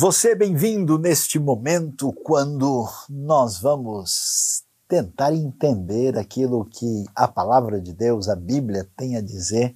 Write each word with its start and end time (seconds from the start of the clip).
Você 0.00 0.28
é 0.28 0.34
bem-vindo 0.36 0.96
neste 0.96 1.40
momento 1.40 2.12
quando 2.22 2.88
nós 3.10 3.58
vamos 3.58 4.62
tentar 4.86 5.34
entender 5.34 6.16
aquilo 6.16 6.64
que 6.64 7.04
a 7.16 7.26
palavra 7.26 7.80
de 7.80 7.92
Deus, 7.92 8.28
a 8.28 8.36
Bíblia, 8.36 8.88
tem 8.96 9.16
a 9.16 9.20
dizer 9.20 9.74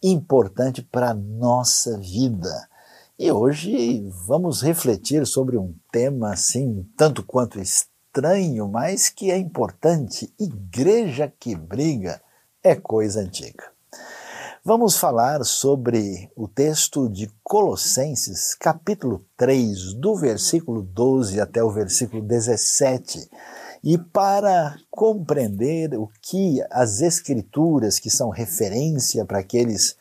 importante 0.00 0.80
para 0.80 1.10
a 1.10 1.14
nossa 1.14 1.98
vida. 1.98 2.68
E 3.18 3.32
hoje 3.32 4.08
vamos 4.28 4.62
refletir 4.62 5.26
sobre 5.26 5.58
um 5.58 5.74
tema 5.90 6.34
assim, 6.34 6.88
tanto 6.96 7.24
quanto 7.24 7.58
estranho, 7.58 8.68
mas 8.68 9.08
que 9.08 9.28
é 9.28 9.36
importante. 9.36 10.32
Igreja 10.38 11.32
que 11.36 11.56
briga 11.56 12.22
é 12.62 12.76
coisa 12.76 13.22
antiga. 13.22 13.64
Vamos 14.68 14.98
falar 14.98 15.46
sobre 15.46 16.30
o 16.36 16.46
texto 16.46 17.08
de 17.08 17.30
Colossenses, 17.42 18.54
capítulo 18.54 19.24
3, 19.34 19.94
do 19.94 20.14
versículo 20.14 20.82
12 20.82 21.40
até 21.40 21.64
o 21.64 21.70
versículo 21.70 22.20
17. 22.20 23.30
E 23.82 23.96
para 23.96 24.76
compreender 24.90 25.94
o 25.94 26.10
que 26.20 26.62
as 26.70 27.00
Escrituras, 27.00 27.98
que 27.98 28.10
são 28.10 28.28
referência 28.28 29.24
para 29.24 29.38
aqueles 29.38 29.96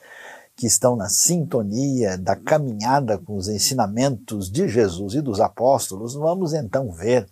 que 0.54 0.68
estão 0.68 0.98
na 0.98 1.08
sintonia 1.08 2.18
da 2.18 2.36
caminhada 2.36 3.18
com 3.18 3.38
os 3.38 3.48
ensinamentos 3.48 4.52
de 4.52 4.68
Jesus 4.68 5.14
e 5.14 5.22
dos 5.22 5.40
apóstolos, 5.40 6.14
vamos 6.14 6.54
então 6.54 6.92
ver 6.92 7.26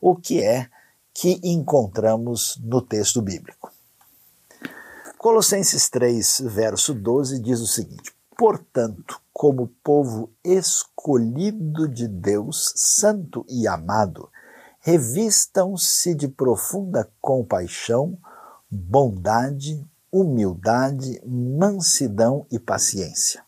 o 0.00 0.16
que 0.16 0.42
é 0.42 0.66
que 1.12 1.38
encontramos 1.44 2.58
no 2.64 2.80
texto 2.80 3.20
bíblico. 3.20 3.70
Colossenses 5.18 5.90
3, 5.90 6.42
verso 6.44 6.94
12 6.94 7.40
diz 7.40 7.60
o 7.60 7.66
seguinte: 7.66 8.14
Portanto, 8.36 9.20
como 9.32 9.66
povo 9.82 10.30
escolhido 10.44 11.88
de 11.88 12.06
Deus, 12.06 12.72
santo 12.76 13.44
e 13.48 13.66
amado, 13.66 14.30
revistam-se 14.78 16.14
de 16.14 16.28
profunda 16.28 17.10
compaixão, 17.20 18.16
bondade, 18.70 19.84
humildade, 20.12 21.20
mansidão 21.26 22.46
e 22.48 22.56
paciência. 22.56 23.42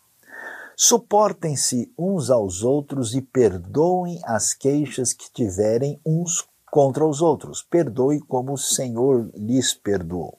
Suportem-se 0.74 1.92
uns 1.96 2.30
aos 2.30 2.64
outros 2.64 3.14
e 3.14 3.22
perdoem 3.22 4.20
as 4.24 4.52
queixas 4.54 5.12
que 5.12 5.32
tiverem 5.32 6.00
uns 6.04 6.48
contra 6.68 7.06
os 7.06 7.22
outros. 7.22 7.62
Perdoe 7.62 8.18
como 8.18 8.54
o 8.54 8.58
Senhor 8.58 9.30
lhes 9.36 9.72
perdoou. 9.72 10.36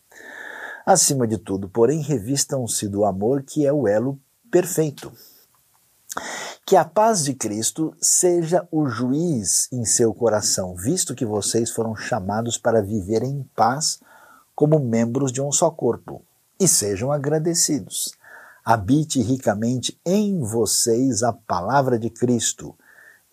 Acima 0.86 1.28
de 1.28 1.38
tudo, 1.38 1.70
porém, 1.70 2.02
revistam-se 2.02 2.88
do 2.88 3.06
amor 3.06 3.44
que 3.44 3.66
é 3.66 3.72
o 3.72 3.88
elo 3.88 4.20
perfeito. 4.52 5.12
Que 6.66 6.76
a 6.76 6.84
paz 6.84 7.24
de 7.24 7.34
Cristo 7.34 7.94
seja 8.02 8.68
o 8.72 8.88
juiz 8.88 9.68
em 9.72 9.86
seu 9.86 10.14
coração, 10.14 10.76
visto 10.76 11.16
que 11.16 11.26
vocês 11.26 11.72
foram 11.72 11.96
chamados 11.96 12.58
para 12.58 12.82
viver 12.82 13.24
em 13.24 13.44
paz 13.56 14.00
como 14.56 14.80
membros 14.80 15.32
de 15.32 15.42
um 15.42 15.52
só 15.52 15.70
corpo. 15.70 16.24
E 16.60 16.68
sejam 16.68 17.12
agradecidos. 17.12 18.14
Habite 18.64 19.22
ricamente 19.22 20.00
em 20.06 20.40
vocês 20.40 21.24
a 21.24 21.34
palavra 21.34 21.98
de 21.98 22.10
Cristo. 22.10 22.76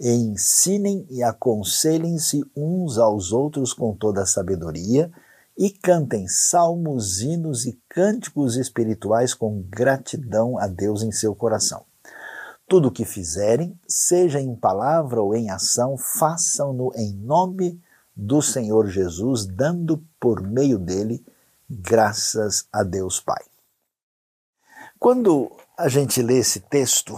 E 0.01 0.11
ensinem 0.11 1.07
e 1.11 1.23
aconselhem-se 1.23 2.45
uns 2.57 2.99
aos 2.99 3.33
outros 3.33 3.73
com 3.73 3.95
toda 3.95 4.23
a 4.23 4.27
sabedoria 4.27 5.11
e 5.59 5.71
cantem 5.71 6.29
salmos, 6.29 7.21
hinos 7.21 7.67
e 7.67 7.73
cânticos 7.89 8.57
espirituais 8.57 9.35
com 9.35 9.61
gratidão 9.63 10.57
a 10.57 10.69
Deus 10.69 11.03
em 11.03 11.11
seu 11.11 11.35
coração. 11.35 11.85
Tudo 12.69 12.89
o 12.89 12.93
que 12.93 13.05
fizerem, 13.05 13.77
seja 13.89 14.41
em 14.41 14.55
palavra 14.55 15.21
ou 15.21 15.35
em 15.35 15.51
ação, 15.51 15.99
façam-no 15.99 16.93
em 16.95 17.13
nome 17.13 17.83
do 18.15 18.41
Senhor 18.41 18.87
Jesus, 18.87 19.47
dando 19.47 20.01
por 20.21 20.41
meio 20.43 20.79
dele 20.79 21.25
graças 21.69 22.67
a 22.73 22.85
Deus 22.85 23.19
Pai. 23.19 23.43
Quando 24.99 25.51
a 25.77 25.89
gente 25.89 26.23
lê 26.23 26.39
esse 26.39 26.61
texto 26.61 27.17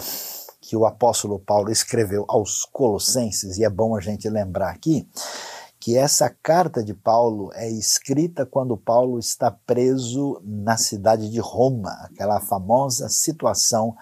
que 0.60 0.76
o 0.76 0.86
apóstolo 0.86 1.38
Paulo 1.38 1.70
escreveu 1.70 2.25
aos 2.28 2.65
Colossenses, 2.65 3.59
e 3.59 3.65
é 3.65 3.70
bom 3.70 3.97
a 3.97 4.00
gente 4.00 4.28
lembrar 4.31 4.70
aqui, 4.70 5.06
que 5.80 5.96
essa 5.96 6.28
carta 6.28 6.84
de 6.84 6.92
Paulo 6.92 7.50
é 7.54 7.68
escrita 7.70 8.44
quando 8.44 8.76
Paulo 8.76 9.18
está 9.18 9.50
preso 9.50 10.38
na 10.44 10.76
cidade 10.76 11.30
de 11.30 11.41
Roma, 11.41 11.91
aquela 12.02 12.38
famosa 12.38 13.08
situação 13.08 13.96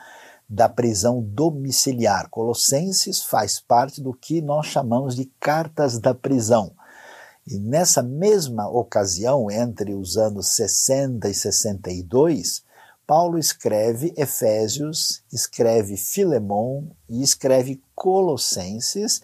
da 0.48 0.68
prisão 0.68 1.22
domiciliar. 1.22 2.28
Colossenses 2.30 3.22
faz 3.22 3.60
parte 3.60 4.02
do 4.02 4.12
que 4.12 4.42
nós 4.42 4.66
chamamos 4.66 5.14
de 5.14 5.26
cartas 5.38 6.00
da 6.00 6.12
prisão. 6.12 6.72
E 7.46 7.56
nessa 7.58 8.02
mesma 8.02 8.68
ocasião, 8.68 9.48
entre 9.48 9.94
os 9.94 10.16
anos 10.16 10.48
60 10.48 11.28
e 11.28 11.34
62, 11.34 12.64
Paulo 13.06 13.38
escreve 13.38 14.12
Efésios, 14.16 15.22
escreve 15.32 15.96
Filemão 15.96 16.90
e 17.08 17.22
escreve 17.22 17.80
Colossenses, 17.94 19.22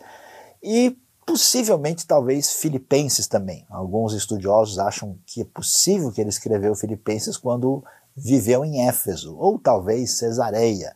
e 0.63 0.97
Possivelmente, 1.27 2.07
talvez, 2.07 2.53
Filipenses 2.53 3.27
também. 3.27 3.65
Alguns 3.71 4.13
estudiosos 4.13 4.79
acham 4.79 5.19
que 5.27 5.41
é 5.43 5.45
possível 5.45 6.13
que 6.13 6.21
ele 6.21 6.31
escreveu 6.31 6.75
Filipenses 6.75 7.37
quando 7.37 7.83
viveu 8.17 8.65
em 8.65 8.87
Éfeso, 8.87 9.37
ou 9.37 9.59
talvez 9.59 10.19
Cesareia. 10.19 10.95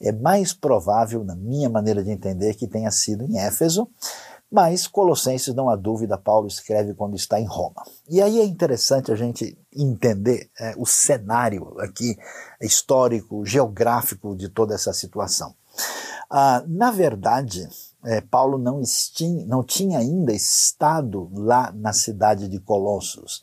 É 0.00 0.12
mais 0.12 0.52
provável, 0.52 1.24
na 1.24 1.36
minha 1.36 1.68
maneira 1.68 2.02
de 2.02 2.10
entender, 2.10 2.54
que 2.54 2.66
tenha 2.66 2.90
sido 2.90 3.24
em 3.24 3.38
Éfeso, 3.38 3.88
mas 4.50 4.86
Colossenses, 4.86 5.54
não 5.54 5.68
há 5.68 5.76
dúvida, 5.76 6.16
Paulo 6.16 6.46
escreve 6.46 6.94
quando 6.94 7.16
está 7.16 7.40
em 7.40 7.46
Roma. 7.46 7.82
E 8.08 8.22
aí 8.22 8.40
é 8.40 8.44
interessante 8.44 9.10
a 9.10 9.16
gente 9.16 9.58
entender 9.74 10.48
é, 10.58 10.74
o 10.76 10.86
cenário 10.86 11.78
aqui 11.80 12.16
histórico, 12.60 13.44
geográfico 13.44 14.36
de 14.36 14.48
toda 14.48 14.74
essa 14.74 14.92
situação. 14.92 15.54
Ah, 16.30 16.62
na 16.66 16.90
verdade, 16.90 17.68
é, 18.06 18.20
Paulo 18.20 18.56
não, 18.56 18.80
estim, 18.80 19.44
não 19.46 19.64
tinha 19.64 19.98
ainda 19.98 20.32
estado 20.32 21.28
lá 21.34 21.72
na 21.74 21.92
cidade 21.92 22.48
de 22.48 22.60
Colossos. 22.60 23.40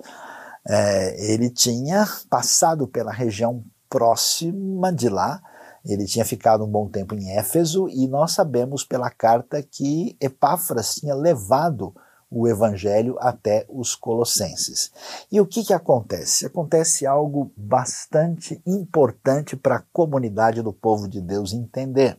É, 0.66 1.34
ele 1.34 1.50
tinha 1.50 2.07
passado 2.29 2.88
pela 2.88 3.12
região 3.12 3.63
próxima 3.90 4.91
de 4.91 5.09
lá, 5.09 5.41
ele 5.85 6.06
tinha 6.06 6.24
ficado 6.24 6.63
um 6.63 6.72
bom 6.72 6.88
tempo 6.88 7.13
em 7.13 7.38
Éfeso 7.38 7.90
e 7.90 8.07
nós 8.07 8.31
sabemos 8.31 8.85
pela 8.85 9.09
carta 9.09 9.62
que 9.62 10.16
Epáfras 10.22 10.95
tinha 10.95 11.13
levado 11.13 11.94
o 12.31 12.47
evangelho 12.47 13.18
até 13.19 13.66
os 13.69 13.94
colossenses. 13.94 14.91
E 15.31 15.41
o 15.41 15.45
que, 15.45 15.63
que 15.63 15.74
acontece? 15.74 16.45
Acontece 16.45 17.06
algo 17.06 17.51
bastante 17.56 18.59
importante 18.66 19.56
para 19.56 19.75
a 19.75 19.84
comunidade 19.91 20.62
do 20.62 20.74
povo 20.74 21.07
de 21.07 21.22
Deus 21.22 21.53
entender. 21.53 22.18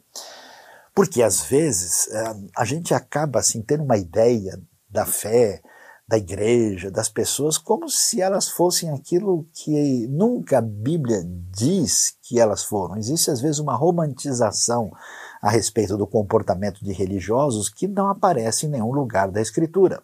Porque 0.95 1.23
às 1.23 1.43
vezes 1.43 2.09
é, 2.09 2.37
a 2.57 2.65
gente 2.65 2.95
acaba 2.95 3.41
assim 3.41 3.61
tendo 3.61 3.83
uma 3.83 3.97
ideia 3.97 4.61
da 4.89 5.05
fé, 5.05 5.61
da 6.07 6.19
igreja, 6.19 6.91
das 6.91 7.09
pessoas, 7.09 7.57
como 7.57 7.89
se 7.89 8.21
elas 8.21 8.49
fossem 8.49 8.91
aquilo 8.91 9.49
que 9.53 10.07
nunca 10.09 10.59
a 10.59 10.63
Bíblia 10.63 11.23
diz 11.51 12.15
que 12.23 12.39
elas 12.39 12.63
foram. 12.63 12.97
Existe 12.97 13.31
às 13.31 13.41
vezes 13.41 13.59
uma 13.59 13.75
romantização 13.75 14.93
a 15.41 15.51
respeito 15.51 15.97
do 15.97 16.07
comportamento 16.07 16.85
de 16.85 16.93
religiosos 16.93 17.69
que 17.69 17.89
não 17.89 18.09
aparece 18.09 18.67
em 18.67 18.71
nenhum 18.71 18.93
lugar 18.93 19.31
da 19.31 19.41
Escritura. 19.41 20.03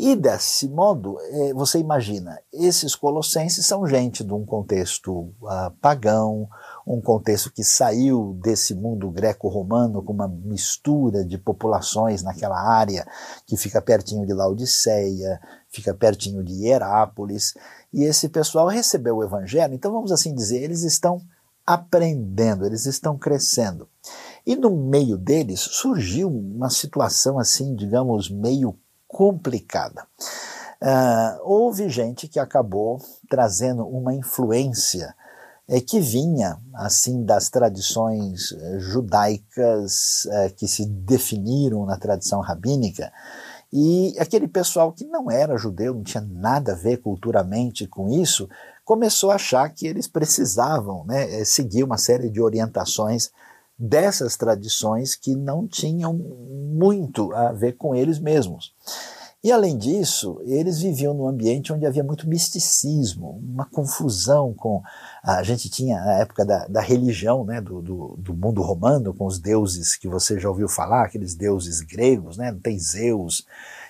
E 0.00 0.14
desse 0.14 0.68
modo, 0.68 1.18
é, 1.20 1.52
você 1.52 1.80
imagina, 1.80 2.38
esses 2.52 2.94
colossenses 2.94 3.66
são 3.66 3.84
gente 3.84 4.22
de 4.22 4.32
um 4.32 4.46
contexto 4.46 5.34
uh, 5.42 5.72
pagão, 5.80 6.48
um 6.88 7.02
contexto 7.02 7.52
que 7.52 7.62
saiu 7.62 8.38
desse 8.42 8.74
mundo 8.74 9.10
greco-romano 9.10 10.02
com 10.02 10.12
uma 10.12 10.26
mistura 10.26 11.22
de 11.22 11.36
populações 11.36 12.22
naquela 12.22 12.58
área 12.58 13.06
que 13.46 13.58
fica 13.58 13.82
pertinho 13.82 14.26
de 14.26 14.32
Laodiceia, 14.32 15.38
fica 15.68 15.92
pertinho 15.92 16.42
de 16.42 16.54
Hierápolis, 16.54 17.52
e 17.92 18.04
esse 18.04 18.30
pessoal 18.30 18.68
recebeu 18.68 19.16
o 19.16 19.24
evangelho, 19.24 19.74
então 19.74 19.92
vamos 19.92 20.10
assim 20.10 20.34
dizer, 20.34 20.62
eles 20.62 20.82
estão 20.82 21.20
aprendendo, 21.66 22.64
eles 22.64 22.86
estão 22.86 23.18
crescendo. 23.18 23.86
E 24.46 24.56
no 24.56 24.70
meio 24.70 25.18
deles 25.18 25.60
surgiu 25.60 26.28
uma 26.28 26.70
situação 26.70 27.38
assim, 27.38 27.74
digamos, 27.74 28.30
meio 28.30 28.74
complicada. 29.06 30.06
Uh, 30.80 31.42
houve 31.42 31.88
gente 31.90 32.28
que 32.28 32.38
acabou 32.38 32.98
trazendo 33.28 33.86
uma 33.86 34.14
influência 34.14 35.14
é, 35.68 35.80
que 35.80 36.00
vinha 36.00 36.58
assim 36.74 37.24
das 37.24 37.50
tradições 37.50 38.52
eh, 38.52 38.78
judaicas 38.78 40.26
é, 40.30 40.48
que 40.50 40.66
se 40.66 40.86
definiram 40.86 41.84
na 41.84 41.98
tradição 41.98 42.40
rabínica 42.40 43.12
e 43.72 44.14
aquele 44.18 44.48
pessoal 44.48 44.92
que 44.92 45.04
não 45.04 45.30
era 45.30 45.58
judeu, 45.58 45.94
não 45.94 46.02
tinha 46.02 46.22
nada 46.22 46.72
a 46.72 46.76
ver 46.76 46.98
culturalmente 46.98 47.86
com 47.86 48.08
isso, 48.08 48.48
começou 48.84 49.30
a 49.30 49.34
achar 49.34 49.68
que 49.68 49.86
eles 49.86 50.06
precisavam 50.06 51.04
né, 51.04 51.44
seguir 51.44 51.84
uma 51.84 51.98
série 51.98 52.30
de 52.30 52.40
orientações 52.40 53.30
dessas 53.78 54.36
tradições 54.36 55.14
que 55.14 55.36
não 55.36 55.68
tinham 55.68 56.14
muito 56.14 57.32
a 57.34 57.52
ver 57.52 57.74
com 57.76 57.94
eles 57.94 58.18
mesmos. 58.18 58.72
E 59.42 59.52
além 59.52 59.78
disso, 59.78 60.40
eles 60.42 60.80
viviam 60.80 61.14
num 61.14 61.28
ambiente 61.28 61.72
onde 61.72 61.86
havia 61.86 62.02
muito 62.02 62.28
misticismo, 62.28 63.38
uma 63.40 63.64
confusão 63.64 64.52
com. 64.52 64.82
A 65.22 65.44
gente 65.44 65.70
tinha 65.70 66.02
a 66.02 66.12
época 66.14 66.44
da, 66.44 66.66
da 66.66 66.80
religião, 66.80 67.44
né, 67.44 67.60
do, 67.60 67.80
do, 67.80 68.16
do, 68.18 68.34
mundo 68.34 68.60
romano, 68.62 69.14
com 69.14 69.26
os 69.26 69.38
deuses 69.38 69.94
que 69.94 70.08
você 70.08 70.40
já 70.40 70.48
ouviu 70.48 70.68
falar, 70.68 71.04
aqueles 71.04 71.36
deuses 71.36 71.80
gregos, 71.80 72.36
né, 72.36 72.52
tem 72.60 72.76
Zeus, 72.80 73.46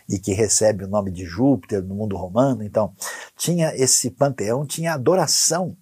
e 0.07 0.19
que 0.19 0.35
recebe 0.35 0.85
o 0.85 0.89
nome 0.89 1.11
de 1.11 1.25
Júpiter 1.25 1.83
no 1.83 1.95
mundo 1.95 2.15
romano. 2.15 2.63
Então, 2.63 2.93
tinha 3.35 3.75
esse 3.75 4.11
panteão, 4.11 4.67
tinha 4.67 4.93
adoração 4.93 5.75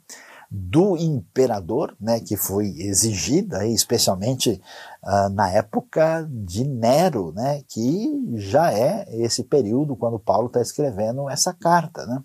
do 0.48 0.96
imperador, 0.96 1.96
né, 2.00 2.20
que 2.20 2.36
foi 2.36 2.68
exigida, 2.78 3.66
especialmente 3.66 4.60
uh, 5.06 5.28
na 5.30 5.50
época 5.50 6.28
de 6.28 6.64
Nero, 6.64 7.32
né, 7.32 7.62
que 7.68 8.34
já 8.34 8.72
é 8.72 9.06
esse 9.22 9.44
período 9.44 9.96
quando 9.96 10.18
Paulo 10.18 10.48
está 10.48 10.60
escrevendo 10.60 11.30
essa 11.30 11.54
carta. 11.54 12.04
Né. 12.04 12.22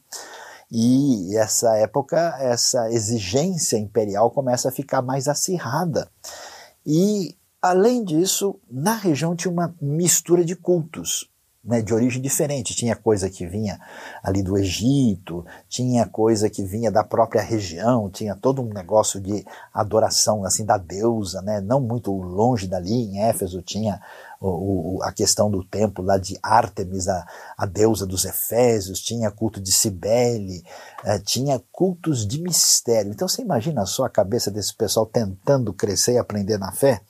E 0.72 1.38
essa 1.38 1.78
época, 1.78 2.36
essa 2.40 2.92
exigência 2.92 3.78
imperial 3.78 4.32
começa 4.32 4.70
a 4.70 4.72
ficar 4.72 5.02
mais 5.02 5.28
acirrada. 5.28 6.10
E, 6.86 7.38
além 7.62 8.04
disso, 8.04 8.60
na 8.70 8.96
região 8.96 9.36
tinha 9.36 9.52
uma 9.52 9.76
mistura 9.80 10.44
de 10.44 10.56
cultos 10.56 11.32
né, 11.64 11.82
de 11.82 11.94
origem 11.94 12.22
diferente. 12.22 12.76
Tinha 12.76 12.96
coisa 12.96 13.30
que 13.30 13.46
vinha 13.46 13.80
ali 14.24 14.42
do 14.42 14.58
Egito, 14.58 15.46
tinha 15.70 16.06
coisa 16.06 16.50
que 16.50 16.64
vinha 16.64 16.92
da 16.92 17.04
própria 17.04 17.42
região, 17.42 18.10
tinha 18.10 18.36
todo 18.36 18.62
um 18.62 18.74
negócio 18.74 19.20
de 19.20 19.46
adoração 19.74 20.44
assim 20.44 20.66
da 20.66 20.78
deusa, 20.78 21.42
né, 21.42 21.62
não 21.62 21.80
muito 21.80 22.12
longe 22.12 22.68
dali, 22.68 22.92
em 22.92 23.22
Éfeso 23.22 23.62
tinha 23.62 24.02
o, 24.42 24.98
o, 24.98 25.04
a 25.04 25.12
questão 25.12 25.52
do 25.52 25.64
templo 25.64 26.04
lá 26.04 26.18
de 26.18 26.38
Ártemis, 26.42 27.08
a, 27.08 27.26
a 27.56 27.66
deusa 27.68 28.08
dos 28.08 28.26
Efésios, 28.26 29.00
tinha 29.00 29.30
culto 29.30 29.62
de 29.62 29.72
Cibele, 29.72 30.64
eh, 31.06 31.20
tinha 31.20 31.62
cultos 31.72 32.26
de 32.26 32.42
mistério. 32.42 33.12
Então 33.12 33.28
você 33.28 33.44
imagina 33.44 33.86
só 33.86 34.06
a 34.06 34.10
cabeça 34.10 34.50
desse 34.50 34.74
pessoal 34.74 35.06
tentando 35.06 35.72
crescer 35.72 36.14
e 36.14 36.18
aprender 36.18 36.58
na 36.58 36.72
fé? 36.72 37.02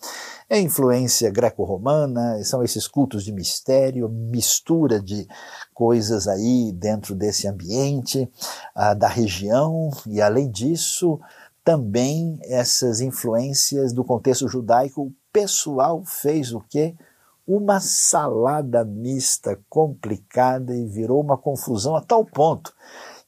É 0.54 0.60
influência 0.60 1.32
greco-romana, 1.32 2.44
são 2.44 2.62
esses 2.62 2.86
cultos 2.86 3.24
de 3.24 3.32
mistério, 3.32 4.10
mistura 4.10 5.00
de 5.00 5.26
coisas 5.74 6.28
aí 6.28 6.74
dentro 6.74 7.16
desse 7.16 7.48
ambiente 7.48 8.30
uh, 8.76 8.94
da 8.94 9.08
região, 9.08 9.90
e 10.06 10.22
além 10.22 10.52
disso, 10.52 11.18
também 11.64 12.38
essas 12.44 13.00
influências 13.00 13.94
do 13.94 14.04
contexto 14.04 14.46
judaico. 14.50 15.04
O 15.04 15.14
pessoal 15.32 16.04
fez 16.04 16.52
o 16.52 16.60
quê? 16.60 16.96
Uma 17.48 17.80
salada 17.80 18.84
mista 18.84 19.58
complicada 19.70 20.76
e 20.76 20.86
virou 20.86 21.22
uma 21.22 21.38
confusão 21.38 21.96
a 21.96 22.02
tal 22.02 22.26
ponto 22.26 22.74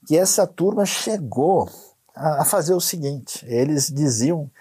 que 0.06 0.18
essa 0.18 0.46
turma 0.46 0.86
chegou 0.86 1.70
a 2.14 2.44
fazer 2.44 2.74
o 2.74 2.82
seguinte: 2.82 3.46
eles 3.48 3.88
diziam 3.88 4.52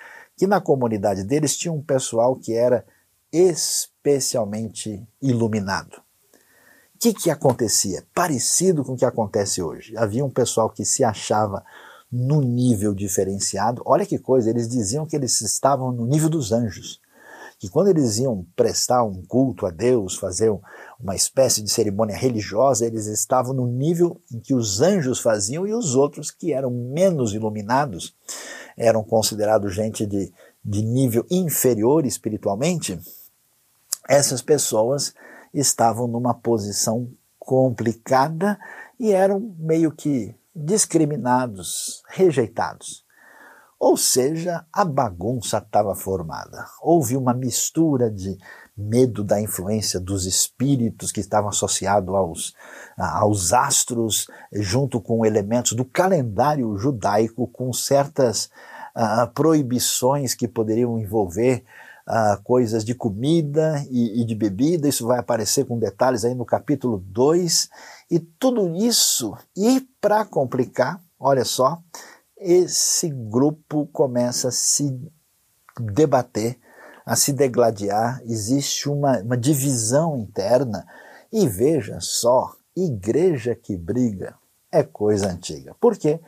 que 0.42 0.46
na 0.48 0.60
comunidade 0.60 1.22
deles 1.22 1.56
tinha 1.56 1.72
um 1.72 1.80
pessoal 1.80 2.34
que 2.34 2.52
era 2.52 2.84
especialmente 3.32 5.00
iluminado. 5.22 5.98
O 6.96 6.98
que, 6.98 7.14
que 7.14 7.30
acontecia? 7.30 8.04
Parecido 8.12 8.82
com 8.82 8.94
o 8.94 8.96
que 8.96 9.04
acontece 9.04 9.62
hoje. 9.62 9.96
Havia 9.96 10.24
um 10.24 10.28
pessoal 10.28 10.68
que 10.68 10.84
se 10.84 11.04
achava 11.04 11.64
no 12.10 12.40
nível 12.40 12.92
diferenciado. 12.92 13.82
Olha 13.86 14.04
que 14.04 14.18
coisa, 14.18 14.50
eles 14.50 14.68
diziam 14.68 15.06
que 15.06 15.14
eles 15.14 15.40
estavam 15.42 15.92
no 15.92 16.04
nível 16.04 16.28
dos 16.28 16.50
anjos. 16.50 17.00
Que 17.56 17.68
quando 17.68 17.90
eles 17.90 18.18
iam 18.18 18.44
prestar 18.56 19.04
um 19.04 19.22
culto 19.24 19.64
a 19.64 19.70
Deus, 19.70 20.16
fazer 20.16 20.52
uma 20.98 21.14
espécie 21.14 21.62
de 21.62 21.70
cerimônia 21.70 22.16
religiosa, 22.16 22.84
eles 22.84 23.06
estavam 23.06 23.54
no 23.54 23.68
nível 23.68 24.20
em 24.32 24.40
que 24.40 24.54
os 24.54 24.80
anjos 24.80 25.20
faziam 25.20 25.64
e 25.68 25.72
os 25.72 25.94
outros 25.94 26.32
que 26.32 26.52
eram 26.52 26.72
menos 26.72 27.32
iluminados 27.32 28.16
eram 28.82 29.05
considerados 29.05 29.75
gente 29.75 30.05
de, 30.05 30.32
de 30.64 30.82
nível 30.82 31.25
inferior 31.31 32.05
espiritualmente, 32.05 32.99
essas 34.08 34.43
pessoas 34.43 35.14
estavam 35.55 36.08
numa 36.08 36.34
posição 36.34 37.08
complicada 37.38 38.58
e 38.99 39.12
eram 39.12 39.55
meio 39.58 39.93
que 39.93 40.34
discriminados, 40.55 42.02
rejeitados. 42.08 43.05
Ou 43.79 43.96
seja, 43.96 44.64
a 44.73 44.85
bagunça 44.85 45.58
estava 45.58 45.94
formada. 45.94 46.67
Houve 46.81 47.17
uma 47.17 47.35
mistura 47.35 48.11
de 48.11 48.38
medo 48.76 49.23
da 49.23 49.40
influência 49.40 50.00
dos 50.00 50.25
espíritos 50.25 51.12
que 51.12 51.20
estavam 51.20 51.50
associados 51.50 52.14
aos, 52.14 52.55
aos 52.96 53.52
astros, 53.52 54.26
junto 54.52 55.00
com 55.00 55.26
elementos 55.26 55.73
do 55.73 55.85
calendário 55.85 56.76
judaico, 56.78 57.46
com 57.49 57.73
certas 57.73 58.50
uh, 58.96 59.26
proibições 59.32 60.34
que 60.34 60.48
poderiam 60.48 60.98
envolver 60.98 61.64
uh, 62.06 62.42
coisas 62.42 62.84
de 62.84 62.94
comida 62.94 63.84
e, 63.90 64.20
e, 64.20 64.24
de 64.24 64.34
bebida, 64.34 64.88
isso 64.88 65.06
vai 65.06 65.18
aparecer 65.18 65.64
com 65.64 65.78
detalhes 65.78 66.24
aí 66.24 66.34
no 66.34 66.44
capítulo 66.44 66.98
2, 66.98 67.68
e 68.10 68.18
tudo 68.18 68.76
isso, 68.76 69.36
e 69.56 69.86
para 70.00 70.24
complicar, 70.24 71.00
olha 71.18 71.44
só, 71.44 71.78
esse 72.38 73.08
grupo 73.08 73.88
começa 73.92 74.48
a 74.48 74.52
se 74.52 74.98
debater, 75.78 76.58
a 77.06 77.16
se 77.16 77.32
degladiar, 77.32 78.20
existe 78.24 78.88
uma, 78.88 79.20
uma 79.20 79.36
divisão 79.36 80.16
interna, 80.18 80.86
e 81.32 81.48
veja 81.48 81.98
só, 82.00 82.52
igreja 82.76 83.54
que 83.54 83.76
briga 83.76 84.34
é 84.70 84.82
coisa 84.82 85.28
antiga. 85.30 85.74
Por 85.80 85.96
quê? 85.96 86.20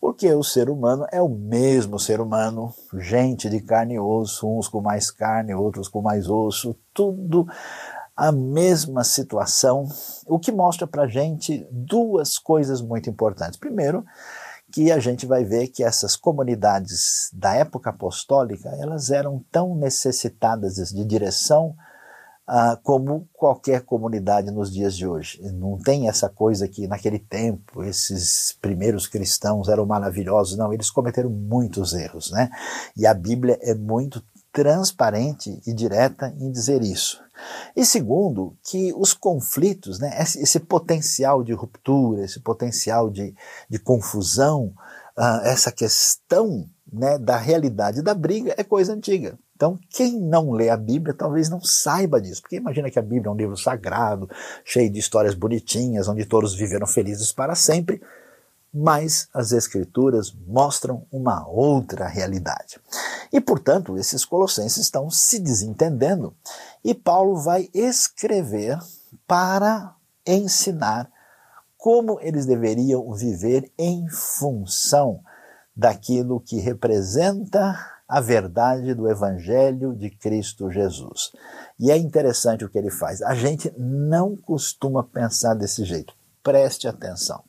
O 0.00 0.42
ser 0.42 0.70
humano 0.70 1.06
é 1.10 1.20
o 1.20 1.28
mesmo 1.28 1.98
ser 1.98 2.20
humano, 2.20 2.72
gente 2.94 3.50
de 3.50 3.60
carne 3.60 3.94
e 3.94 3.98
osso, 3.98 4.48
uns 4.48 4.68
com 4.68 4.80
mais 4.80 5.10
carne, 5.10 5.54
outros 5.54 5.88
com 5.88 6.00
mais 6.00 6.28
osso, 6.28 6.76
tudo 6.94 7.46
a 8.16 8.32
mesma 8.32 9.04
situação, 9.04 9.86
o 10.26 10.38
que 10.38 10.50
mostra 10.50 10.86
para 10.86 11.06
gente 11.06 11.66
duas 11.70 12.38
coisas 12.38 12.80
muito 12.80 13.10
importantes. 13.10 13.58
Primeiro, 13.58 14.04
que 14.72 14.90
a 14.90 14.98
gente 14.98 15.26
vai 15.26 15.44
ver 15.44 15.68
que 15.68 15.84
essas 15.84 16.16
comunidades 16.16 17.30
da 17.32 17.54
época 17.54 17.90
apostólica 17.90 18.70
elas 18.78 19.10
eram 19.10 19.44
tão 19.50 19.74
necessitadas 19.74 20.76
de 20.76 21.04
direção 21.04 21.76
ah, 22.46 22.78
como 22.82 23.28
qualquer 23.32 23.82
comunidade 23.82 24.50
nos 24.50 24.72
dias 24.72 24.96
de 24.96 25.06
hoje. 25.06 25.40
Não 25.52 25.78
tem 25.78 26.08
essa 26.08 26.28
coisa 26.28 26.68
que 26.68 26.86
naquele 26.86 27.18
tempo 27.18 27.82
esses 27.82 28.56
primeiros 28.60 29.06
cristãos 29.06 29.68
eram 29.68 29.84
maravilhosos, 29.84 30.56
não, 30.56 30.72
eles 30.72 30.90
cometeram 30.90 31.30
muitos 31.30 31.92
erros, 31.92 32.30
né? 32.30 32.48
E 32.96 33.06
a 33.06 33.12
Bíblia 33.12 33.58
é 33.62 33.74
muito 33.74 34.22
transparente 34.52 35.60
e 35.66 35.74
direta 35.74 36.34
em 36.38 36.50
dizer 36.50 36.82
isso. 36.82 37.20
E 37.74 37.84
segundo, 37.84 38.56
que 38.64 38.94
os 38.94 39.12
conflitos, 39.12 39.98
né, 39.98 40.18
esse, 40.18 40.58
potencial 40.60 41.42
de 41.44 41.52
ruptura, 41.52 42.24
esse 42.24 42.40
potencial 42.40 43.10
de, 43.10 43.34
de 43.68 43.78
confusão, 43.78 44.72
uh, 45.18 45.42
essa 45.44 45.70
questão 45.70 46.66
né, 46.92 47.18
da 47.18 47.36
realidade 47.36 48.02
da 48.02 48.14
briga 48.14 48.54
é 48.56 48.62
coisa 48.62 48.92
antiga. 48.92 49.38
Então, 49.54 49.78
quem 49.90 50.20
não 50.20 50.52
lê 50.52 50.68
a 50.68 50.76
Bíblia 50.76 51.14
talvez 51.14 51.48
não 51.48 51.60
saiba 51.60 52.20
disso, 52.20 52.42
porque 52.42 52.56
imagina 52.56 52.90
que 52.90 52.98
a 52.98 53.02
Bíblia 53.02 53.28
é 53.28 53.30
um 53.30 53.36
livro 53.36 53.56
sagrado, 53.56 54.28
cheio 54.64 54.90
de 54.90 54.98
histórias 54.98 55.34
bonitinhas, 55.34 56.08
onde 56.08 56.26
todos 56.26 56.54
viveram 56.54 56.86
felizes 56.86 57.32
para 57.32 57.54
sempre, 57.54 58.02
mas 58.72 59.28
as 59.32 59.52
Escrituras 59.52 60.36
mostram 60.46 61.06
uma 61.10 61.48
outra 61.48 62.06
realidade. 62.06 62.78
E, 63.32 63.40
portanto, 63.40 63.96
esses 63.96 64.24
colossenses 64.24 64.84
estão 64.84 65.10
se 65.10 65.38
desentendendo, 65.38 66.34
e 66.84 66.94
Paulo 66.94 67.36
vai 67.36 67.70
escrever 67.72 68.78
para 69.26 69.94
ensinar 70.26 71.10
como 71.78 72.18
eles 72.20 72.44
deveriam 72.44 73.10
viver 73.14 73.70
em 73.78 74.06
função 74.10 75.20
daquilo 75.76 76.40
que 76.40 76.58
representa 76.58 77.76
a 78.08 78.20
verdade 78.20 78.94
do 78.94 79.08
Evangelho 79.08 79.94
de 79.94 80.10
Cristo 80.10 80.70
Jesus. 80.70 81.32
E 81.78 81.90
é 81.90 81.96
interessante 81.96 82.64
o 82.64 82.68
que 82.68 82.78
ele 82.78 82.90
faz. 82.90 83.20
A 83.20 83.34
gente 83.34 83.72
não 83.76 84.36
costuma 84.36 85.02
pensar 85.02 85.54
desse 85.54 85.84
jeito. 85.84 86.14
Preste 86.42 86.86
atenção. 86.86 87.42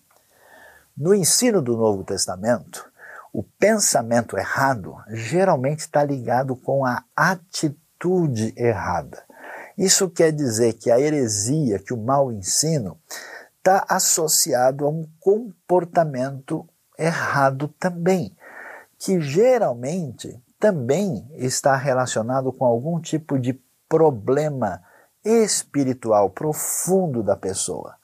No 0.96 1.14
ensino 1.14 1.62
do 1.62 1.78
Novo 1.78 2.04
Testamento, 2.04 2.92
o 3.32 3.44
pensamento 3.44 4.36
errado 4.36 4.96
geralmente 5.10 5.82
está 5.82 6.04
ligado 6.04 6.56
com 6.56 6.84
a 6.84 7.04
atitude 7.16 8.52
errada. 8.58 9.24
Isso 9.78 10.10
quer 10.10 10.32
dizer 10.32 10.74
que 10.74 10.90
a 10.90 11.00
heresia, 11.00 11.78
que 11.78 11.94
o 11.94 11.98
mau 11.98 12.32
ensino, 12.32 13.00
está 13.58 13.86
associado 13.88 14.86
a 14.86 14.90
um 14.90 15.08
comportamento 15.20 16.68
errado 16.98 17.68
também, 17.80 18.36
que 18.98 19.20
geralmente 19.22 20.42
também 20.60 21.30
está 21.36 21.76
relacionado 21.76 22.52
com 22.52 22.66
algum 22.66 23.00
tipo 23.00 23.38
de 23.40 23.54
problema 23.88 24.82
espiritual 25.24 26.30
profundo 26.30 27.22
da 27.22 27.36
pessoa. 27.36 27.96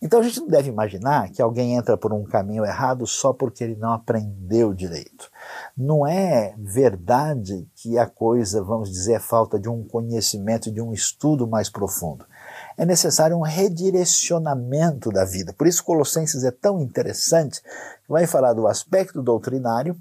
Então 0.00 0.20
a 0.20 0.22
gente 0.22 0.40
não 0.40 0.46
deve 0.46 0.68
imaginar 0.68 1.28
que 1.30 1.42
alguém 1.42 1.74
entra 1.74 1.96
por 1.96 2.12
um 2.12 2.22
caminho 2.22 2.64
errado 2.64 3.04
só 3.04 3.32
porque 3.32 3.64
ele 3.64 3.74
não 3.74 3.92
aprendeu 3.92 4.72
direito. 4.72 5.28
Não 5.76 6.06
é 6.06 6.54
verdade 6.56 7.68
que 7.74 7.98
a 7.98 8.06
coisa, 8.06 8.62
vamos 8.62 8.92
dizer, 8.92 9.14
é 9.14 9.18
falta 9.18 9.58
de 9.58 9.68
um 9.68 9.82
conhecimento, 9.82 10.70
de 10.70 10.80
um 10.80 10.92
estudo 10.92 11.48
mais 11.48 11.68
profundo. 11.68 12.24
É 12.78 12.86
necessário 12.86 13.36
um 13.36 13.42
redirecionamento 13.42 15.10
da 15.10 15.24
vida. 15.24 15.52
Por 15.52 15.66
isso 15.66 15.82
Colossenses 15.82 16.44
é 16.44 16.52
tão 16.52 16.80
interessante. 16.80 17.60
Vai 18.08 18.24
falar 18.24 18.52
do 18.52 18.68
aspecto 18.68 19.20
doutrinário, 19.20 19.98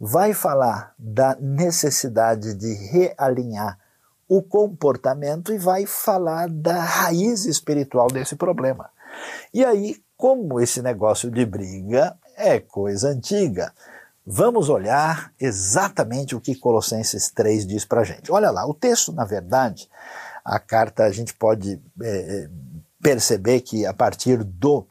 vai 0.00 0.32
falar 0.32 0.94
da 0.98 1.36
necessidade 1.38 2.54
de 2.54 2.72
realinhar 2.72 3.78
o 4.26 4.42
comportamento 4.42 5.52
e 5.52 5.58
vai 5.58 5.84
falar 5.84 6.48
da 6.48 6.82
raiz 6.82 7.44
espiritual 7.44 8.08
desse 8.08 8.36
problema. 8.36 8.88
E 9.52 9.62
aí, 9.62 10.02
como 10.16 10.58
esse 10.58 10.80
negócio 10.80 11.30
de 11.30 11.44
briga 11.44 12.16
é 12.38 12.58
coisa 12.58 13.08
antiga, 13.08 13.70
vamos 14.26 14.70
olhar 14.70 15.30
exatamente 15.38 16.34
o 16.34 16.40
que 16.40 16.54
Colossenses 16.54 17.30
3 17.30 17.66
diz 17.66 17.84
para 17.84 18.02
gente. 18.02 18.32
Olha 18.32 18.50
lá, 18.50 18.66
o 18.66 18.72
texto, 18.72 19.12
na 19.12 19.26
verdade, 19.26 19.90
a 20.44 20.58
carta 20.58 21.04
a 21.04 21.10
gente 21.10 21.34
pode 21.34 21.80
é, 22.02 22.48
perceber 23.02 23.60
que 23.60 23.86
a 23.86 23.94
partir 23.94 24.44
do 24.44 24.86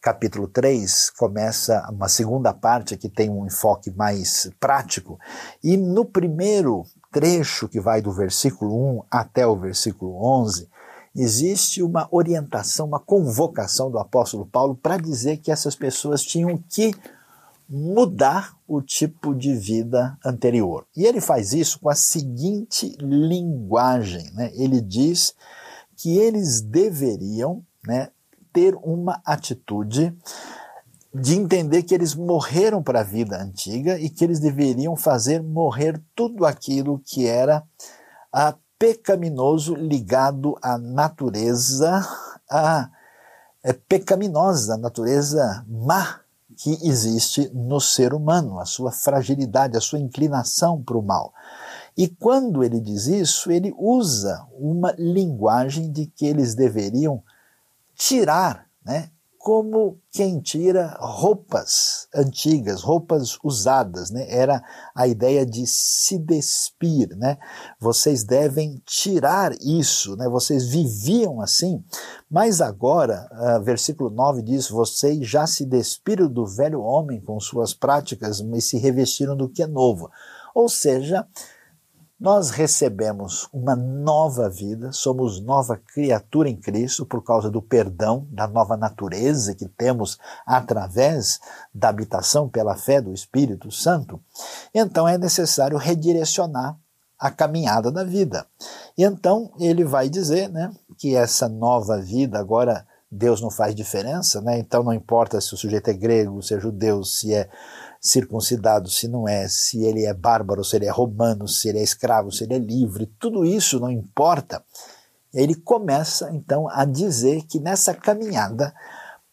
capítulo 0.00 0.46
3 0.46 1.10
começa 1.10 1.84
uma 1.90 2.08
segunda 2.08 2.54
parte 2.54 2.96
que 2.96 3.08
tem 3.08 3.28
um 3.28 3.44
enfoque 3.44 3.90
mais 3.90 4.48
prático, 4.60 5.18
e 5.64 5.76
no 5.76 6.04
primeiro 6.04 6.84
trecho 7.10 7.68
que 7.68 7.80
vai 7.80 8.00
do 8.00 8.12
versículo 8.12 8.98
1 8.98 9.02
até 9.10 9.44
o 9.46 9.56
versículo 9.56 10.24
11, 10.24 10.68
existe 11.16 11.82
uma 11.82 12.06
orientação, 12.12 12.86
uma 12.86 13.00
convocação 13.00 13.90
do 13.90 13.98
apóstolo 13.98 14.46
Paulo 14.46 14.76
para 14.76 14.98
dizer 14.98 15.38
que 15.38 15.50
essas 15.50 15.74
pessoas 15.74 16.22
tinham 16.22 16.56
que 16.68 16.94
mudar 17.68 18.56
o 18.66 18.80
tipo 18.80 19.34
de 19.34 19.54
vida 19.54 20.16
anterior. 20.24 20.86
E 20.96 21.04
ele 21.04 21.20
faz 21.20 21.52
isso 21.52 21.80
com 21.80 21.88
a 21.88 21.94
seguinte 21.94 22.96
linguagem: 23.00 24.30
né? 24.32 24.50
ele 24.54 24.80
diz 24.80 25.34
que 25.96 26.16
eles 26.18 26.60
deveriam 26.60 27.64
né, 27.86 28.10
ter 28.52 28.74
uma 28.76 29.20
atitude 29.24 30.16
de 31.14 31.34
entender 31.34 31.82
que 31.82 31.94
eles 31.94 32.14
morreram 32.14 32.82
para 32.82 33.00
a 33.00 33.04
vida 33.04 33.40
antiga 33.40 33.98
e 33.98 34.10
que 34.10 34.22
eles 34.22 34.38
deveriam 34.38 34.94
fazer 34.96 35.42
morrer 35.42 36.00
tudo 36.14 36.44
aquilo 36.44 37.00
que 37.04 37.26
era 37.26 37.64
pecaminoso 38.78 39.74
ligado 39.74 40.56
à 40.60 40.76
natureza 40.76 42.06
a, 42.50 42.90
é, 43.64 43.72
pecaminosa, 43.72 44.76
natureza 44.76 45.64
má 45.66 46.20
que 46.56 46.78
existe 46.82 47.50
no 47.54 47.80
ser 47.80 48.14
humano, 48.14 48.58
a 48.58 48.64
sua 48.64 48.90
fragilidade, 48.90 49.76
a 49.76 49.80
sua 49.80 49.98
inclinação 49.98 50.82
para 50.82 50.96
o 50.96 51.02
mal. 51.02 51.32
E 51.96 52.08
quando 52.08 52.64
ele 52.64 52.80
diz 52.80 53.06
isso, 53.06 53.50
ele 53.50 53.74
usa 53.78 54.46
uma 54.58 54.94
linguagem 54.98 55.90
de 55.90 56.06
que 56.06 56.26
eles 56.26 56.54
deveriam 56.54 57.22
tirar 57.94 58.66
né, 58.84 59.10
como 59.46 60.00
quem 60.10 60.40
tira 60.40 60.96
roupas 60.98 62.08
antigas, 62.12 62.82
roupas 62.82 63.38
usadas, 63.44 64.10
né? 64.10 64.26
Era 64.28 64.60
a 64.92 65.06
ideia 65.06 65.46
de 65.46 65.64
se 65.68 66.18
despir, 66.18 67.16
né? 67.16 67.38
Vocês 67.78 68.24
devem 68.24 68.82
tirar 68.84 69.52
isso, 69.60 70.16
né? 70.16 70.28
Vocês 70.28 70.66
viviam 70.66 71.40
assim, 71.40 71.80
mas 72.28 72.60
agora, 72.60 73.30
uh, 73.30 73.62
versículo 73.62 74.10
9 74.10 74.42
diz: 74.42 74.68
vocês 74.68 75.24
já 75.24 75.46
se 75.46 75.64
despiram 75.64 76.28
do 76.28 76.44
velho 76.44 76.80
homem 76.80 77.20
com 77.20 77.38
suas 77.38 77.72
práticas, 77.72 78.40
mas 78.40 78.64
se 78.64 78.78
revestiram 78.78 79.36
do 79.36 79.48
que 79.48 79.62
é 79.62 79.66
novo. 79.68 80.10
Ou 80.56 80.68
seja, 80.68 81.24
nós 82.18 82.50
recebemos 82.50 83.46
uma 83.52 83.76
nova 83.76 84.48
vida, 84.48 84.90
somos 84.90 85.38
nova 85.40 85.76
criatura 85.76 86.48
em 86.48 86.56
Cristo 86.56 87.04
por 87.04 87.22
causa 87.22 87.50
do 87.50 87.60
perdão, 87.60 88.26
da 88.30 88.48
nova 88.48 88.74
natureza 88.76 89.54
que 89.54 89.68
temos 89.68 90.18
através 90.46 91.38
da 91.74 91.90
habitação 91.90 92.48
pela 92.48 92.74
fé 92.74 93.02
do 93.02 93.12
Espírito 93.12 93.70
Santo. 93.70 94.18
Então 94.74 95.06
é 95.06 95.18
necessário 95.18 95.76
redirecionar 95.76 96.78
a 97.18 97.30
caminhada 97.30 97.90
da 97.90 98.02
vida. 98.02 98.46
E 98.96 99.04
então 99.04 99.52
ele 99.58 99.84
vai 99.84 100.08
dizer 100.08 100.48
né, 100.48 100.72
que 100.98 101.14
essa 101.14 101.48
nova 101.48 101.98
vida 102.00 102.38
agora 102.38 102.86
Deus 103.10 103.40
não 103.40 103.50
faz 103.50 103.74
diferença, 103.74 104.40
né? 104.40 104.58
então 104.58 104.82
não 104.82 104.92
importa 104.92 105.40
se 105.40 105.54
o 105.54 105.56
sujeito 105.56 105.88
é 105.88 105.92
grego, 105.92 106.42
se 106.42 106.54
é 106.54 106.60
judeu, 106.60 107.04
se 107.04 107.32
é 107.32 107.48
circuncidado, 108.00 108.88
se 108.90 109.08
não 109.08 109.28
é, 109.28 109.48
se 109.48 109.84
ele 109.84 110.04
é 110.04 110.14
bárbaro, 110.14 110.64
se 110.64 110.76
ele 110.76 110.86
é 110.86 110.90
romano, 110.90 111.48
se 111.48 111.68
ele 111.68 111.78
é 111.78 111.82
escravo, 111.82 112.30
se 112.30 112.44
ele 112.44 112.54
é 112.54 112.58
livre, 112.58 113.06
tudo 113.18 113.44
isso 113.44 113.80
não 113.80 113.90
importa. 113.90 114.62
Ele 115.32 115.54
começa 115.54 116.30
então 116.32 116.68
a 116.68 116.84
dizer 116.84 117.44
que 117.46 117.58
nessa 117.58 117.94
caminhada, 117.94 118.74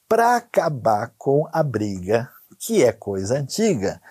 para 0.08 0.36
acabar 0.36 1.13
com 1.17 1.48
a 1.51 1.63
briga, 1.63 2.29
que 2.60 2.84
é 2.84 2.91
coisa 2.91 3.38
antiga, 3.38 4.01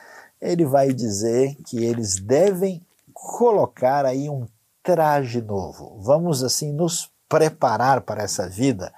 ele 0.40 0.64
vai 0.64 0.92
dizer 0.92 1.56
que 1.66 1.84
eles 1.84 2.16
devem 2.16 2.84
colocar 3.12 4.04
aí 4.04 4.28
um 4.28 4.46
traje 4.82 5.40
novo. 5.40 5.98
Vamos 6.00 6.42
assim 6.42 6.72
nos 6.72 7.10
preparar 7.28 8.00
para 8.00 8.22
essa 8.22 8.48
vida 8.48 8.92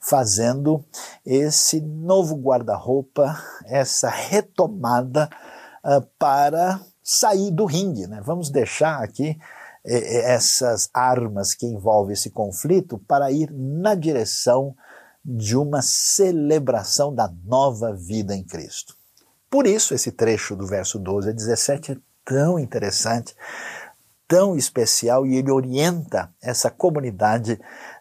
fazendo 0.00 0.84
esse 1.24 1.80
novo 1.80 2.36
guarda-roupa, 2.36 3.36
essa 3.64 4.08
retomada 4.08 5.28
uh, 5.84 6.06
para 6.18 6.80
sair 7.02 7.50
do 7.50 7.64
ringue. 7.64 8.06
Né? 8.06 8.20
Vamos 8.22 8.50
deixar 8.50 9.02
aqui 9.02 9.38
eh, 9.84 9.96
eh, 9.96 10.34
essas 10.34 10.90
armas 10.92 11.54
que 11.54 11.66
envolvem 11.66 12.12
esse 12.12 12.30
conflito 12.30 12.98
para 13.08 13.30
ir 13.32 13.50
na 13.50 13.94
direção 13.94 14.76
de 15.24 15.56
uma 15.56 15.80
celebração 15.82 17.14
da 17.14 17.32
nova 17.44 17.94
vida 17.94 18.34
em 18.34 18.44
Cristo. 18.44 18.94
Por 19.50 19.66
isso, 19.66 19.94
esse 19.94 20.12
trecho 20.12 20.54
do 20.54 20.66
verso 20.66 20.98
12 20.98 21.30
a 21.30 21.32
17 21.32 21.92
é 21.92 21.96
tão 22.24 22.58
interessante, 22.58 23.34
tão 24.26 24.54
especial 24.54 25.26
e 25.26 25.36
ele 25.36 25.50
orienta 25.50 26.30
essa 26.42 26.70
comunidade 26.70 27.58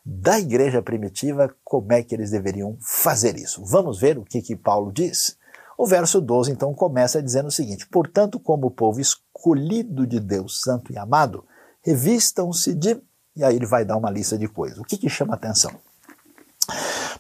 da 0.10 0.40
igreja 0.40 0.82
primitiva 0.82 1.54
como 1.66 1.92
é 1.92 2.02
que 2.02 2.16
eles 2.16 2.32
deveriam 2.32 2.78
fazer 2.80 3.36
isso. 3.36 3.66
Vamos 3.66 4.00
ver 4.00 4.18
o 4.18 4.24
que, 4.24 4.42
que 4.42 4.56
Paulo 4.56 4.90
diz? 4.90 5.38
O 5.78 5.86
verso 5.86 6.22
12 6.22 6.50
então 6.50 6.74
começa 6.74 7.22
dizendo 7.22 7.48
o 7.48 7.52
seguinte: 7.52 7.86
Portanto, 7.88 8.40
como 8.40 8.72
povo 8.72 9.02
escolhido 9.02 10.08
de 10.08 10.22
Deus, 10.22 10.62
santo 10.62 10.94
e 10.94 10.98
amado, 10.98 11.44
revistam-se 11.84 12.74
de. 12.74 13.02
E 13.36 13.44
aí 13.44 13.58
ele 13.58 13.66
vai 13.66 13.84
dar 13.84 13.98
uma 13.98 14.10
lista 14.10 14.38
de 14.38 14.48
coisas. 14.48 14.78
O 14.78 14.84
que, 14.84 14.98
que 14.98 15.10
chama 15.10 15.34
atenção? 15.34 15.72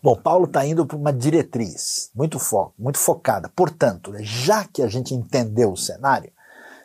Bom, 0.01 0.15
Paulo 0.15 0.45
está 0.45 0.65
indo 0.65 0.85
para 0.85 0.95
uma 0.95 1.11
diretriz 1.11 2.09
muito, 2.15 2.39
fo 2.39 2.73
muito 2.79 2.97
focada. 2.97 3.49
Portanto, 3.49 4.13
já 4.21 4.63
que 4.63 4.81
a 4.81 4.87
gente 4.87 5.13
entendeu 5.13 5.73
o 5.73 5.77
cenário, 5.77 6.31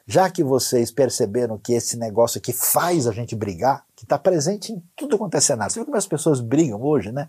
já 0.04 0.28
que 0.28 0.42
vocês 0.42 0.90
perceberam 0.90 1.56
que 1.56 1.74
esse 1.74 1.96
negócio 1.96 2.38
aqui 2.38 2.52
faz 2.52 3.06
a 3.06 3.12
gente 3.12 3.36
brigar, 3.36 3.84
que 4.02 4.06
está 4.06 4.18
presente 4.18 4.72
em 4.72 4.82
tudo 4.96 5.16
quanto 5.16 5.36
é 5.36 5.40
cenário. 5.40 5.72
Você 5.72 5.78
vê 5.78 5.84
como 5.84 5.96
as 5.96 6.08
pessoas 6.08 6.40
brigam 6.40 6.82
hoje, 6.82 7.12
né? 7.12 7.28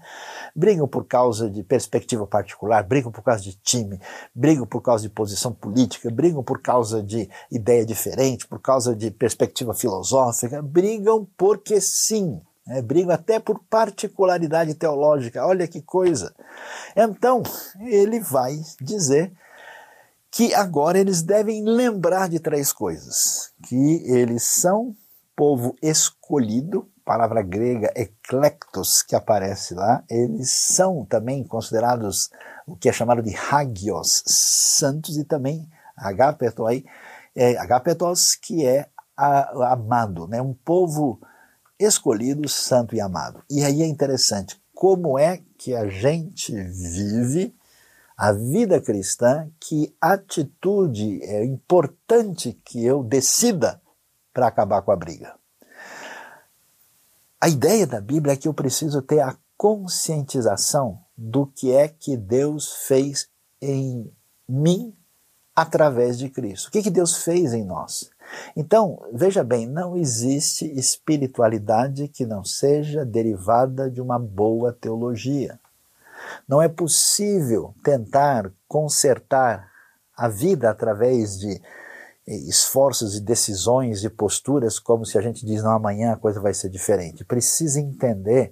Brigam 0.56 0.88
por 0.88 1.06
causa 1.06 1.48
de 1.48 1.62
perspectiva 1.62 2.25
particular, 2.25 2.84
brigam 2.84 3.12
por 3.12 3.24
causa 3.24 3.44
de 3.44 3.53
time, 3.58 4.00
brigam 4.34 4.65
por 4.65 4.82
causa 4.82 5.03
de 5.03 5.10
posição 5.10 5.53
política, 5.53 6.10
brigam 6.10 6.44
por 6.44 6.60
causa 6.62 7.03
de 7.03 7.30
ideia 7.51 7.86
diferente, 7.86 8.48
por 8.48 8.60
causa 8.60 8.96
de 8.96 9.12
perspectiva 9.12 9.75
filosófica, 9.75 10.62
brigam 10.63 11.27
porque 11.38 11.80
sim. 11.80 12.42
Né? 12.65 12.82
brigam 12.82 13.13
até 13.13 13.39
por 13.39 13.60
particularidade 13.70 14.74
teológica. 14.74 15.46
Olha 15.46 15.68
que 15.68 15.82
coisa. 15.82 16.34
Então, 16.96 17.44
ele 17.82 18.20
vai 18.20 18.60
dizer 18.82 19.32
que 20.32 20.56
agora 20.56 20.98
eles 20.98 21.22
devem 21.22 21.63
lembrar 21.63 22.30
de 22.30 22.39
três 22.39 22.74
coisas: 22.74 23.51
que 23.68 24.01
eles 24.08 24.42
são 24.44 24.96
povo 25.36 25.75
escolhido, 25.82 26.90
palavra 27.04 27.42
grega 27.42 27.92
eclectos 27.96 29.02
que 29.02 29.16
aparece 29.16 29.74
lá, 29.74 30.04
eles 30.10 30.52
são 30.52 31.06
também 31.06 31.44
considerados 31.44 32.30
o 32.66 32.75
que 32.75 32.88
é 32.88 32.94
chamado 32.94 33.22
de 33.22 33.36
hagios, 33.36 34.24
santos, 34.25 35.18
e 35.18 35.24
também 35.24 35.68
agapetoi, 35.98 36.86
é, 37.36 37.58
agapetos, 37.58 38.36
que 38.36 38.66
é 38.66 38.88
a, 39.18 39.74
amado, 39.74 40.28
né? 40.28 40.42
um 40.42 40.54
povo 40.54 41.20
escolhido, 41.78 42.48
santo 42.48 42.96
e 42.96 43.02
amado. 43.02 43.44
E 43.50 43.63
aí 43.63 43.82
é 43.82 43.88
interessante, 43.88 44.62
como 44.74 45.18
é 45.18 45.42
que 45.58 45.75
a 45.75 45.88
gente 45.88 46.54
vive 46.54 47.56
a 48.18 48.32
vida 48.32 48.80
cristã, 48.80 49.50
que 49.60 49.94
atitude 50.00 51.22
é 51.24 51.44
importante 51.44 52.60
que 52.63 52.84
eu 52.86 53.04
decida 53.04 53.82
para 54.34 54.48
acabar 54.48 54.82
com 54.82 54.92
a 54.92 54.96
briga. 54.96 55.36
A 57.40 57.50
ideia 57.50 57.86
da 57.86 58.00
Bíblia 58.00 58.34
é 58.34 58.38
que 58.38 58.48
eu 58.48 58.54
preciso 58.54 59.02
ter 59.02 59.20
a 59.20 59.36
conscientização 59.58 61.00
do 61.16 61.46
que 61.46 61.72
é 61.72 61.88
que 61.88 62.18
Deus 62.18 62.88
fez 62.88 63.30
em 63.62 64.12
mim 64.48 64.96
através 65.56 66.18
de 66.18 66.30
Cristo. 66.30 66.68
O 66.68 66.72
que, 66.72 66.82
que 66.82 66.90
Deus 66.90 67.24
fez 67.24 67.54
em 67.54 67.63
nós? 67.63 68.10
Então, 68.56 69.00
veja 69.13 69.44
bem, 69.44 69.68
não 69.68 69.96
existe 69.96 70.66
espiritualidade 70.78 72.08
que 72.08 72.25
não 72.25 72.44
seja 72.44 73.06
derivada 73.06 73.90
de 73.90 74.02
uma 74.02 74.18
boa 74.18 74.74
teologia. 74.74 75.60
Não 76.48 76.62
é 76.62 76.68
possível 76.68 77.75
tentar 77.84 78.52
consertar 78.68 79.70
a 80.16 80.28
vida 80.28 80.70
através 80.70 81.40
de 81.40 81.62
esforços 82.25 83.15
e 83.15 83.22
decisões 83.22 84.03
e 84.03 84.10
posturas 84.10 84.80
como 84.80 85.06
se 85.06 85.18
a 85.18 85.22
gente 85.22 85.46
diz, 85.46 85.62
não, 85.62 85.72
amanhã 85.72 86.13
a 86.13 86.18
coisa 86.18 86.39
vai 86.39 86.53
ser 86.53 86.70
diferente. 86.70 87.25
Precisa 87.25 87.80
entender 87.80 88.51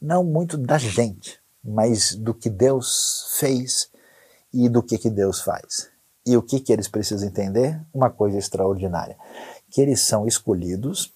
não 0.00 0.22
muito 0.22 0.56
da 0.56 0.78
gente, 0.78 1.40
mas 1.62 2.14
do 2.14 2.32
que 2.32 2.48
Deus 2.48 3.36
fez 3.38 3.90
e 4.52 4.68
do 4.68 4.82
que, 4.82 4.98
que 4.98 5.10
Deus 5.10 5.40
faz. 5.40 5.90
E 6.24 6.36
o 6.36 6.42
que, 6.42 6.60
que 6.60 6.72
eles 6.72 6.88
precisam 6.88 7.28
entender? 7.28 7.80
Uma 7.92 8.10
coisa 8.10 8.38
extraordinária: 8.38 9.16
que 9.70 9.80
eles 9.80 10.00
são 10.00 10.26
escolhidos, 10.26 11.12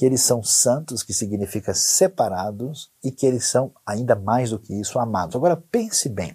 que 0.00 0.06
eles 0.06 0.22
são 0.22 0.42
santos, 0.42 1.02
que 1.02 1.12
significa 1.12 1.74
separados, 1.74 2.90
e 3.04 3.10
que 3.10 3.26
eles 3.26 3.44
são, 3.44 3.70
ainda 3.84 4.16
mais 4.16 4.48
do 4.48 4.58
que 4.58 4.72
isso, 4.72 4.98
amados. 4.98 5.36
Agora 5.36 5.62
pense 5.70 6.08
bem: 6.08 6.34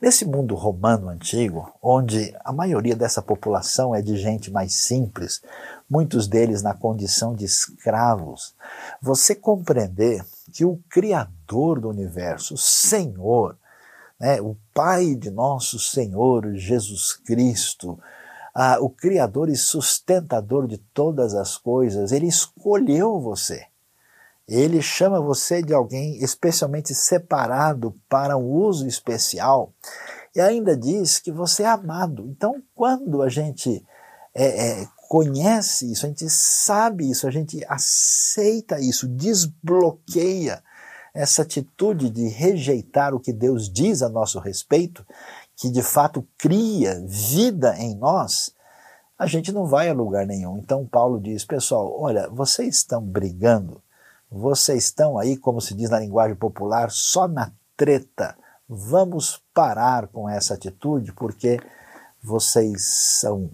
nesse 0.00 0.24
mundo 0.24 0.54
romano 0.54 1.10
antigo, 1.10 1.70
onde 1.82 2.34
a 2.42 2.54
maioria 2.54 2.96
dessa 2.96 3.20
população 3.20 3.94
é 3.94 4.00
de 4.00 4.16
gente 4.16 4.50
mais 4.50 4.72
simples, 4.72 5.42
muitos 5.90 6.26
deles 6.26 6.62
na 6.62 6.72
condição 6.72 7.34
de 7.34 7.44
escravos, 7.44 8.54
você 8.98 9.34
compreender 9.34 10.24
que 10.50 10.64
o 10.64 10.80
Criador 10.88 11.80
do 11.80 11.90
universo, 11.90 12.54
o 12.54 12.58
Senhor, 12.58 13.58
né, 14.18 14.40
o 14.40 14.56
Pai 14.72 15.14
de 15.14 15.30
nosso 15.30 15.78
Senhor 15.78 16.54
Jesus 16.54 17.12
Cristo, 17.12 17.98
ah, 18.54 18.78
o 18.80 18.90
Criador 18.90 19.48
e 19.48 19.56
sustentador 19.56 20.66
de 20.66 20.78
todas 20.78 21.34
as 21.34 21.56
coisas, 21.56 22.12
ele 22.12 22.26
escolheu 22.26 23.20
você. 23.20 23.66
Ele 24.46 24.82
chama 24.82 25.20
você 25.20 25.62
de 25.62 25.72
alguém 25.72 26.22
especialmente 26.22 26.94
separado 26.94 27.94
para 28.08 28.36
um 28.36 28.50
uso 28.50 28.86
especial 28.86 29.72
e 30.34 30.40
ainda 30.40 30.76
diz 30.76 31.18
que 31.18 31.30
você 31.30 31.62
é 31.62 31.66
amado. 31.66 32.26
Então, 32.28 32.62
quando 32.74 33.22
a 33.22 33.28
gente 33.28 33.84
é, 34.34 34.82
é, 34.82 34.88
conhece 35.08 35.90
isso, 35.92 36.06
a 36.06 36.08
gente 36.08 36.28
sabe 36.28 37.10
isso, 37.10 37.26
a 37.26 37.30
gente 37.30 37.64
aceita 37.68 38.80
isso, 38.80 39.06
desbloqueia 39.06 40.62
essa 41.14 41.42
atitude 41.42 42.08
de 42.08 42.26
rejeitar 42.28 43.14
o 43.14 43.20
que 43.20 43.32
Deus 43.32 43.70
diz 43.70 44.02
a 44.02 44.08
nosso 44.08 44.38
respeito, 44.38 45.06
que 45.56 45.70
de 45.70 45.82
fato 45.82 46.26
cria 46.38 47.02
vida 47.06 47.76
em 47.78 47.94
nós, 47.94 48.52
a 49.18 49.26
gente 49.26 49.52
não 49.52 49.66
vai 49.66 49.88
a 49.88 49.94
lugar 49.94 50.26
nenhum. 50.26 50.58
Então 50.58 50.86
Paulo 50.86 51.20
diz, 51.20 51.44
pessoal, 51.44 51.94
olha, 52.00 52.28
vocês 52.28 52.76
estão 52.76 53.02
brigando, 53.02 53.80
vocês 54.30 54.84
estão 54.84 55.18
aí, 55.18 55.36
como 55.36 55.60
se 55.60 55.74
diz 55.74 55.90
na 55.90 56.00
linguagem 56.00 56.34
popular, 56.34 56.90
só 56.90 57.28
na 57.28 57.52
treta. 57.76 58.36
Vamos 58.68 59.42
parar 59.52 60.08
com 60.08 60.28
essa 60.28 60.54
atitude, 60.54 61.12
porque 61.12 61.60
vocês 62.22 62.84
são 63.20 63.50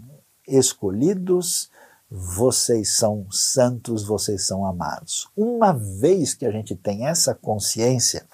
escolhidos, 0.46 1.70
vocês 2.10 2.96
são 2.96 3.26
santos, 3.30 4.06
vocês 4.06 4.46
são 4.46 4.64
amados. 4.64 5.28
Uma 5.36 5.72
vez 5.72 6.32
que 6.32 6.46
a 6.46 6.50
gente 6.50 6.74
tem 6.74 7.06
essa 7.06 7.34
consciência, 7.34 8.26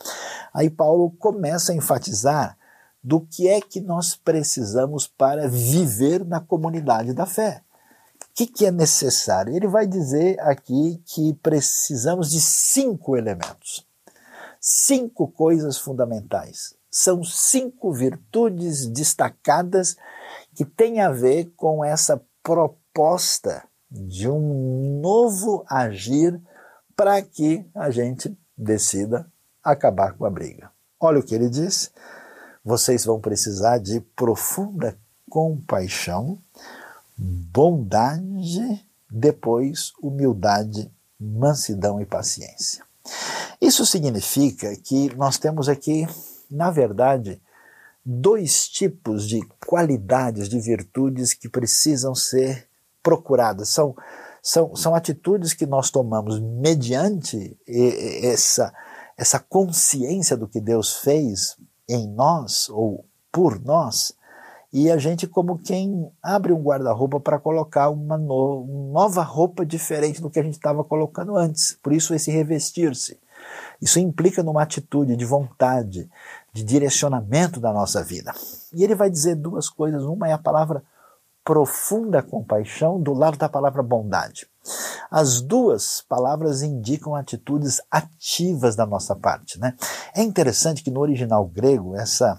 aí 0.52 0.70
Paulo 0.70 1.10
começa 1.18 1.72
a 1.72 1.74
enfatizar 1.74 2.56
do 3.04 3.20
que 3.20 3.46
é 3.46 3.60
que 3.60 3.82
nós 3.82 4.16
precisamos 4.16 5.06
para 5.06 5.46
viver 5.46 6.24
na 6.24 6.40
comunidade 6.40 7.12
da 7.12 7.26
fé. 7.26 7.62
O 8.22 8.34
que, 8.34 8.46
que 8.46 8.64
é 8.64 8.70
necessário? 8.70 9.54
Ele 9.54 9.68
vai 9.68 9.86
dizer 9.86 10.40
aqui 10.40 11.02
que 11.04 11.34
precisamos 11.34 12.30
de 12.30 12.40
cinco 12.40 13.14
elementos, 13.14 13.86
cinco 14.58 15.28
coisas 15.28 15.76
fundamentais. 15.76 16.74
São 16.90 17.22
cinco 17.22 17.92
virtudes 17.92 18.86
destacadas 18.86 19.96
que 20.54 20.64
têm 20.64 21.00
a 21.00 21.10
ver 21.10 21.52
com 21.56 21.84
essa 21.84 22.20
proposta 22.42 23.64
de 23.90 24.28
um 24.28 25.00
novo 25.00 25.64
agir 25.68 26.40
para 26.96 27.20
que 27.20 27.68
a 27.74 27.90
gente 27.90 28.36
decida 28.56 29.30
acabar 29.62 30.16
com 30.16 30.24
a 30.24 30.30
briga. 30.30 30.70
Olha 30.98 31.18
o 31.18 31.22
que 31.22 31.34
ele 31.34 31.50
diz: 31.50 31.92
vocês 32.64 33.04
vão 33.04 33.20
precisar 33.20 33.78
de 33.78 34.00
profunda 34.00 34.96
compaixão, 35.28 36.38
bondade, 37.16 38.84
depois 39.10 39.92
humildade, 40.02 40.90
mansidão 41.20 42.00
e 42.00 42.06
paciência. 42.06 42.84
Isso 43.60 43.84
significa 43.84 44.74
que 44.76 45.14
nós 45.16 45.38
temos 45.38 45.68
aqui, 45.68 46.06
na 46.50 46.70
verdade, 46.70 47.40
dois 48.04 48.68
tipos 48.68 49.26
de 49.26 49.40
qualidades, 49.66 50.48
de 50.48 50.60
virtudes 50.60 51.34
que 51.34 51.48
precisam 51.48 52.14
ser 52.14 52.68
procuradas, 53.02 53.68
são, 53.68 53.94
são, 54.42 54.74
são 54.74 54.94
atitudes 54.94 55.52
que 55.52 55.66
nós 55.66 55.90
tomamos 55.90 56.40
mediante 56.40 57.56
essa, 57.66 58.72
essa 59.16 59.38
consciência 59.38 60.36
do 60.36 60.48
que 60.48 60.60
Deus 60.60 60.96
fez 60.96 61.56
em 61.88 62.08
nós 62.08 62.68
ou 62.68 63.04
por 63.30 63.60
nós, 63.62 64.14
e 64.72 64.90
a 64.90 64.98
gente 64.98 65.28
como 65.28 65.56
quem 65.56 66.10
abre 66.20 66.52
um 66.52 66.60
guarda-roupa 66.60 67.20
para 67.20 67.38
colocar 67.38 67.90
uma 67.90 68.18
no, 68.18 68.90
nova 68.92 69.22
roupa 69.22 69.64
diferente 69.64 70.20
do 70.20 70.28
que 70.28 70.40
a 70.40 70.42
gente 70.42 70.54
estava 70.54 70.82
colocando 70.82 71.36
antes. 71.36 71.78
Por 71.80 71.92
isso 71.92 72.12
esse 72.12 72.32
revestir-se. 72.32 73.20
Isso 73.80 74.00
implica 74.00 74.42
numa 74.42 74.62
atitude 74.62 75.14
de 75.14 75.24
vontade, 75.24 76.10
de 76.52 76.64
direcionamento 76.64 77.60
da 77.60 77.72
nossa 77.72 78.02
vida. 78.02 78.34
E 78.72 78.82
ele 78.82 78.96
vai 78.96 79.08
dizer 79.08 79.36
duas 79.36 79.68
coisas. 79.68 80.02
Uma 80.02 80.28
é 80.28 80.32
a 80.32 80.38
palavra 80.38 80.82
profunda 81.44 82.20
compaixão 82.20 83.00
do 83.00 83.12
lado 83.12 83.38
da 83.38 83.48
palavra 83.48 83.80
bondade. 83.80 84.48
As 85.14 85.40
duas 85.40 86.00
palavras 86.08 86.60
indicam 86.60 87.14
atitudes 87.14 87.80
ativas 87.88 88.74
da 88.74 88.84
nossa 88.84 89.14
parte. 89.14 89.60
Né? 89.60 89.76
É 90.12 90.20
interessante 90.20 90.82
que 90.82 90.90
no 90.90 90.98
original 90.98 91.46
grego 91.46 91.94
essa, 91.94 92.36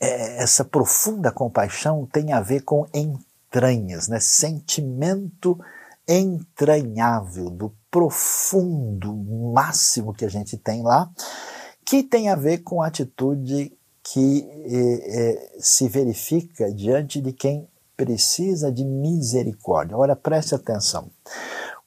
é, 0.00 0.42
essa 0.42 0.64
profunda 0.64 1.30
compaixão 1.30 2.04
tem 2.04 2.32
a 2.32 2.40
ver 2.40 2.62
com 2.62 2.88
entranhas, 2.92 4.08
né? 4.08 4.18
sentimento 4.18 5.56
entranhável, 6.08 7.48
do 7.48 7.72
profundo 7.88 9.14
máximo 9.54 10.12
que 10.12 10.24
a 10.24 10.28
gente 10.28 10.56
tem 10.56 10.82
lá, 10.82 11.08
que 11.84 12.02
tem 12.02 12.28
a 12.28 12.34
ver 12.34 12.64
com 12.64 12.82
atitude 12.82 13.72
que 14.02 14.48
eh, 14.66 15.02
eh, 15.06 15.56
se 15.60 15.88
verifica 15.88 16.72
diante 16.72 17.20
de 17.20 17.32
quem 17.32 17.68
precisa 17.96 18.70
de 18.70 18.84
misericórdia. 18.84 19.96
Olha, 19.96 20.16
preste 20.16 20.54
atenção. 20.54 21.10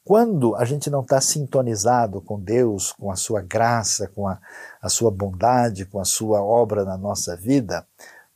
Quando 0.04 0.56
a 0.56 0.64
gente 0.64 0.90
não 0.90 1.02
está 1.02 1.20
sintonizado 1.20 2.22
com 2.22 2.40
Deus, 2.40 2.94
com 2.94 3.12
a 3.12 3.16
sua 3.16 3.42
graça, 3.42 4.08
com 4.08 4.28
a, 4.28 4.40
a 4.82 4.88
sua 4.88 5.12
bondade, 5.12 5.86
com 5.86 6.00
a 6.00 6.06
sua 6.06 6.42
obra 6.42 6.86
na 6.86 6.98
nossa 6.98 7.36
vida, 7.36 7.86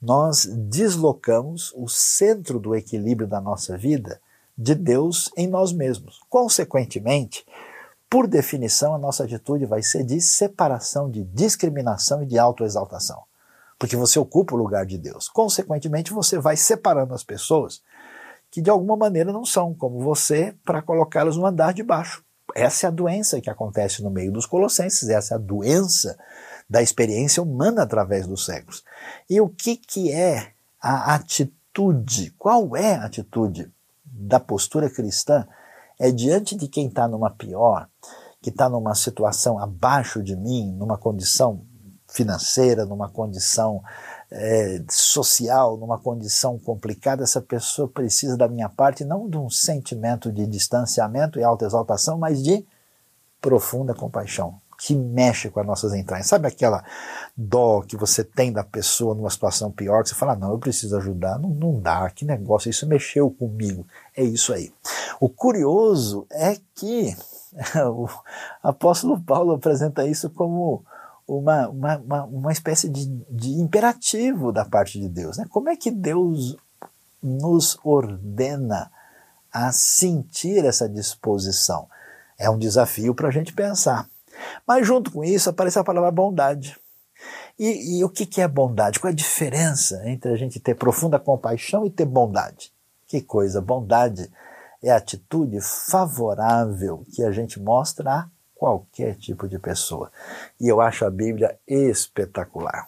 nós 0.01 0.45
deslocamos 0.45 1.73
o 1.75 1.87
centro 1.87 2.59
do 2.59 2.75
equilíbrio 2.75 3.27
da 3.27 3.39
nossa 3.39 3.77
vida 3.77 4.19
de 4.57 4.75
Deus 4.75 5.31
em 5.37 5.47
nós 5.47 5.71
mesmos. 5.71 6.19
Consequentemente, 6.29 7.45
por 8.09 8.27
definição, 8.27 8.93
a 8.93 8.97
nossa 8.97 9.23
atitude 9.23 9.65
vai 9.65 9.81
ser 9.81 10.03
de 10.03 10.19
separação, 10.19 11.09
de 11.09 11.23
discriminação 11.23 12.21
e 12.21 12.25
de 12.25 12.37
autoexaltação 12.37 13.23
porque 13.81 13.95
você 13.95 14.19
ocupa 14.19 14.53
o 14.53 14.57
lugar 14.59 14.85
de 14.85 14.95
Deus. 14.95 15.27
Consequentemente, 15.27 16.13
você 16.13 16.37
vai 16.37 16.55
separando 16.55 17.15
as 17.15 17.23
pessoas 17.23 17.81
que 18.51 18.61
de 18.61 18.69
alguma 18.69 18.95
maneira 18.95 19.33
não 19.33 19.43
são 19.43 19.73
como 19.73 19.99
você 20.01 20.55
para 20.63 20.83
colocá-las 20.83 21.35
no 21.35 21.47
andar 21.47 21.73
de 21.73 21.81
baixo. 21.81 22.23
Essa 22.53 22.85
é 22.85 22.87
a 22.89 22.91
doença 22.91 23.41
que 23.41 23.49
acontece 23.49 24.03
no 24.03 24.11
meio 24.11 24.31
dos 24.31 24.45
colossenses, 24.45 25.09
essa 25.09 25.33
é 25.33 25.35
a 25.35 25.39
doença 25.39 26.15
da 26.69 26.79
experiência 26.83 27.41
humana 27.41 27.81
através 27.81 28.27
dos 28.27 28.45
séculos. 28.45 28.83
E 29.27 29.41
o 29.41 29.49
que, 29.49 29.75
que 29.75 30.11
é 30.11 30.51
a 30.79 31.15
atitude? 31.15 32.35
Qual 32.37 32.75
é 32.75 32.93
a 32.93 33.05
atitude 33.05 33.67
da 34.05 34.39
postura 34.39 34.91
cristã? 34.91 35.47
É 35.99 36.11
diante 36.11 36.55
de 36.55 36.67
quem 36.67 36.87
está 36.87 37.07
numa 37.07 37.31
pior, 37.31 37.89
que 38.43 38.51
está 38.51 38.69
numa 38.69 38.93
situação 38.93 39.57
abaixo 39.57 40.21
de 40.21 40.35
mim, 40.35 40.71
numa 40.71 40.99
condição 40.99 41.65
financeira, 42.11 42.85
numa 42.85 43.09
condição 43.09 43.81
é, 44.29 44.81
social, 44.89 45.77
numa 45.77 45.97
condição 45.97 46.59
complicada, 46.59 47.23
essa 47.23 47.41
pessoa 47.41 47.87
precisa 47.87 48.37
da 48.37 48.47
minha 48.47 48.69
parte 48.69 49.03
não 49.03 49.29
de 49.29 49.37
um 49.37 49.49
sentimento 49.49 50.31
de 50.31 50.45
distanciamento 50.45 51.39
e 51.39 51.43
autoexaltação, 51.43 52.17
mas 52.17 52.43
de 52.43 52.65
profunda 53.41 53.93
compaixão, 53.93 54.59
que 54.77 54.95
mexe 54.95 55.49
com 55.49 55.59
as 55.59 55.65
nossas 55.65 55.93
entranhas. 55.93 56.27
Sabe 56.27 56.47
aquela 56.47 56.83
dó 57.35 57.81
que 57.81 57.97
você 57.97 58.23
tem 58.23 58.51
da 58.51 58.63
pessoa 58.63 59.15
numa 59.15 59.29
situação 59.29 59.71
pior, 59.71 60.03
que 60.03 60.09
você 60.09 60.15
fala, 60.15 60.35
não, 60.35 60.51
eu 60.51 60.59
preciso 60.59 60.95
ajudar, 60.97 61.39
não, 61.39 61.49
não 61.49 61.79
dá, 61.79 62.09
que 62.09 62.25
negócio, 62.25 62.69
isso 62.69 62.87
mexeu 62.87 63.29
comigo. 63.31 63.85
É 64.15 64.23
isso 64.23 64.53
aí. 64.53 64.71
O 65.19 65.27
curioso 65.29 66.25
é 66.29 66.57
que 66.75 67.15
o 67.87 68.07
apóstolo 68.61 69.19
Paulo 69.21 69.53
apresenta 69.53 70.07
isso 70.07 70.29
como 70.29 70.85
uma, 71.37 71.69
uma, 71.69 71.97
uma, 71.97 72.23
uma 72.25 72.51
espécie 72.51 72.89
de, 72.89 73.05
de 73.29 73.51
imperativo 73.51 74.51
da 74.51 74.65
parte 74.65 74.99
de 74.99 75.07
Deus. 75.07 75.37
Né? 75.37 75.45
Como 75.49 75.69
é 75.69 75.75
que 75.75 75.89
Deus 75.89 76.57
nos 77.23 77.77
ordena 77.83 78.91
a 79.51 79.71
sentir 79.71 80.65
essa 80.65 80.89
disposição? 80.89 81.87
É 82.37 82.49
um 82.49 82.57
desafio 82.57 83.15
para 83.15 83.29
a 83.29 83.31
gente 83.31 83.53
pensar. 83.53 84.09
Mas 84.67 84.85
junto 84.85 85.11
com 85.11 85.23
isso 85.23 85.49
aparece 85.49 85.79
a 85.79 85.83
palavra 85.83 86.11
bondade. 86.11 86.77
E, 87.57 87.99
e, 87.99 88.03
o 88.03 88.09
que, 88.09 88.25
que 88.25 88.41
é 88.41 88.47
bondade? 88.47 88.99
Qual 88.99 89.09
é 89.09 89.13
a 89.13 89.15
diferença 89.15 90.01
entre 90.05 90.33
a 90.33 90.35
gente 90.35 90.59
ter 90.59 90.75
profunda 90.75 91.19
compaixão 91.19 91.85
e 91.85 91.91
ter 91.91 92.05
bondade? 92.05 92.73
Que 93.07 93.21
coisa, 93.21 93.61
bondade 93.61 94.31
é 94.81 94.89
a 94.89 94.97
atitude 94.97 95.61
favorável 95.61 97.05
que 97.13 97.23
a 97.23 97.31
gente 97.31 97.59
mostra 97.59 98.11
a 98.11 98.27
qualquer 98.61 99.15
tipo 99.15 99.47
de 99.47 99.57
pessoa. 99.57 100.11
E 100.59 100.67
eu 100.67 100.79
acho 100.79 101.03
a 101.03 101.09
Bíblia 101.09 101.57
espetacular. 101.67 102.87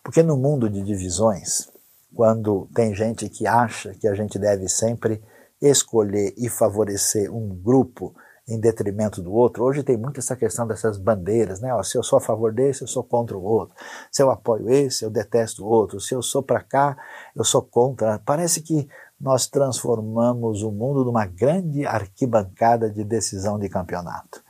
Porque 0.00 0.22
no 0.22 0.36
mundo 0.36 0.70
de 0.70 0.80
divisões, 0.80 1.68
quando 2.14 2.68
tem 2.72 2.94
gente 2.94 3.28
que 3.28 3.48
acha 3.48 3.94
que 3.94 4.06
a 4.06 4.14
gente 4.14 4.38
deve 4.38 4.68
sempre 4.68 5.20
escolher 5.60 6.32
e 6.38 6.48
favorecer 6.48 7.34
um 7.34 7.48
grupo 7.48 8.14
em 8.48 8.60
detrimento 8.60 9.20
do 9.20 9.32
outro. 9.32 9.64
Hoje 9.64 9.82
tem 9.82 9.96
muito 9.96 10.20
essa 10.20 10.36
questão 10.36 10.68
dessas 10.68 10.98
bandeiras, 10.98 11.58
né? 11.58 11.74
Ó, 11.74 11.82
se 11.82 11.98
eu 11.98 12.02
sou 12.04 12.18
a 12.18 12.22
favor 12.22 12.52
desse, 12.52 12.82
eu 12.82 12.86
sou 12.86 13.02
contra 13.02 13.36
o 13.36 13.42
outro. 13.42 13.74
Se 14.08 14.22
eu 14.22 14.30
apoio 14.30 14.70
esse, 14.70 15.04
eu 15.04 15.10
detesto 15.10 15.64
o 15.64 15.68
outro. 15.68 15.98
Se 15.98 16.14
eu 16.14 16.22
sou 16.22 16.44
para 16.44 16.62
cá, 16.62 16.96
eu 17.34 17.42
sou 17.42 17.60
contra. 17.60 18.20
Parece 18.24 18.60
que 18.60 18.88
nós 19.20 19.48
transformamos 19.48 20.62
o 20.62 20.70
mundo 20.70 21.04
numa 21.04 21.26
grande 21.26 21.84
arquibancada 21.84 22.88
de 22.88 23.02
decisão 23.02 23.58
de 23.58 23.68
campeonato. 23.68 24.45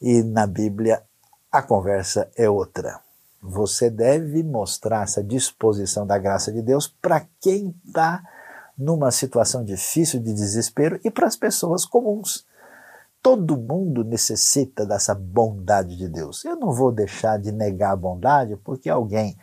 E 0.00 0.22
na 0.22 0.46
Bíblia 0.46 1.02
a 1.50 1.62
conversa 1.62 2.30
é 2.36 2.48
outra. 2.48 3.00
Você 3.42 3.88
deve 3.88 4.42
mostrar 4.42 5.04
essa 5.04 5.22
disposição 5.22 6.06
da 6.06 6.18
graça 6.18 6.52
de 6.52 6.60
Deus 6.60 6.88
para 6.88 7.26
quem 7.40 7.74
está 7.86 8.22
numa 8.76 9.10
situação 9.10 9.64
difícil 9.64 10.20
de 10.20 10.34
desespero 10.34 11.00
e 11.04 11.10
para 11.10 11.26
as 11.26 11.36
pessoas 11.36 11.84
comuns. 11.84 12.44
Todo 13.22 13.56
mundo 13.56 14.04
necessita 14.04 14.84
dessa 14.84 15.14
bondade 15.14 15.96
de 15.96 16.08
Deus. 16.08 16.44
Eu 16.44 16.56
não 16.56 16.72
vou 16.72 16.92
deixar 16.92 17.38
de 17.38 17.50
negar 17.50 17.92
a 17.92 17.96
bondade 17.96 18.56
porque 18.56 18.90
alguém 18.90 19.36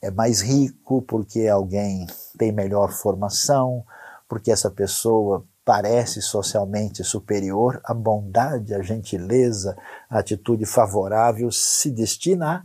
é 0.00 0.10
mais 0.10 0.40
rico, 0.40 1.02
porque 1.02 1.48
alguém 1.48 2.06
tem 2.38 2.52
melhor 2.52 2.92
formação, 2.92 3.84
porque 4.28 4.50
essa 4.50 4.70
pessoa 4.70 5.44
parece 5.66 6.22
socialmente 6.22 7.02
superior, 7.02 7.80
a 7.82 7.92
bondade, 7.92 8.72
a 8.72 8.80
gentileza, 8.82 9.76
a 10.08 10.20
atitude 10.20 10.64
favorável 10.64 11.50
se 11.50 11.90
destina 11.90 12.54
a 12.54 12.62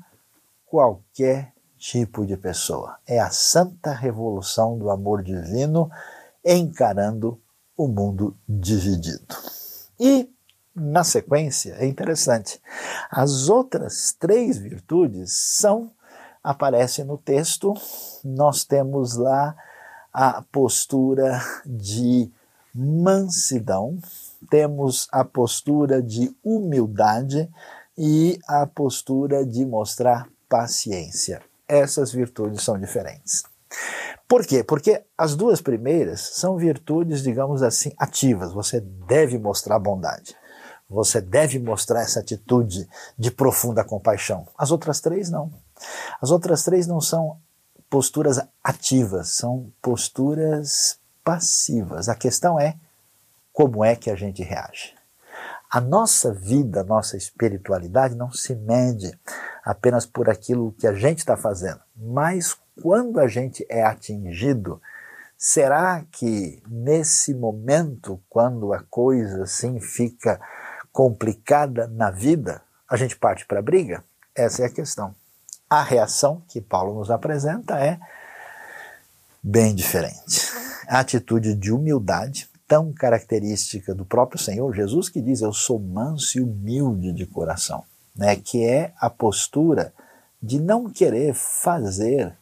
qualquer 0.68 1.52
tipo 1.80 2.24
de 2.28 2.38
pessoa. 2.38 3.00
É 3.08 3.20
a 3.20 3.32
santa 3.32 3.92
revolução 3.92 4.78
do 4.78 4.92
amor 4.92 5.24
divino 5.24 5.90
encarando 6.46 7.42
o 7.76 7.88
mundo 7.88 8.38
dividido. 8.48 9.36
E, 10.00 10.30
na 10.76 11.04
sequência, 11.04 11.74
é 11.80 11.88
interessante, 11.88 12.62
as 13.10 13.50
outras 13.50 14.16
três 14.20 14.60
virtudes 14.60 15.36
são, 15.58 15.90
aparecem 16.44 17.04
no 17.04 17.18
texto, 17.18 17.74
nós 18.24 18.64
temos 18.64 19.16
lá 19.16 19.56
a 20.14 20.44
postura 20.52 21.42
de 21.66 22.32
mansidão, 22.74 24.00
temos 24.50 25.08
a 25.12 25.24
postura 25.24 26.02
de 26.02 26.36
humildade 26.44 27.50
e 27.98 28.40
a 28.48 28.66
postura 28.66 29.46
de 29.46 29.66
mostrar 29.66 30.28
paciência. 30.50 31.42
Essas 31.68 32.12
virtudes 32.12 32.64
são 32.64 32.80
diferentes. 32.80 33.44
Por 34.28 34.46
quê? 34.46 34.64
Porque 34.64 35.04
as 35.18 35.36
duas 35.36 35.62
primeiras 35.62 36.22
são 36.22 36.58
virtudes, 36.58 37.22
digamos 37.22 37.62
assim, 37.62 37.92
ativas. 37.98 38.54
Você 38.54 38.80
deve 38.80 39.38
mostrar 39.38 39.80
bondade. 39.80 40.36
Você 40.90 41.22
deve 41.22 41.58
mostrar 41.60 42.02
essa 42.02 42.20
atitude 42.20 42.88
de 43.18 43.32
profunda 43.32 43.84
compaixão. 43.84 44.48
As 44.58 44.72
outras 44.72 45.00
três 45.00 45.30
não. 45.30 45.52
As 46.22 46.32
outras 46.32 46.64
três 46.64 46.86
não 46.86 47.00
são 47.00 47.38
posturas 47.90 48.40
ativas, 48.64 49.30
são 49.30 49.72
posturas 49.82 50.98
passivas. 51.24 52.10
A 52.10 52.16
questão 52.16 52.60
é 52.60 52.76
como 53.54 53.84
é 53.84 53.96
que 53.96 54.10
a 54.10 54.16
gente 54.16 54.44
reage. 54.44 54.94
A 55.70 55.80
nossa 55.80 56.34
vida, 56.34 56.82
a 56.82 56.84
nossa 56.84 57.16
espiritualidade 57.16 58.16
não 58.16 58.32
se 58.32 58.54
mede 58.56 59.18
apenas 59.64 60.06
por 60.06 60.30
aquilo 60.30 60.74
que 60.74 60.86
a 60.86 60.94
gente 60.94 61.20
está 61.20 61.38
fazendo, 61.38 61.80
mas 61.96 62.58
quando 62.82 63.20
a 63.20 63.28
gente 63.28 63.66
é 63.70 63.84
atingido, 63.84 64.82
será 65.38 66.04
que 66.12 66.62
nesse 66.68 67.34
momento, 67.34 68.22
quando 68.30 68.74
a 68.74 68.84
coisa 68.90 69.44
assim 69.44 69.80
fica 69.80 70.42
complicada 70.92 71.88
na 71.88 72.12
vida, 72.12 72.62
a 72.90 72.98
gente 72.98 73.16
parte 73.16 73.46
para 73.46 73.60
a 73.60 73.64
briga? 73.64 74.04
Essa 74.36 74.64
é 74.64 74.66
a 74.66 74.70
questão. 74.70 75.16
A 75.70 75.84
reação 75.84 76.44
que 76.50 76.60
Paulo 76.60 76.96
nos 76.96 77.10
apresenta 77.10 77.80
é 77.80 77.98
bem 79.42 79.74
diferente 79.74 80.61
a 80.88 81.00
atitude 81.00 81.56
de 81.56 81.72
humildade, 81.72 82.50
tão 82.68 82.94
característica 82.94 83.94
do 83.94 84.06
próprio 84.06 84.40
Senhor 84.40 84.74
Jesus, 84.74 85.10
que 85.10 85.22
diz: 85.22 85.42
Eu 85.42 85.54
sou 85.54 85.80
manso 85.80 86.38
e 86.38 86.42
humilde 86.42 87.12
de 87.12 87.26
coração, 87.26 87.84
né? 88.16 88.36
que 88.36 88.64
é 88.64 88.94
a 88.98 89.10
postura 89.10 89.94
de 90.42 90.60
não 90.60 90.90
querer 90.90 91.34
fazer 91.34 92.34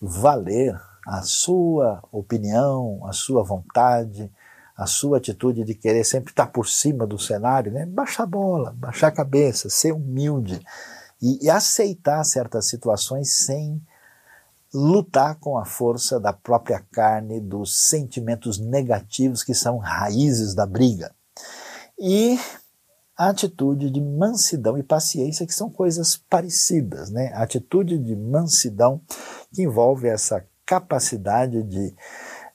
valer 0.00 0.80
a 1.06 1.22
sua 1.22 2.02
opinião, 2.10 3.06
a 3.06 3.12
sua 3.12 3.42
vontade, 3.42 4.30
a 4.76 4.86
sua 4.86 5.18
atitude 5.18 5.64
de 5.64 5.74
querer 5.74 6.04
sempre 6.04 6.30
estar 6.30 6.46
por 6.46 6.68
cima 6.68 7.06
do 7.06 7.18
cenário, 7.18 7.72
né? 7.72 7.86
baixar 7.86 8.24
a 8.24 8.26
bola, 8.26 8.74
baixar 8.76 9.08
a 9.08 9.12
cabeça, 9.12 9.70
ser 9.70 9.92
humilde 9.92 10.60
e, 11.20 11.44
e 11.44 11.50
aceitar 11.50 12.22
certas 12.24 12.68
situações 12.68 13.44
sem 13.44 13.80
lutar 14.76 15.36
com 15.36 15.56
a 15.56 15.64
força 15.64 16.20
da 16.20 16.34
própria 16.34 16.84
carne, 16.92 17.40
dos 17.40 17.88
sentimentos 17.88 18.58
negativos 18.58 19.42
que 19.42 19.54
são 19.54 19.78
raízes 19.78 20.54
da 20.54 20.66
briga. 20.66 21.14
E 21.98 22.38
a 23.16 23.30
atitude 23.30 23.90
de 23.90 24.00
mansidão 24.02 24.76
e 24.76 24.82
paciência, 24.82 25.46
que 25.46 25.54
são 25.54 25.70
coisas 25.70 26.18
parecidas. 26.18 27.10
Né? 27.10 27.32
A 27.32 27.42
atitude 27.42 27.98
de 27.98 28.14
mansidão 28.14 29.00
que 29.50 29.62
envolve 29.62 30.06
essa 30.06 30.44
capacidade 30.66 31.62
de 31.62 31.94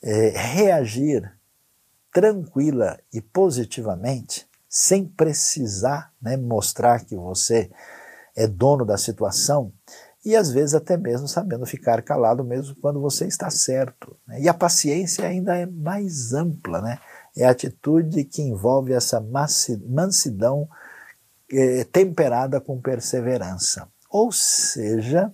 é, 0.04 0.30
reagir 0.30 1.36
tranquila 2.14 3.00
e 3.12 3.20
positivamente, 3.20 4.48
sem 4.70 5.06
precisar 5.06 6.14
né, 6.22 6.38
mostrar 6.38 7.04
que 7.04 7.16
você 7.16 7.72
é 8.36 8.46
dono 8.48 8.86
da 8.86 8.98
situação, 8.98 9.74
e 10.24 10.36
às 10.36 10.52
vezes 10.52 10.76
até 10.76 10.98
mesmo 10.98 11.28
sabendo 11.28 11.66
ficar 11.66 12.02
calado 12.02 12.44
mesmo 12.44 12.76
quando 12.76 13.02
você 13.02 13.26
está 13.26 13.50
certo. 13.50 14.16
Né? 14.28 14.42
E 14.42 14.50
a 14.50 14.54
paciência 14.54 15.28
ainda 15.28 15.58
é 15.58 15.66
mais 15.66 16.34
ampla, 16.34 16.82
né? 16.82 17.00
É 17.36 17.46
a 17.46 17.52
atitude 17.52 18.24
que 18.26 18.42
envolve 18.42 18.94
essa 18.94 19.22
mansidão 19.22 20.68
eh, 21.52 21.86
temperada 21.86 22.60
com 22.60 22.80
perseverança. 22.80 23.88
Ou 24.10 24.32
seja, 24.32 25.34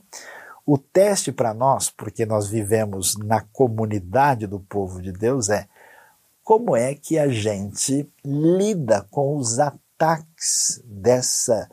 o 0.66 0.78
teste 0.78 1.32
para 1.32 1.54
nós, 1.54 1.90
porque 1.90 2.26
nós 2.26 2.48
vivemos 2.48 3.18
na 3.18 3.42
comunidade 3.42 4.46
do 4.46 4.60
povo 4.60 5.02
de 5.02 5.12
Deus, 5.12 5.50
é 5.50 5.68
como 6.44 6.76
é 6.76 6.94
que 6.94 7.18
a 7.18 7.28
gente 7.28 8.10
lida 8.24 9.06
com 9.10 9.36
os 9.36 9.60
ataques 9.60 10.82
dessa 10.86 11.68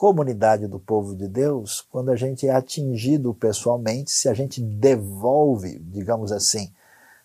comunidade 0.00 0.66
do 0.66 0.80
povo 0.80 1.14
de 1.14 1.28
Deus, 1.28 1.82
quando 1.90 2.10
a 2.10 2.16
gente 2.16 2.48
é 2.48 2.54
atingido 2.54 3.34
pessoalmente, 3.34 4.10
se 4.10 4.30
a 4.30 4.32
gente 4.32 4.58
devolve, 4.58 5.78
digamos 5.78 6.32
assim, 6.32 6.72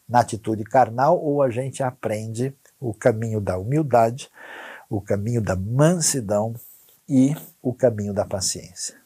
na 0.09 0.19
atitude 0.19 0.65
carnal, 0.65 1.17
ou 1.17 1.41
a 1.41 1.49
gente 1.49 1.81
aprende 1.81 2.53
o 2.77 2.93
caminho 2.93 3.39
da 3.39 3.57
humildade, 3.57 4.29
o 4.89 4.99
caminho 4.99 5.41
da 5.41 5.55
mansidão 5.55 6.53
e 7.07 7.33
o 7.61 7.73
caminho 7.73 8.13
da 8.13 8.25
paciência. 8.25 8.97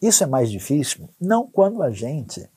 Isso 0.00 0.22
é 0.22 0.26
mais 0.28 0.48
difícil 0.48 1.08
não 1.20 1.48
quando 1.48 1.82
a 1.82 1.90
gente 1.90 2.48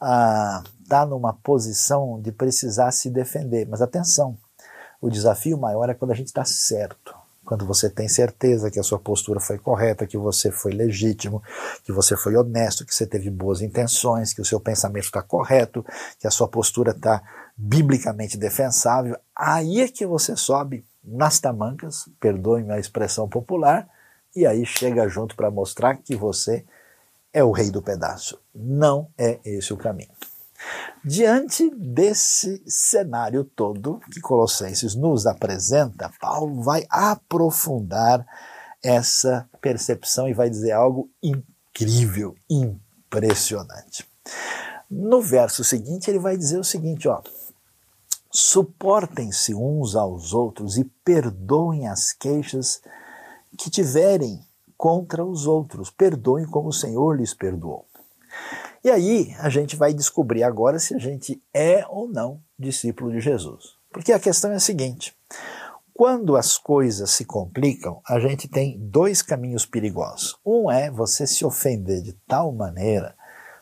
a 0.00 0.64
estar 0.82 1.02
tá 1.02 1.06
numa 1.06 1.32
posição 1.32 2.20
de 2.20 2.32
precisar 2.32 2.90
se 2.90 3.08
defender. 3.08 3.68
Mas 3.68 3.80
atenção, 3.80 4.36
o 5.00 5.08
desafio 5.08 5.56
maior 5.56 5.88
é 5.88 5.94
quando 5.94 6.10
a 6.10 6.16
gente 6.16 6.26
está 6.26 6.44
certo. 6.44 7.19
Quando 7.50 7.66
você 7.66 7.90
tem 7.90 8.06
certeza 8.06 8.70
que 8.70 8.78
a 8.78 8.82
sua 8.84 9.00
postura 9.00 9.40
foi 9.40 9.58
correta, 9.58 10.06
que 10.06 10.16
você 10.16 10.52
foi 10.52 10.70
legítimo, 10.70 11.42
que 11.82 11.90
você 11.90 12.16
foi 12.16 12.36
honesto, 12.36 12.86
que 12.86 12.94
você 12.94 13.04
teve 13.04 13.28
boas 13.28 13.60
intenções, 13.60 14.32
que 14.32 14.40
o 14.40 14.44
seu 14.44 14.60
pensamento 14.60 15.06
está 15.06 15.20
correto, 15.20 15.84
que 16.20 16.28
a 16.28 16.30
sua 16.30 16.46
postura 16.46 16.92
está 16.92 17.20
biblicamente 17.56 18.38
defensável, 18.38 19.16
aí 19.34 19.80
é 19.80 19.88
que 19.88 20.06
você 20.06 20.36
sobe 20.36 20.84
nas 21.02 21.40
tamancas, 21.40 22.08
perdoe-me 22.20 22.70
a 22.70 22.78
expressão 22.78 23.28
popular, 23.28 23.88
e 24.36 24.46
aí 24.46 24.64
chega 24.64 25.08
junto 25.08 25.34
para 25.34 25.50
mostrar 25.50 25.96
que 25.96 26.14
você 26.14 26.64
é 27.32 27.42
o 27.42 27.50
rei 27.50 27.68
do 27.72 27.82
pedaço. 27.82 28.38
Não 28.54 29.08
é 29.18 29.40
esse 29.44 29.72
o 29.72 29.76
caminho. 29.76 30.12
Diante 31.02 31.70
desse 31.74 32.62
cenário 32.66 33.42
todo 33.42 34.00
que 34.12 34.20
Colossenses 34.20 34.94
nos 34.94 35.26
apresenta, 35.26 36.12
Paulo 36.20 36.62
vai 36.62 36.84
aprofundar 36.90 38.26
essa 38.82 39.48
percepção 39.62 40.28
e 40.28 40.34
vai 40.34 40.50
dizer 40.50 40.72
algo 40.72 41.08
incrível, 41.22 42.36
impressionante. 42.50 44.06
No 44.90 45.22
verso 45.22 45.64
seguinte, 45.64 46.10
ele 46.10 46.18
vai 46.18 46.36
dizer 46.36 46.58
o 46.58 46.64
seguinte: 46.64 47.08
ó, 47.08 47.22
suportem-se 48.30 49.54
uns 49.54 49.96
aos 49.96 50.34
outros 50.34 50.76
e 50.76 50.84
perdoem 51.02 51.88
as 51.88 52.12
queixas 52.12 52.82
que 53.56 53.70
tiverem 53.70 54.44
contra 54.76 55.24
os 55.24 55.46
outros. 55.46 55.90
Perdoem 55.90 56.44
como 56.44 56.68
o 56.68 56.74
Senhor 56.74 57.16
lhes 57.16 57.32
perdoou. 57.32 57.86
E 58.82 58.90
aí 58.90 59.36
a 59.38 59.50
gente 59.50 59.76
vai 59.76 59.92
descobrir 59.92 60.42
agora 60.42 60.78
se 60.78 60.94
a 60.94 60.98
gente 60.98 61.42
é 61.52 61.84
ou 61.86 62.08
não 62.08 62.40
discípulo 62.58 63.12
de 63.12 63.20
Jesus. 63.20 63.74
Porque 63.92 64.10
a 64.10 64.18
questão 64.18 64.52
é 64.52 64.54
a 64.54 64.60
seguinte: 64.60 65.14
quando 65.92 66.34
as 66.34 66.56
coisas 66.56 67.10
se 67.10 67.26
complicam, 67.26 68.00
a 68.08 68.18
gente 68.18 68.48
tem 68.48 68.78
dois 68.78 69.20
caminhos 69.20 69.66
perigosos. 69.66 70.38
Um 70.46 70.70
é 70.70 70.90
você 70.90 71.26
se 71.26 71.44
ofender 71.44 72.00
de 72.00 72.14
tal 72.26 72.52
maneira 72.52 73.14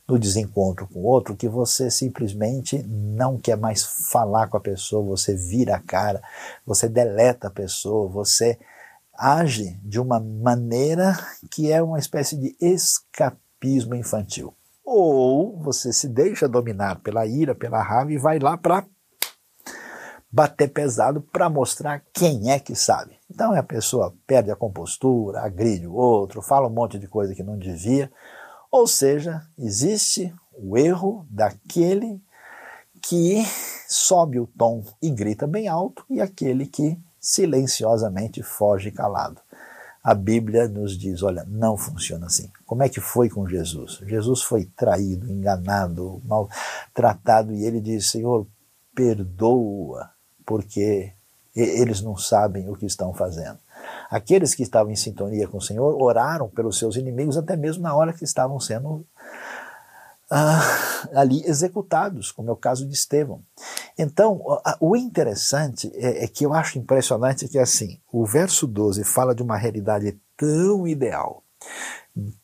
no 0.06 0.20
desencontro 0.20 0.86
com 0.86 1.00
o 1.00 1.06
outro 1.06 1.36
que 1.36 1.48
você 1.48 1.90
simplesmente 1.90 2.80
não 2.84 3.36
quer 3.36 3.56
mais 3.56 3.82
falar 4.12 4.46
com 4.46 4.56
a 4.56 4.60
pessoa, 4.60 5.04
você 5.04 5.34
vira 5.34 5.74
a 5.74 5.80
cara, 5.80 6.22
você 6.64 6.88
deleta 6.88 7.48
a 7.48 7.50
pessoa, 7.50 8.08
você 8.08 8.56
age 9.12 9.76
de 9.82 9.98
uma 9.98 10.20
maneira 10.20 11.18
que 11.50 11.72
é 11.72 11.82
uma 11.82 11.98
espécie 11.98 12.36
de 12.36 12.56
escapismo 12.60 13.96
infantil 13.96 14.54
ou 14.90 15.58
você 15.58 15.92
se 15.92 16.08
deixa 16.08 16.48
dominar 16.48 17.00
pela 17.00 17.26
ira, 17.26 17.54
pela 17.54 17.82
raiva 17.82 18.10
e 18.10 18.16
vai 18.16 18.38
lá 18.38 18.56
para 18.56 18.86
bater 20.32 20.72
pesado 20.72 21.20
para 21.20 21.50
mostrar 21.50 22.02
quem 22.10 22.50
é 22.50 22.58
que 22.58 22.74
sabe. 22.74 23.18
Então 23.30 23.52
a 23.52 23.62
pessoa 23.62 24.14
perde 24.26 24.50
a 24.50 24.56
compostura, 24.56 25.42
agride 25.42 25.86
o 25.86 25.92
outro, 25.92 26.40
fala 26.40 26.68
um 26.68 26.72
monte 26.72 26.98
de 26.98 27.06
coisa 27.06 27.34
que 27.34 27.42
não 27.42 27.58
devia. 27.58 28.10
Ou 28.70 28.86
seja, 28.86 29.42
existe 29.58 30.34
o 30.54 30.78
erro 30.78 31.26
daquele 31.28 32.22
que 33.02 33.44
sobe 33.86 34.40
o 34.40 34.46
tom 34.46 34.82
e 35.02 35.10
grita 35.10 35.46
bem 35.46 35.68
alto 35.68 36.02
e 36.08 36.18
aquele 36.18 36.66
que 36.66 36.98
silenciosamente 37.20 38.42
foge 38.42 38.90
calado 38.90 39.40
a 40.02 40.14
Bíblia 40.14 40.68
nos 40.68 40.96
diz: 40.96 41.22
olha, 41.22 41.44
não 41.46 41.76
funciona 41.76 42.26
assim. 42.26 42.50
Como 42.66 42.82
é 42.82 42.88
que 42.88 43.00
foi 43.00 43.28
com 43.28 43.46
Jesus? 43.46 44.00
Jesus 44.06 44.42
foi 44.42 44.64
traído, 44.64 45.30
enganado, 45.30 46.20
maltratado 46.24 47.52
e 47.52 47.64
ele 47.64 47.80
diz: 47.80 48.10
Senhor, 48.10 48.46
perdoa, 48.94 50.10
porque 50.46 51.12
eles 51.54 52.00
não 52.00 52.16
sabem 52.16 52.68
o 52.68 52.76
que 52.76 52.86
estão 52.86 53.12
fazendo. 53.12 53.58
Aqueles 54.10 54.54
que 54.54 54.62
estavam 54.62 54.92
em 54.92 54.96
sintonia 54.96 55.46
com 55.48 55.58
o 55.58 55.62
Senhor 55.62 56.00
oraram 56.00 56.48
pelos 56.48 56.78
seus 56.78 56.96
inimigos 56.96 57.36
até 57.36 57.56
mesmo 57.56 57.82
na 57.82 57.94
hora 57.94 58.12
que 58.12 58.24
estavam 58.24 58.58
sendo 58.58 59.04
ah, 60.30 61.08
ali 61.14 61.42
executados, 61.46 62.30
como 62.30 62.50
é 62.50 62.52
o 62.52 62.56
caso 62.56 62.86
de 62.86 62.94
Estevão. 62.94 63.42
Então, 63.96 64.40
o 64.80 64.94
interessante 64.94 65.90
é, 65.94 66.24
é, 66.24 66.28
que 66.28 66.44
eu 66.44 66.52
acho 66.52 66.78
impressionante 66.78 67.48
que 67.48 67.58
assim, 67.58 67.98
o 68.12 68.26
verso 68.26 68.66
12 68.66 69.04
fala 69.04 69.34
de 69.34 69.42
uma 69.42 69.56
realidade 69.56 70.18
tão 70.36 70.86
ideal, 70.86 71.42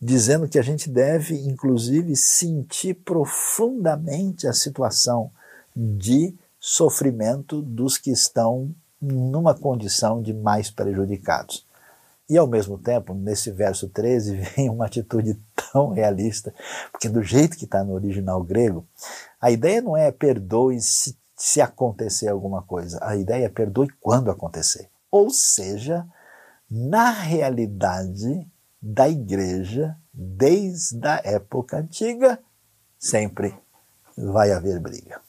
dizendo 0.00 0.48
que 0.48 0.58
a 0.58 0.62
gente 0.62 0.88
deve, 0.88 1.36
inclusive, 1.46 2.16
sentir 2.16 2.94
profundamente 2.94 4.46
a 4.46 4.52
situação 4.52 5.30
de 5.76 6.34
sofrimento 6.58 7.60
dos 7.60 7.98
que 7.98 8.10
estão 8.10 8.74
numa 9.00 9.54
condição 9.54 10.22
de 10.22 10.32
mais 10.32 10.70
prejudicados. 10.70 11.66
E 12.28 12.38
ao 12.38 12.46
mesmo 12.46 12.78
tempo, 12.78 13.14
nesse 13.14 13.50
verso 13.50 13.88
13, 13.88 14.36
vem 14.56 14.70
uma 14.70 14.86
atitude 14.86 15.38
tão 15.72 15.90
realista, 15.90 16.54
porque 16.90 17.08
do 17.08 17.22
jeito 17.22 17.56
que 17.56 17.64
está 17.64 17.84
no 17.84 17.94
original 17.94 18.42
grego, 18.42 18.86
a 19.40 19.50
ideia 19.50 19.82
não 19.82 19.96
é 19.96 20.10
perdoe 20.10 20.80
se, 20.80 21.16
se 21.36 21.60
acontecer 21.60 22.28
alguma 22.28 22.62
coisa, 22.62 22.98
a 23.02 23.16
ideia 23.16 23.46
é 23.46 23.48
perdoe 23.48 23.88
quando 24.00 24.30
acontecer. 24.30 24.88
Ou 25.10 25.30
seja, 25.30 26.06
na 26.70 27.10
realidade 27.10 28.48
da 28.80 29.08
igreja, 29.08 29.96
desde 30.12 31.06
a 31.06 31.20
época 31.24 31.78
antiga, 31.78 32.38
sempre 32.98 33.54
vai 34.16 34.52
haver 34.52 34.78
briga. 34.80 35.20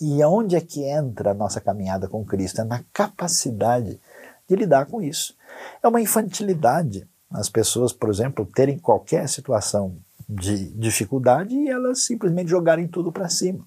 E 0.00 0.22
onde 0.24 0.56
é 0.56 0.60
que 0.60 0.82
entra 0.84 1.30
a 1.30 1.34
nossa 1.34 1.60
caminhada 1.60 2.08
com 2.08 2.24
Cristo? 2.24 2.60
É 2.60 2.64
na 2.64 2.82
capacidade 2.92 4.00
de 4.48 4.56
lidar 4.56 4.86
com 4.86 5.00
isso. 5.00 5.36
É 5.82 5.88
uma 5.88 6.00
infantilidade 6.00 7.08
as 7.32 7.48
pessoas, 7.48 7.92
por 7.92 8.10
exemplo, 8.10 8.44
terem 8.44 8.78
qualquer 8.78 9.28
situação 9.28 9.96
de 10.28 10.70
dificuldade 10.74 11.54
e 11.54 11.68
elas 11.68 12.04
simplesmente 12.04 12.50
jogarem 12.50 12.86
tudo 12.86 13.10
para 13.10 13.28
cima. 13.28 13.66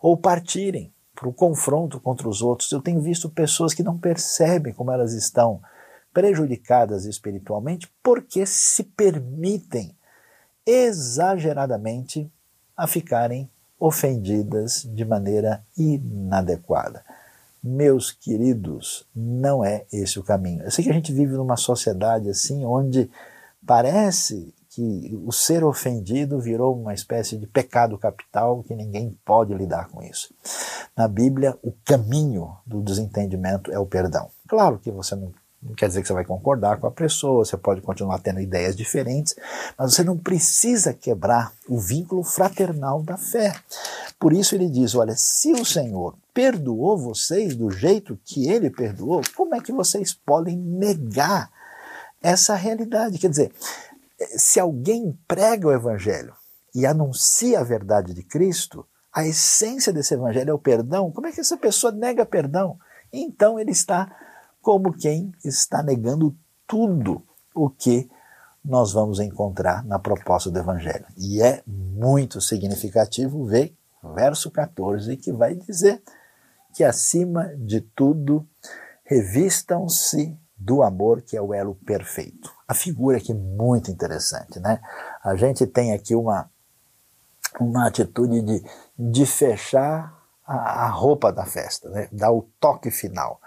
Ou 0.00 0.16
partirem 0.16 0.92
para 1.14 1.28
o 1.28 1.32
confronto 1.32 2.00
contra 2.00 2.28
os 2.28 2.42
outros. 2.42 2.70
Eu 2.70 2.80
tenho 2.80 3.00
visto 3.00 3.28
pessoas 3.28 3.74
que 3.74 3.82
não 3.82 3.98
percebem 3.98 4.72
como 4.72 4.92
elas 4.92 5.12
estão 5.12 5.60
prejudicadas 6.12 7.04
espiritualmente 7.04 7.92
porque 8.02 8.46
se 8.46 8.84
permitem 8.84 9.96
exageradamente 10.64 12.30
a 12.76 12.86
ficarem 12.86 13.50
ofendidas 13.78 14.88
de 14.94 15.04
maneira 15.04 15.64
inadequada. 15.76 17.04
Meus 17.62 18.10
queridos, 18.10 19.06
não 19.14 19.64
é 19.64 19.86
esse 19.92 20.18
o 20.18 20.24
caminho. 20.24 20.64
Eu 20.64 20.70
sei 20.70 20.84
que 20.84 20.90
a 20.90 20.94
gente 20.94 21.12
vive 21.12 21.34
numa 21.34 21.56
sociedade 21.56 22.28
assim 22.28 22.64
onde 22.64 23.08
parece 23.64 24.52
que 24.74 25.20
o 25.24 25.30
ser 25.30 25.62
ofendido 25.62 26.40
virou 26.40 26.74
uma 26.74 26.94
espécie 26.94 27.36
de 27.36 27.46
pecado 27.46 27.98
capital 27.98 28.62
que 28.62 28.74
ninguém 28.74 29.16
pode 29.24 29.52
lidar 29.54 29.88
com 29.88 30.02
isso. 30.02 30.34
Na 30.96 31.06
Bíblia, 31.06 31.56
o 31.62 31.72
caminho 31.84 32.56
do 32.66 32.80
desentendimento 32.80 33.70
é 33.70 33.78
o 33.78 33.86
perdão. 33.86 34.30
Claro 34.48 34.78
que 34.78 34.90
você 34.90 35.14
não 35.14 35.32
não 35.62 35.74
quer 35.74 35.86
dizer 35.86 36.02
que 36.02 36.08
você 36.08 36.12
vai 36.12 36.24
concordar 36.24 36.80
com 36.80 36.88
a 36.88 36.90
pessoa, 36.90 37.44
você 37.44 37.56
pode 37.56 37.80
continuar 37.80 38.18
tendo 38.18 38.40
ideias 38.40 38.74
diferentes, 38.74 39.36
mas 39.78 39.94
você 39.94 40.02
não 40.02 40.18
precisa 40.18 40.92
quebrar 40.92 41.52
o 41.68 41.78
vínculo 41.78 42.24
fraternal 42.24 43.00
da 43.02 43.16
fé. 43.16 43.54
Por 44.18 44.32
isso 44.32 44.56
ele 44.56 44.68
diz: 44.68 44.96
olha, 44.96 45.14
se 45.16 45.52
o 45.52 45.64
Senhor 45.64 46.16
perdoou 46.34 46.98
vocês 46.98 47.54
do 47.54 47.70
jeito 47.70 48.18
que 48.24 48.48
ele 48.48 48.70
perdoou, 48.70 49.22
como 49.36 49.54
é 49.54 49.60
que 49.60 49.70
vocês 49.70 50.12
podem 50.12 50.56
negar 50.56 51.48
essa 52.20 52.56
realidade? 52.56 53.18
Quer 53.18 53.30
dizer, 53.30 53.52
se 54.36 54.58
alguém 54.58 55.16
prega 55.28 55.68
o 55.68 55.72
evangelho 55.72 56.34
e 56.74 56.84
anuncia 56.84 57.60
a 57.60 57.64
verdade 57.64 58.12
de 58.12 58.24
Cristo, 58.24 58.84
a 59.12 59.24
essência 59.24 59.92
desse 59.92 60.14
evangelho 60.14 60.50
é 60.50 60.54
o 60.54 60.58
perdão, 60.58 61.12
como 61.12 61.28
é 61.28 61.32
que 61.32 61.40
essa 61.40 61.56
pessoa 61.56 61.92
nega 61.92 62.26
perdão? 62.26 62.78
Então 63.12 63.60
ele 63.60 63.70
está 63.70 64.10
como 64.62 64.92
quem 64.92 65.32
está 65.44 65.82
negando 65.82 66.34
tudo 66.66 67.22
o 67.54 67.68
que 67.68 68.08
nós 68.64 68.92
vamos 68.92 69.18
encontrar 69.18 69.84
na 69.84 69.98
proposta 69.98 70.50
do 70.50 70.58
Evangelho. 70.58 71.04
E 71.18 71.42
é 71.42 71.62
muito 71.66 72.40
significativo 72.40 73.44
ver 73.44 73.74
verso 74.14 74.50
14 74.50 75.16
que 75.16 75.32
vai 75.32 75.54
dizer 75.56 76.00
que 76.72 76.84
acima 76.84 77.54
de 77.56 77.80
tudo 77.80 78.46
revistam-se 79.04 80.38
do 80.56 80.82
amor 80.82 81.22
que 81.22 81.36
é 81.36 81.42
o 81.42 81.52
elo 81.52 81.74
perfeito. 81.74 82.52
A 82.66 82.72
figura 82.72 83.18
aqui 83.18 83.32
é 83.32 83.34
muito 83.34 83.90
interessante, 83.90 84.60
né? 84.60 84.80
A 85.24 85.34
gente 85.34 85.66
tem 85.66 85.92
aqui 85.92 86.14
uma, 86.14 86.48
uma 87.60 87.88
atitude 87.88 88.40
de, 88.40 88.64
de 88.96 89.26
fechar 89.26 90.16
a, 90.46 90.84
a 90.84 90.88
roupa 90.88 91.32
da 91.32 91.44
festa, 91.44 91.90
né? 91.90 92.08
dar 92.12 92.30
o 92.30 92.48
toque 92.60 92.90
final 92.90 93.40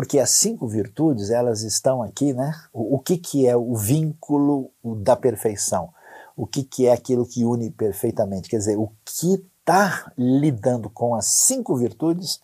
porque 0.00 0.18
as 0.18 0.30
cinco 0.30 0.66
virtudes 0.66 1.28
elas 1.28 1.60
estão 1.60 2.02
aqui, 2.02 2.32
né? 2.32 2.54
O, 2.72 2.94
o 2.94 2.98
que, 2.98 3.18
que 3.18 3.46
é 3.46 3.54
o 3.54 3.76
vínculo 3.76 4.70
da 4.82 5.14
perfeição? 5.14 5.92
O 6.34 6.46
que, 6.46 6.64
que 6.64 6.86
é 6.86 6.92
aquilo 6.92 7.26
que 7.26 7.44
une 7.44 7.70
perfeitamente? 7.70 8.48
Quer 8.48 8.56
dizer, 8.56 8.78
o 8.78 8.90
que 9.04 9.34
está 9.34 10.10
lidando 10.16 10.88
com 10.88 11.14
as 11.14 11.26
cinco 11.26 11.76
virtudes 11.76 12.40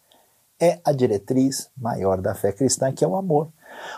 é 0.61 0.79
a 0.85 0.93
diretriz 0.93 1.71
maior 1.75 2.21
da 2.21 2.35
fé 2.35 2.53
cristã, 2.53 2.93
que 2.93 3.03
é 3.03 3.09
o 3.09 3.17
amor. 3.17 3.49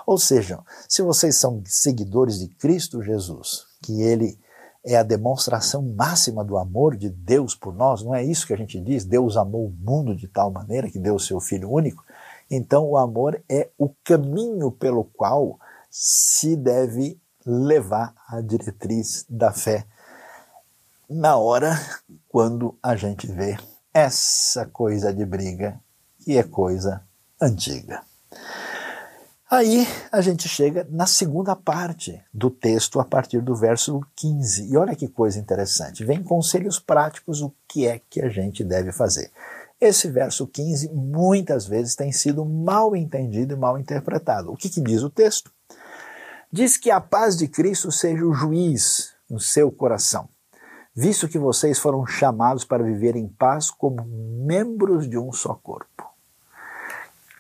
Ou 0.07 0.19
seja, 0.19 0.61
se 0.89 1.03
vocês 1.03 1.35
são 1.35 1.61
seguidores 1.67 2.39
de 2.39 2.47
Cristo 2.47 3.03
Jesus, 3.03 3.67
que 3.83 4.03
ele 4.03 4.39
é 4.87 4.95
a 4.95 5.03
demonstração 5.03 5.83
máxima 5.83 6.45
do 6.45 6.57
amor 6.57 6.97
de 6.97 7.11
Deus 7.11 7.57
por 7.57 7.75
nós, 7.75 8.05
não 8.05 8.15
é 8.15 8.23
isso 8.23 8.47
que 8.47 8.55
a 8.55 8.57
gente 8.57 8.81
diz? 8.81 9.05
Deus 9.05 9.37
amou 9.37 9.67
o 9.67 9.77
mundo 9.85 10.15
de 10.15 10.29
tal 10.29 10.49
maneira 10.49 10.89
que 10.89 11.01
deu 11.01 11.17
o 11.17 11.21
seu 11.21 11.41
Filho 11.41 11.69
único. 11.73 12.05
Então, 12.51 12.85
o 12.85 12.97
amor 12.97 13.43
é 13.49 13.71
o 13.77 13.91
caminho 14.05 14.71
pelo 14.71 15.05
qual 15.05 15.59
se 15.91 16.57
deve 16.57 17.21
levar 17.45 18.15
a 18.29 18.41
diretriz 18.41 19.25
da 19.29 19.53
fé 19.53 19.87
na 21.09 21.37
hora 21.37 21.73
quando 22.29 22.77
a 22.83 22.95
gente 22.95 23.27
vê 23.27 23.57
essa 23.93 24.67
coisa 24.67 25.13
de 25.13 25.25
briga, 25.25 25.81
que 26.23 26.37
é 26.37 26.43
coisa 26.43 27.03
antiga. 27.41 28.03
Aí 29.51 29.87
a 30.13 30.21
gente 30.21 30.47
chega 30.47 30.87
na 30.91 31.07
segunda 31.07 31.57
parte 31.57 32.23
do 32.35 32.51
texto, 32.51 33.01
a 33.01 33.05
partir 33.05 33.41
do 33.41 33.57
verso 33.57 34.03
15. 34.15 34.71
E 34.71 34.77
olha 34.77 34.95
que 34.95 35.09
coisa 35.09 35.39
interessante. 35.39 36.05
Vem 36.05 36.23
conselhos 36.23 36.79
práticos, 36.79 37.41
o 37.41 37.51
que 37.67 37.87
é 37.87 37.99
que 38.11 38.21
a 38.21 38.29
gente 38.29 38.63
deve 38.63 38.93
fazer. 38.93 39.33
Esse 39.81 40.11
verso 40.11 40.47
15 40.47 40.91
muitas 40.93 41.67
vezes 41.67 41.95
tem 41.95 42.11
sido 42.11 42.45
mal 42.45 42.97
entendido 42.97 43.55
e 43.55 43.57
mal 43.57 43.79
interpretado. 43.79 44.53
O 44.53 44.57
que, 44.57 44.69
que 44.69 44.81
diz 44.81 45.03
o 45.03 45.11
texto? 45.11 45.53
Diz 46.51 46.77
que 46.77 46.91
a 46.91 47.01
paz 47.01 47.37
de 47.37 47.47
Cristo 47.47 47.93
seja 47.93 48.25
o 48.25 48.35
juiz 48.35 49.15
no 49.31 49.39
seu 49.39 49.71
coração, 49.71 50.29
visto 50.95 51.29
que 51.29 51.39
vocês 51.39 51.79
foram 51.79 52.07
chamados 52.07 52.65
para 52.65 52.83
viver 52.83 53.15
em 53.15 53.29
paz 53.29 53.71
como 53.71 54.05
membros 54.05 55.09
de 55.09 55.19
um 55.19 55.31
só 55.31 55.55
corpo. 55.55 56.09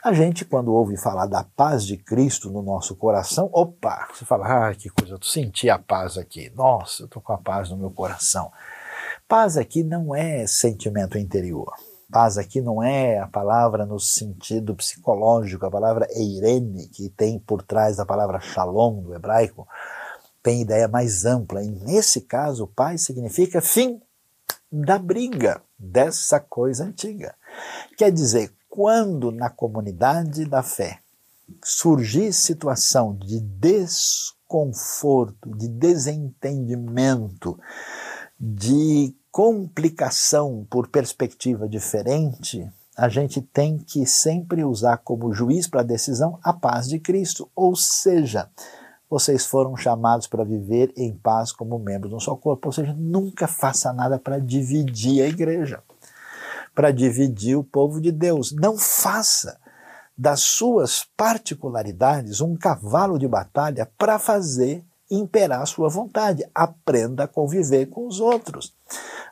A 0.04 0.12
gente, 0.12 0.44
quando 0.44 0.72
ouve 0.72 0.96
falar 0.96 1.26
da 1.26 1.42
paz 1.42 1.84
de 1.84 1.96
Cristo 1.96 2.50
no 2.50 2.62
nosso 2.62 2.94
coração, 2.94 3.50
opa, 3.52 4.08
você 4.14 4.24
fala, 4.24 4.68
ah, 4.68 4.74
que 4.74 4.88
coisa, 4.88 5.14
eu 5.14 5.22
senti 5.22 5.68
a 5.68 5.78
paz 5.78 6.16
aqui. 6.16 6.52
Nossa, 6.54 7.02
eu 7.02 7.06
estou 7.06 7.20
com 7.20 7.32
a 7.32 7.38
paz 7.38 7.68
no 7.70 7.76
meu 7.76 7.90
coração. 7.90 8.52
Paz 9.26 9.56
aqui 9.56 9.82
não 9.82 10.14
é 10.14 10.46
sentimento 10.46 11.18
interior. 11.18 11.74
Paz 12.10 12.38
aqui 12.38 12.62
não 12.62 12.82
é 12.82 13.18
a 13.18 13.26
palavra 13.26 13.84
no 13.84 14.00
sentido 14.00 14.74
psicológico, 14.74 15.66
a 15.66 15.70
palavra 15.70 16.08
eirene, 16.10 16.88
que 16.88 17.10
tem 17.10 17.38
por 17.38 17.62
trás 17.62 17.98
da 17.98 18.06
palavra 18.06 18.40
shalom 18.40 19.02
do 19.02 19.14
hebraico, 19.14 19.68
tem 20.42 20.62
ideia 20.62 20.88
mais 20.88 21.26
ampla. 21.26 21.62
E 21.62 21.68
nesse 21.68 22.22
caso, 22.22 22.66
paz 22.66 23.02
significa 23.02 23.60
fim 23.60 24.00
da 24.72 24.98
briga, 24.98 25.60
dessa 25.78 26.40
coisa 26.40 26.84
antiga. 26.84 27.34
Quer 27.96 28.10
dizer, 28.10 28.54
quando 28.68 29.30
na 29.30 29.50
comunidade 29.50 30.46
da 30.46 30.62
fé 30.62 31.00
surgir 31.62 32.32
situação 32.32 33.14
de 33.14 33.38
desconforto, 33.40 35.54
de 35.56 35.68
desentendimento, 35.68 37.58
de 38.38 39.14
complicação 39.30 40.66
por 40.70 40.88
perspectiva 40.88 41.68
diferente, 41.68 42.70
a 42.96 43.08
gente 43.08 43.40
tem 43.40 43.78
que 43.78 44.04
sempre 44.06 44.64
usar 44.64 44.98
como 44.98 45.32
juiz 45.32 45.66
para 45.66 45.80
a 45.80 45.84
decisão 45.84 46.38
a 46.42 46.52
paz 46.52 46.88
de 46.88 46.98
Cristo. 46.98 47.48
Ou 47.54 47.76
seja, 47.76 48.48
vocês 49.08 49.46
foram 49.46 49.76
chamados 49.76 50.26
para 50.26 50.44
viver 50.44 50.92
em 50.96 51.12
paz 51.16 51.52
como 51.52 51.78
membros 51.78 52.10
de 52.10 52.16
um 52.16 52.20
só 52.20 52.34
corpo. 52.34 52.68
Ou 52.68 52.72
seja, 52.72 52.94
nunca 52.98 53.46
faça 53.46 53.92
nada 53.92 54.18
para 54.18 54.38
dividir 54.38 55.22
a 55.22 55.28
igreja 55.28 55.82
para 56.78 56.92
dividir 56.92 57.56
o 57.56 57.64
povo 57.64 58.00
de 58.00 58.12
Deus. 58.12 58.52
Não 58.52 58.78
faça 58.78 59.58
das 60.16 60.42
suas 60.42 61.04
particularidades 61.16 62.40
um 62.40 62.56
cavalo 62.56 63.18
de 63.18 63.26
batalha 63.26 63.90
para 63.98 64.16
fazer 64.16 64.84
imperar 65.10 65.66
sua 65.66 65.88
vontade. 65.88 66.48
Aprenda 66.54 67.24
a 67.24 67.28
conviver 67.28 67.86
com 67.86 68.06
os 68.06 68.20
outros. 68.20 68.74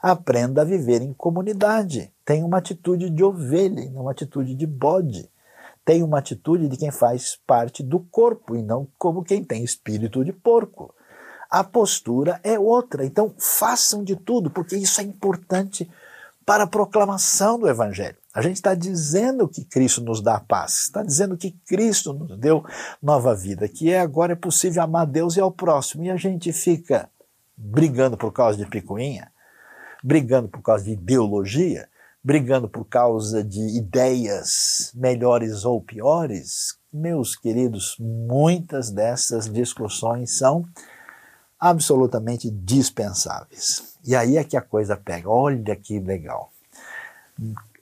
Aprenda 0.03 0.63
a 0.63 0.65
viver 0.65 1.03
em 1.03 1.13
comunidade. 1.13 2.13
Tenha 2.25 2.45
uma 2.45 2.59
atitude 2.59 3.11
de 3.11 3.25
ovelha, 3.25 3.91
não 3.91 4.03
uma 4.03 4.11
atitude 4.11 4.55
de 4.55 4.67
bode. 4.67 5.31
Tenha 5.85 6.05
uma 6.05 6.19
atitude 6.19 6.69
de 6.69 6.77
quem 6.77 6.91
faz 6.91 7.39
parte 7.47 7.83
do 7.83 8.01
corpo 8.01 8.57
e 8.57 8.63
não 8.63 8.89
como 8.99 9.23
quem 9.23 9.45
tem 9.45 9.63
espírito 9.63 10.25
de 10.25 10.33
porco. 10.33 10.95
A 11.49 11.63
postura 11.63 12.41
é 12.43 12.59
outra. 12.59 13.05
Então, 13.05 13.33
façam 13.39 14.03
de 14.03 14.17
tudo, 14.17 14.51
porque 14.51 14.77
isso 14.77 15.01
é 15.01 15.05
importante 15.05 15.89
para 16.47 16.63
a 16.63 16.69
proclamação 16.69 17.59
do 17.59 17.69
Evangelho. 17.69 18.17
A 18.33 18.41
gente 18.41 18.55
está 18.55 18.73
dizendo 18.73 19.49
que 19.49 19.65
Cristo 19.65 20.01
nos 20.01 20.23
dá 20.23 20.39
paz, 20.39 20.85
está 20.85 21.03
dizendo 21.03 21.37
que 21.37 21.51
Cristo 21.67 22.13
nos 22.13 22.39
deu 22.39 22.65
nova 23.03 23.35
vida, 23.35 23.69
que 23.69 23.91
é 23.91 23.99
agora 23.99 24.35
é 24.35 24.37
possível 24.37 24.83
amar 24.83 25.07
Deus 25.07 25.37
e 25.37 25.41
ao 25.41 25.51
próximo, 25.51 26.05
e 26.05 26.11
a 26.11 26.17
gente 26.17 26.53
fica 26.53 27.11
brigando 27.57 28.17
por 28.17 28.33
causa 28.33 28.57
de 28.57 28.67
picuinha, 28.67 29.33
brigando 30.05 30.49
por 30.49 30.63
causa 30.63 30.85
de 30.85 30.93
ideologia, 30.93 31.89
brigando 32.23 32.69
por 32.69 32.85
causa 32.85 33.43
de 33.43 33.77
ideias 33.77 34.93
melhores 34.95 35.65
ou 35.65 35.81
piores. 35.83 36.77
Meus 36.93 37.35
queridos, 37.35 37.97
muitas 37.99 38.91
dessas 38.91 39.51
discussões 39.53 40.39
são 40.39 40.65
absolutamente 41.69 42.51
dispensáveis. 42.51 43.97
E 44.05 44.15
aí 44.15 44.37
é 44.37 44.45
que 44.45 44.57
a 44.57 44.63
coisa 44.63 44.97
pega. 44.97 45.29
Olha 45.29 45.75
que 45.75 45.99
legal. 45.99 46.53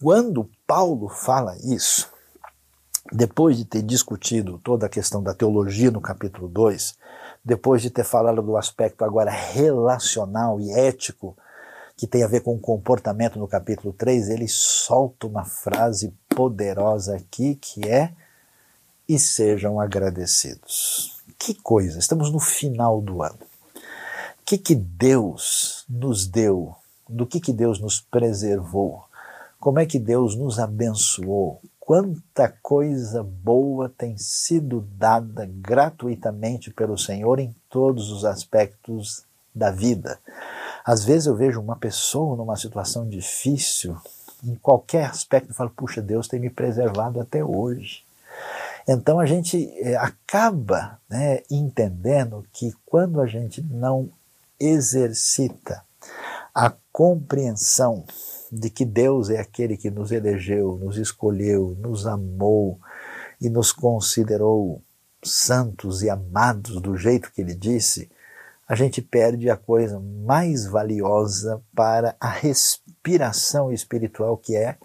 Quando 0.02 0.48
Paulo 0.66 1.08
fala 1.08 1.56
isso, 1.58 2.10
depois 3.12 3.56
de 3.56 3.64
ter 3.64 3.82
discutido 3.82 4.58
toda 4.58 4.86
a 4.86 4.88
questão 4.88 5.22
da 5.22 5.34
teologia 5.34 5.90
no 5.90 6.00
capítulo 6.00 6.48
2, 6.48 6.96
depois 7.44 7.82
de 7.82 7.90
ter 7.90 8.04
falado 8.04 8.42
do 8.42 8.56
aspecto 8.56 9.04
agora 9.04 9.30
relacional 9.30 10.60
e 10.60 10.72
ético, 10.72 11.36
que 11.96 12.06
tem 12.06 12.24
a 12.24 12.28
ver 12.28 12.40
com 12.40 12.54
o 12.54 12.60
comportamento 12.60 13.38
no 13.38 13.46
capítulo 13.46 13.92
3, 13.92 14.30
ele 14.30 14.48
solta 14.48 15.26
uma 15.26 15.44
frase 15.44 16.12
poderosa 16.28 17.16
aqui 17.16 17.54
que 17.54 17.88
é: 17.88 18.12
e 19.08 19.18
sejam 19.18 19.78
agradecidos. 19.78 21.22
Que 21.38 21.54
coisa, 21.54 21.98
estamos 21.98 22.32
no 22.32 22.40
final 22.40 23.00
do 23.00 23.22
ano 23.22 23.53
que, 24.44 24.58
que 24.58 24.74
Deus 24.74 25.84
nos 25.88 26.26
deu, 26.26 26.74
do 27.08 27.26
que, 27.26 27.40
que 27.40 27.52
Deus 27.52 27.80
nos 27.80 28.00
preservou, 28.00 29.04
como 29.58 29.78
é 29.78 29.86
que 29.86 29.98
Deus 29.98 30.36
nos 30.36 30.58
abençoou, 30.58 31.60
quanta 31.80 32.48
coisa 32.62 33.22
boa 33.22 33.88
tem 33.88 34.16
sido 34.18 34.86
dada 34.96 35.46
gratuitamente 35.46 36.70
pelo 36.70 36.98
Senhor 36.98 37.38
em 37.38 37.54
todos 37.70 38.10
os 38.10 38.24
aspectos 38.24 39.24
da 39.54 39.70
vida. 39.70 40.18
Às 40.84 41.04
vezes 41.04 41.26
eu 41.26 41.34
vejo 41.34 41.60
uma 41.60 41.76
pessoa 41.76 42.36
numa 42.36 42.56
situação 42.56 43.08
difícil, 43.08 43.96
em 44.42 44.54
qualquer 44.56 45.06
aspecto, 45.06 45.50
e 45.50 45.54
falo, 45.54 45.70
puxa, 45.70 46.02
Deus 46.02 46.28
tem 46.28 46.38
me 46.38 46.50
preservado 46.50 47.20
até 47.20 47.42
hoje. 47.42 48.04
Então 48.86 49.18
a 49.18 49.24
gente 49.24 49.72
eh, 49.78 49.96
acaba 49.96 50.98
né, 51.08 51.42
entendendo 51.50 52.44
que 52.52 52.74
quando 52.84 53.20
a 53.20 53.26
gente 53.26 53.62
não 53.62 54.10
exercita 54.64 55.82
a 56.54 56.72
compreensão 56.92 58.04
de 58.50 58.70
que 58.70 58.84
Deus 58.84 59.30
é 59.30 59.40
aquele 59.40 59.76
que 59.76 59.90
nos 59.90 60.12
elegeu, 60.12 60.76
nos 60.76 60.96
escolheu, 60.96 61.76
nos 61.80 62.06
amou 62.06 62.78
e 63.40 63.48
nos 63.48 63.72
considerou 63.72 64.80
santos 65.22 66.02
e 66.02 66.10
amados 66.10 66.80
do 66.80 66.96
jeito 66.96 67.32
que 67.32 67.40
ele 67.40 67.54
disse, 67.54 68.10
a 68.66 68.74
gente 68.74 69.02
perde 69.02 69.50
a 69.50 69.56
coisa 69.56 69.98
mais 70.00 70.66
valiosa 70.66 71.60
para 71.74 72.16
a 72.20 72.28
respiração 72.28 73.72
espiritual 73.72 74.36
que 74.36 74.56
é 74.56 74.76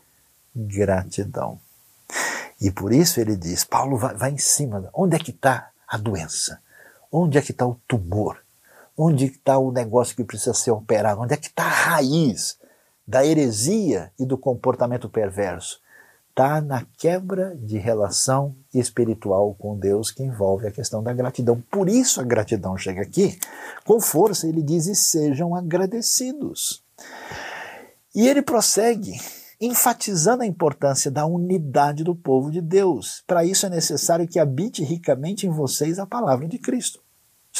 gratidão. 0.55 1.59
E 2.59 2.71
por 2.71 2.91
isso 2.91 3.21
ele 3.21 3.37
diz: 3.37 3.63
Paulo 3.63 3.97
vai, 3.97 4.15
vai 4.15 4.31
em 4.31 4.37
cima. 4.37 4.89
Onde 4.93 5.15
é 5.15 5.19
que 5.19 5.31
está 5.31 5.69
a 5.87 5.97
doença? 5.97 6.59
Onde 7.11 7.37
é 7.37 7.41
que 7.41 7.51
está 7.51 7.65
o 7.65 7.79
tumor? 7.87 8.37
Onde 9.01 9.27
está 9.27 9.57
o 9.57 9.71
negócio 9.71 10.13
que 10.13 10.25
precisa 10.25 10.53
ser 10.53 10.71
operado? 10.71 11.21
Onde 11.21 11.33
é 11.33 11.37
que 11.37 11.47
está 11.47 11.63
a 11.63 11.69
raiz 11.69 12.57
da 13.07 13.25
heresia 13.25 14.11
e 14.19 14.25
do 14.25 14.37
comportamento 14.37 15.07
perverso? 15.07 15.79
Está 16.31 16.59
na 16.59 16.85
quebra 16.97 17.55
de 17.55 17.77
relação 17.77 18.53
espiritual 18.73 19.55
com 19.57 19.79
Deus 19.79 20.11
que 20.11 20.21
envolve 20.21 20.67
a 20.67 20.71
questão 20.71 21.01
da 21.01 21.13
gratidão. 21.13 21.63
Por 21.71 21.87
isso 21.87 22.19
a 22.19 22.25
gratidão 22.25 22.75
chega 22.75 23.01
aqui 23.01 23.39
com 23.85 24.01
força, 24.01 24.45
ele 24.45 24.61
diz: 24.61 24.85
e 24.85 24.95
sejam 24.95 25.55
agradecidos. 25.55 26.83
E 28.13 28.27
ele 28.27 28.41
prossegue 28.41 29.13
enfatizando 29.61 30.43
a 30.43 30.45
importância 30.45 31.09
da 31.09 31.25
unidade 31.25 32.03
do 32.03 32.13
povo 32.13 32.51
de 32.51 32.59
Deus. 32.59 33.23
Para 33.25 33.45
isso 33.45 33.65
é 33.65 33.69
necessário 33.69 34.27
que 34.27 34.39
habite 34.39 34.83
ricamente 34.83 35.47
em 35.47 35.49
vocês 35.49 35.99
a 35.99 36.05
palavra 36.05 36.49
de 36.49 36.57
Cristo. 36.57 36.99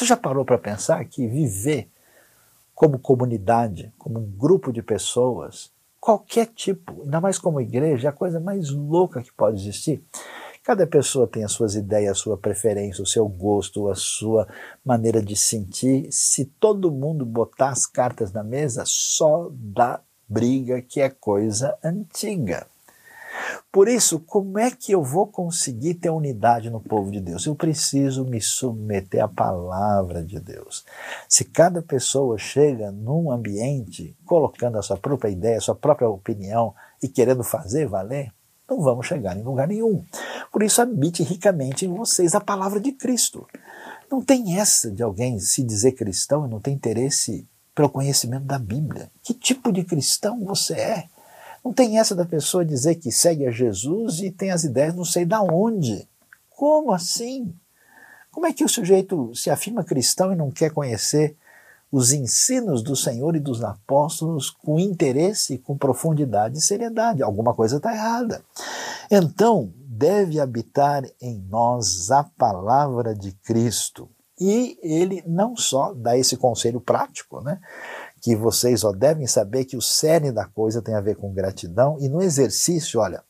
Você 0.00 0.06
já 0.06 0.16
parou 0.16 0.46
para 0.46 0.56
pensar 0.56 1.04
que 1.04 1.28
viver 1.28 1.90
como 2.74 2.98
comunidade, 2.98 3.92
como 3.98 4.18
um 4.18 4.24
grupo 4.24 4.72
de 4.72 4.80
pessoas, 4.80 5.70
qualquer 6.00 6.46
tipo, 6.46 7.02
ainda 7.02 7.20
mais 7.20 7.38
como 7.38 7.60
igreja, 7.60 8.08
é 8.08 8.10
a 8.10 8.12
coisa 8.12 8.40
mais 8.40 8.70
louca 8.70 9.22
que 9.22 9.30
pode 9.30 9.60
existir. 9.60 10.02
Cada 10.64 10.86
pessoa 10.86 11.26
tem 11.26 11.44
as 11.44 11.52
suas 11.52 11.74
ideias, 11.74 12.12
a 12.12 12.14
sua 12.14 12.38
preferência, 12.38 13.02
o 13.02 13.06
seu 13.06 13.28
gosto, 13.28 13.90
a 13.90 13.94
sua 13.94 14.48
maneira 14.82 15.20
de 15.20 15.36
sentir. 15.36 16.08
Se 16.10 16.46
todo 16.46 16.90
mundo 16.90 17.26
botar 17.26 17.68
as 17.68 17.84
cartas 17.84 18.32
na 18.32 18.42
mesa, 18.42 18.84
só 18.86 19.50
dá 19.52 20.00
briga 20.26 20.80
que 20.80 21.02
é 21.02 21.10
coisa 21.10 21.76
antiga. 21.84 22.66
Por 23.72 23.86
isso, 23.86 24.18
como 24.18 24.58
é 24.58 24.68
que 24.68 24.90
eu 24.90 25.00
vou 25.00 25.28
conseguir 25.28 25.94
ter 25.94 26.10
unidade 26.10 26.68
no 26.68 26.80
povo 26.80 27.08
de 27.08 27.20
Deus? 27.20 27.46
Eu 27.46 27.54
preciso 27.54 28.24
me 28.24 28.40
submeter 28.40 29.22
à 29.22 29.28
palavra 29.28 30.24
de 30.24 30.40
Deus. 30.40 30.84
Se 31.28 31.44
cada 31.44 31.80
pessoa 31.80 32.36
chega 32.36 32.90
num 32.90 33.30
ambiente 33.30 34.16
colocando 34.26 34.76
a 34.76 34.82
sua 34.82 34.96
própria 34.96 35.30
ideia, 35.30 35.58
a 35.58 35.60
sua 35.60 35.76
própria 35.76 36.08
opinião 36.08 36.74
e 37.00 37.06
querendo 37.06 37.44
fazer 37.44 37.86
valer, 37.86 38.32
não 38.68 38.80
vamos 38.80 39.06
chegar 39.06 39.36
em 39.36 39.42
lugar 39.42 39.68
nenhum. 39.68 40.04
Por 40.52 40.64
isso, 40.64 40.82
habite 40.82 41.22
ricamente 41.22 41.86
em 41.86 41.94
vocês 41.94 42.34
a 42.34 42.40
palavra 42.40 42.80
de 42.80 42.90
Cristo. 42.90 43.46
Não 44.10 44.20
tem 44.20 44.58
essa 44.58 44.90
de 44.90 45.02
alguém 45.02 45.38
se 45.38 45.62
dizer 45.62 45.92
cristão 45.92 46.44
e 46.44 46.50
não 46.50 46.60
ter 46.60 46.72
interesse 46.72 47.46
pelo 47.72 47.88
conhecimento 47.88 48.44
da 48.44 48.58
Bíblia. 48.58 49.12
Que 49.22 49.32
tipo 49.32 49.70
de 49.72 49.84
cristão 49.84 50.44
você 50.44 50.74
é? 50.74 51.08
Não 51.64 51.72
tem 51.72 51.98
essa 51.98 52.14
da 52.14 52.24
pessoa 52.24 52.64
dizer 52.64 52.96
que 52.96 53.12
segue 53.12 53.46
a 53.46 53.50
Jesus 53.50 54.20
e 54.20 54.30
tem 54.30 54.50
as 54.50 54.64
ideias 54.64 54.94
não 54.94 55.04
sei 55.04 55.24
da 55.24 55.42
onde. 55.42 56.08
Como 56.50 56.92
assim? 56.92 57.54
Como 58.30 58.46
é 58.46 58.52
que 58.52 58.64
o 58.64 58.68
sujeito 58.68 59.34
se 59.34 59.50
afirma 59.50 59.84
cristão 59.84 60.32
e 60.32 60.36
não 60.36 60.50
quer 60.50 60.70
conhecer 60.70 61.36
os 61.90 62.12
ensinos 62.12 62.82
do 62.82 62.94
Senhor 62.94 63.34
e 63.34 63.40
dos 63.40 63.64
apóstolos 63.64 64.50
com 64.50 64.78
interesse, 64.78 65.58
com 65.58 65.76
profundidade 65.76 66.56
e 66.56 66.62
seriedade? 66.62 67.22
Alguma 67.22 67.52
coisa 67.52 67.78
está 67.78 67.92
errada. 67.92 68.42
Então, 69.10 69.72
deve 69.76 70.40
habitar 70.40 71.04
em 71.20 71.44
nós 71.50 72.10
a 72.10 72.24
palavra 72.24 73.14
de 73.14 73.32
Cristo. 73.32 74.08
E 74.40 74.78
ele 74.82 75.22
não 75.26 75.54
só 75.54 75.92
dá 75.92 76.16
esse 76.16 76.36
conselho 76.36 76.80
prático, 76.80 77.42
né? 77.42 77.60
Que 78.20 78.36
vocês 78.36 78.84
ó, 78.84 78.92
devem 78.92 79.26
saber 79.26 79.64
que 79.64 79.76
o 79.76 79.82
cerne 79.82 80.30
da 80.30 80.44
coisa 80.44 80.82
tem 80.82 80.94
a 80.94 81.00
ver 81.00 81.16
com 81.16 81.32
gratidão, 81.32 81.96
e 82.00 82.08
no 82.08 82.22
exercício, 82.22 83.00
olha, 83.00 83.22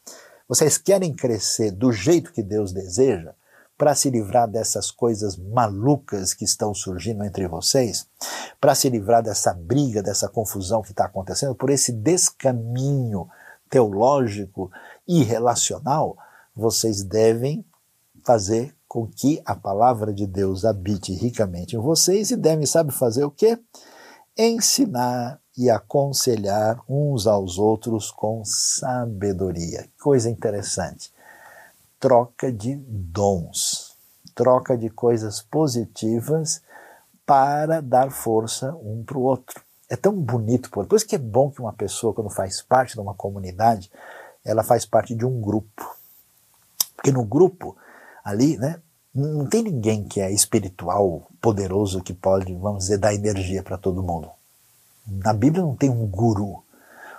vocês 0.49 0.77
querem 0.77 1.15
crescer 1.15 1.71
do 1.71 1.93
jeito 1.93 2.33
que 2.33 2.43
Deus 2.43 2.73
deseja, 2.73 3.35
para 3.79 3.95
se 3.95 4.11
livrar 4.11 4.47
dessas 4.47 4.91
coisas 4.91 5.39
malucas 5.39 6.35
que 6.35 6.45
estão 6.45 6.75
surgindo 6.75 7.25
entre 7.25 7.49
vocês, 7.49 8.07
para 8.61 8.75
se 8.75 8.91
livrar 8.91 9.23
dessa 9.23 9.55
briga, 9.55 10.03
dessa 10.03 10.29
confusão 10.29 10.83
que 10.83 10.91
está 10.91 11.07
acontecendo, 11.07 11.55
por 11.55 11.71
esse 11.71 11.91
descaminho 11.91 13.27
teológico 13.71 14.71
e 15.09 15.23
relacional, 15.23 16.15
vocês 16.55 17.03
devem 17.03 17.65
fazer 18.23 18.75
com 18.87 19.07
que 19.07 19.41
a 19.47 19.55
palavra 19.55 20.13
de 20.13 20.27
Deus 20.27 20.65
habite 20.65 21.15
ricamente 21.15 21.75
em 21.75 21.79
vocês 21.79 22.31
e 22.31 22.37
devem, 22.37 22.67
sabe, 22.67 22.93
fazer 22.93 23.25
o 23.25 23.31
quê? 23.31 23.59
Ensinar 24.49 25.39
e 25.57 25.69
aconselhar 25.69 26.81
uns 26.89 27.27
aos 27.27 27.59
outros 27.59 28.11
com 28.11 28.43
sabedoria. 28.45 29.89
Coisa 30.01 30.31
interessante. 30.31 31.13
Troca 31.99 32.51
de 32.51 32.77
dons, 32.77 33.97
troca 34.35 34.79
de 34.79 34.89
coisas 34.89 35.43
positivas 35.43 36.63
para 37.27 37.83
dar 37.83 38.11
força 38.11 38.75
um 38.77 39.05
para 39.05 39.19
o 39.19 39.23
outro. 39.23 39.63
É 39.89 39.97
tão 39.97 40.15
bonito, 40.15 40.71
por 40.71 40.87
isso 40.97 41.07
que 41.07 41.17
é 41.17 41.19
bom 41.19 41.51
que 41.51 41.61
uma 41.61 41.73
pessoa, 41.73 42.15
quando 42.15 42.31
faz 42.31 42.63
parte 42.63 42.95
de 42.95 43.01
uma 43.01 43.13
comunidade, 43.13 43.91
ela 44.45 44.63
faz 44.63 44.87
parte 44.87 45.15
de 45.15 45.27
um 45.27 45.41
grupo. 45.41 45.97
Porque 46.97 47.13
no 47.13 47.25
grupo, 47.25 47.77
ali, 48.25 48.57
né, 48.57 48.81
não 49.15 49.47
tem 49.47 49.63
ninguém 49.63 50.05
que 50.05 50.21
é 50.21 50.31
espiritual, 50.31 51.29
poderoso, 51.41 52.03
que 52.03 52.15
pode, 52.15 52.55
vamos 52.55 52.85
dizer, 52.85 52.99
dar 52.99 53.15
energia 53.15 53.63
para 53.63 53.77
todo 53.77 54.03
mundo. 54.03 54.31
Na 55.07 55.33
Bíblia 55.33 55.63
não 55.63 55.75
tem 55.75 55.91
um 55.91 56.07
guru. 56.07 56.63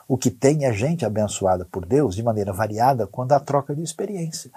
O 0.07 0.17
que 0.17 0.31
tem 0.31 0.65
é 0.65 0.73
gente 0.73 1.05
abençoada 1.05 1.65
por 1.65 1.85
Deus 1.85 2.15
de 2.15 2.23
maneira 2.23 2.53
variada 2.53 3.07
quando 3.07 3.33
há 3.33 3.39
troca 3.39 3.75
de 3.75 3.81
experiência. 3.81 4.51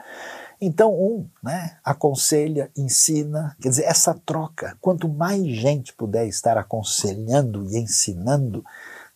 Então, 0.60 0.92
um 0.92 1.28
né, 1.42 1.76
aconselha, 1.84 2.70
ensina, 2.76 3.56
quer 3.60 3.68
dizer, 3.68 3.84
essa 3.84 4.14
troca, 4.24 4.76
quanto 4.80 5.08
mais 5.08 5.44
gente 5.46 5.92
puder 5.92 6.26
estar 6.26 6.56
aconselhando 6.56 7.66
e 7.66 7.76
ensinando, 7.76 8.64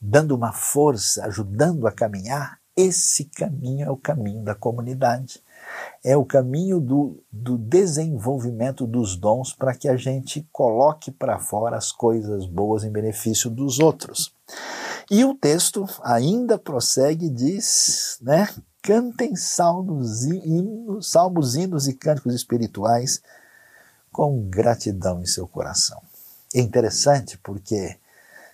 dando 0.01 0.35
uma 0.35 0.53
força, 0.53 1.25
ajudando 1.25 1.87
a 1.87 1.93
caminhar, 1.93 2.59
esse 2.77 3.25
caminho 3.25 3.87
é 3.87 3.91
o 3.91 3.97
caminho 3.97 4.43
da 4.43 4.55
comunidade 4.55 5.43
é 6.05 6.16
o 6.16 6.25
caminho 6.25 6.81
do, 6.81 7.23
do 7.31 7.59
desenvolvimento 7.59 8.87
dos 8.87 9.16
dons 9.16 9.53
para 9.53 9.75
que 9.75 9.89
a 9.89 9.97
gente 9.97 10.47
coloque 10.53 11.11
para 11.11 11.39
fora 11.39 11.77
as 11.77 11.93
coisas 11.93 12.47
boas 12.47 12.85
em 12.85 12.91
benefício 12.91 13.51
dos 13.51 13.79
outros. 13.79 14.33
E 15.11 15.25
o 15.25 15.35
texto 15.35 15.87
ainda 16.03 16.59
prossegue 16.59 17.27
e 17.27 17.31
diz, 17.31 18.19
né? 18.21 18.49
Cantem 18.83 19.35
salmos, 19.37 20.25
hinos, 20.25 21.11
salmos, 21.11 21.57
hinos 21.57 21.89
e 21.89 21.95
cânticos 21.95 22.35
espirituais 22.35 23.21
com 24.12 24.49
gratidão 24.49 25.21
em 25.21 25.27
seu 25.27 25.47
coração. 25.47 26.01
É 26.55 26.61
interessante 26.61 27.39
porque 27.39 27.99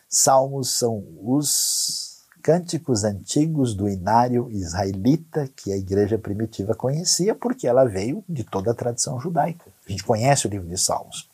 salmos 0.08 0.76
são 0.76 1.04
os 1.22 2.13
cânticos 2.44 3.04
antigos 3.04 3.74
do 3.74 3.88
inário 3.88 4.50
israelita 4.50 5.48
que 5.56 5.72
a 5.72 5.76
igreja 5.78 6.18
primitiva 6.18 6.74
conhecia, 6.74 7.34
porque 7.34 7.66
ela 7.66 7.86
veio 7.86 8.22
de 8.28 8.44
toda 8.44 8.70
a 8.70 8.74
tradição 8.74 9.18
judaica. 9.18 9.64
A 9.88 9.90
gente 9.90 10.04
conhece 10.04 10.46
o 10.46 10.50
livro 10.50 10.68
de 10.68 10.76
Salmos. 10.76 11.26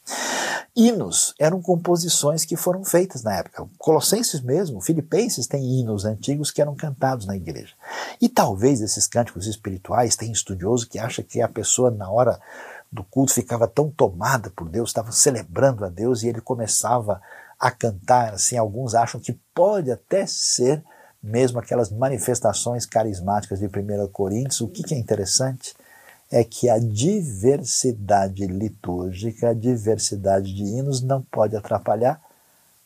Hinos 0.75 1.35
eram 1.37 1.61
composições 1.61 2.45
que 2.45 2.55
foram 2.55 2.85
feitas 2.85 3.25
na 3.25 3.35
época. 3.35 3.67
Colossenses 3.77 4.41
mesmo, 4.41 4.81
Filipenses 4.81 5.49
têm 5.49 5.81
hinos 5.81 6.05
antigos 6.05 6.53
que 6.53 6.63
eram 6.63 6.77
cantados 6.77 7.27
na 7.27 7.35
igreja. 7.35 7.75
E 8.21 8.29
talvez 8.29 8.81
esses 8.81 9.09
cânticos 9.09 9.49
espirituais 9.49 10.15
tem 10.15 10.31
estudioso 10.31 10.89
que 10.89 11.01
acha 11.01 11.25
que 11.25 11.43
a 11.43 11.49
pessoa 11.49 11.91
na 11.91 12.09
hora 12.09 12.39
do 12.91 13.03
culto 13.03 13.35
ficava 13.35 13.67
tão 13.67 13.91
tomada 13.91 14.49
por 14.51 14.69
Deus, 14.69 14.91
estava 14.91 15.11
celebrando 15.11 15.85
a 15.85 15.89
Deus 15.89 16.23
e 16.23 16.29
ele 16.29 16.41
começava 16.41 17.21
a 17.59 17.69
cantar, 17.69 18.35
assim, 18.35 18.57
alguns 18.57 18.95
acham 18.95 19.21
que 19.21 19.33
pode 19.53 19.91
até 19.91 20.25
ser 20.25 20.85
mesmo 21.23 21.59
aquelas 21.59 21.91
manifestações 21.91 22.87
carismáticas 22.87 23.59
de 23.59 23.67
1 23.67 24.09
Coríntios, 24.09 24.61
o 24.61 24.69
que, 24.69 24.83
que 24.83 24.95
é 24.95 24.99
interessante 24.99 25.75
é 26.31 26.45
que 26.45 26.69
a 26.69 26.79
diversidade 26.79 28.47
litúrgica, 28.47 29.51
a 29.51 29.55
diversidade 29.55 30.55
de 30.55 30.63
hinos 30.63 31.03
não 31.03 31.21
pode 31.23 31.57
atrapalhar 31.57 32.23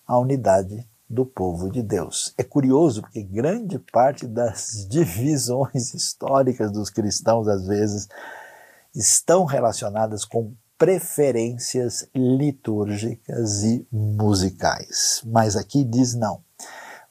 a 0.07 0.19
unidade 0.19 0.87
do 1.09 1.27
povo 1.27 1.71
de 1.71 1.83
Deus. 1.83 2.33
É 2.39 2.43
curioso 2.43 3.03
porque 3.03 3.23
grande 3.23 3.79
parte 3.79 4.27
das 4.27 4.87
divisões 4.89 5.95
históricas 5.95 6.73
dos 6.73 6.91
cristãos, 6.91 7.47
às 7.47 7.67
vezes, 7.67 8.09
estão 8.95 9.45
relacionadas 9.45 10.25
com 10.25 10.53
preferências 10.79 12.09
litúrgicas 12.15 13.63
e 13.63 13.87
musicais. 13.93 15.23
Mas 15.25 15.55
aqui 15.55 15.85
diz 15.85 16.15
não 16.15 16.43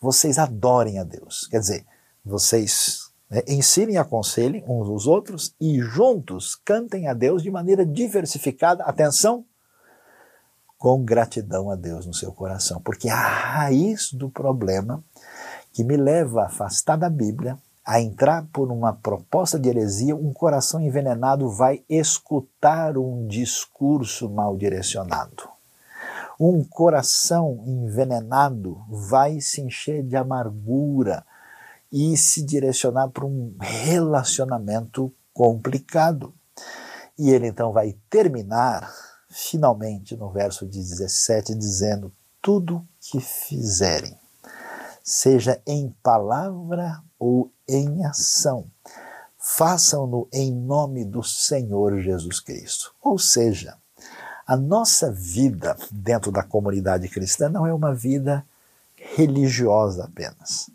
vocês 0.04 0.38
adorem 0.38 0.99
a 0.99 1.04
Deus. 1.06 1.47
Quer 1.47 1.60
dizer, 1.60 1.86
vocês 2.26 3.10
né, 3.30 3.41
ensinem 3.47 3.95
e 3.95 3.97
aconselhem 3.97 4.62
uns 4.68 4.89
aos 4.89 5.08
outros 5.08 5.56
e 5.62 5.80
juntos 5.80 6.56
cantem 6.56 7.08
a 7.08 7.14
Deus 7.14 7.41
de 7.41 7.49
maneira 7.49 7.86
diversificada. 7.86 8.84
Atenção! 8.84 9.45
Com 10.78 11.01
gratidão 11.06 11.72
a 11.72 11.78
Deus 11.78 12.06
no 12.06 12.14
seu 12.14 12.34
coração. 12.34 12.82
Porque 12.82 13.08
a 13.08 13.16
raiz 13.16 14.12
do 14.12 14.30
problema 14.30 15.01
que 15.72 15.86
me 15.86 15.95
leva 15.95 16.41
a 16.41 16.47
afastar 16.47 16.97
da 16.97 17.10
Bíblia, 17.10 17.58
a 17.86 18.01
entrar 18.01 18.45
por 18.51 18.74
uma 18.74 18.91
proposta 18.91 19.58
de 19.58 19.70
heresia, 19.70 20.18
um 20.18 20.34
coração 20.34 20.82
envenenado 20.82 21.49
vai 21.49 21.82
escutar 21.88 22.97
um 22.97 23.26
discurso 23.26 24.30
mal 24.30 24.58
direcionado. 24.58 25.53
Um 26.40 26.64
coração 26.64 27.64
envenenado 27.68 28.84
vai 28.90 29.40
se 29.40 29.62
encher 29.62 30.04
de 30.04 30.16
amargura 30.16 31.26
e 31.92 32.18
se 32.18 32.44
direcionar 32.44 33.10
para 33.10 33.26
um 33.26 33.56
relacionamento 33.60 35.14
complicado. 35.32 36.34
E 37.18 37.30
ele 37.30 37.48
então 37.48 37.72
vai 37.72 37.96
terminar, 38.10 38.92
finalmente, 39.30 40.16
no 40.16 40.32
verso 40.32 40.66
17, 40.66 41.54
dizendo: 41.54 42.12
Tudo 42.42 42.84
que 43.00 43.20
fizerem, 43.20 44.18
seja 45.04 45.62
em 45.68 45.96
palavra 46.02 47.04
ou 47.20 47.52
em 47.68 48.04
ação, 48.06 48.66
façam-no 49.38 50.28
em 50.34 50.52
nome 50.52 51.06
do 51.06 51.22
Senhor 51.22 52.02
Jesus 52.02 52.40
Cristo. 52.40 52.96
Ou 53.00 53.20
seja, 53.20 53.78
a 54.46 54.58
nossa 54.58 55.12
vida 55.12 55.76
dentro 55.91 56.32
da 56.32 56.44
comunidade 56.44 57.08
cristã 57.08 57.50
não 57.50 57.66
é 57.66 57.74
uma 57.74 57.94
vida 57.94 58.46
religiosa 59.16 60.06
apenas. 60.06 60.70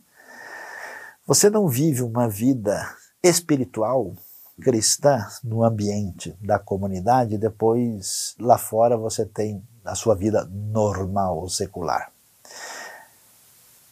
Você 1.26 1.50
não 1.50 1.68
vive 1.68 2.02
uma 2.02 2.28
vida 2.28 2.94
espiritual 3.22 4.14
cristã 4.60 5.26
no 5.44 5.62
ambiente 5.62 6.34
da 6.40 6.58
comunidade 6.58 7.34
e 7.34 7.38
depois 7.38 8.34
lá 8.38 8.58
fora 8.58 8.96
você 8.96 9.24
tem 9.24 9.62
a 9.84 9.94
sua 9.94 10.14
vida 10.14 10.48
normal 10.50 11.48
secular. 11.48 12.10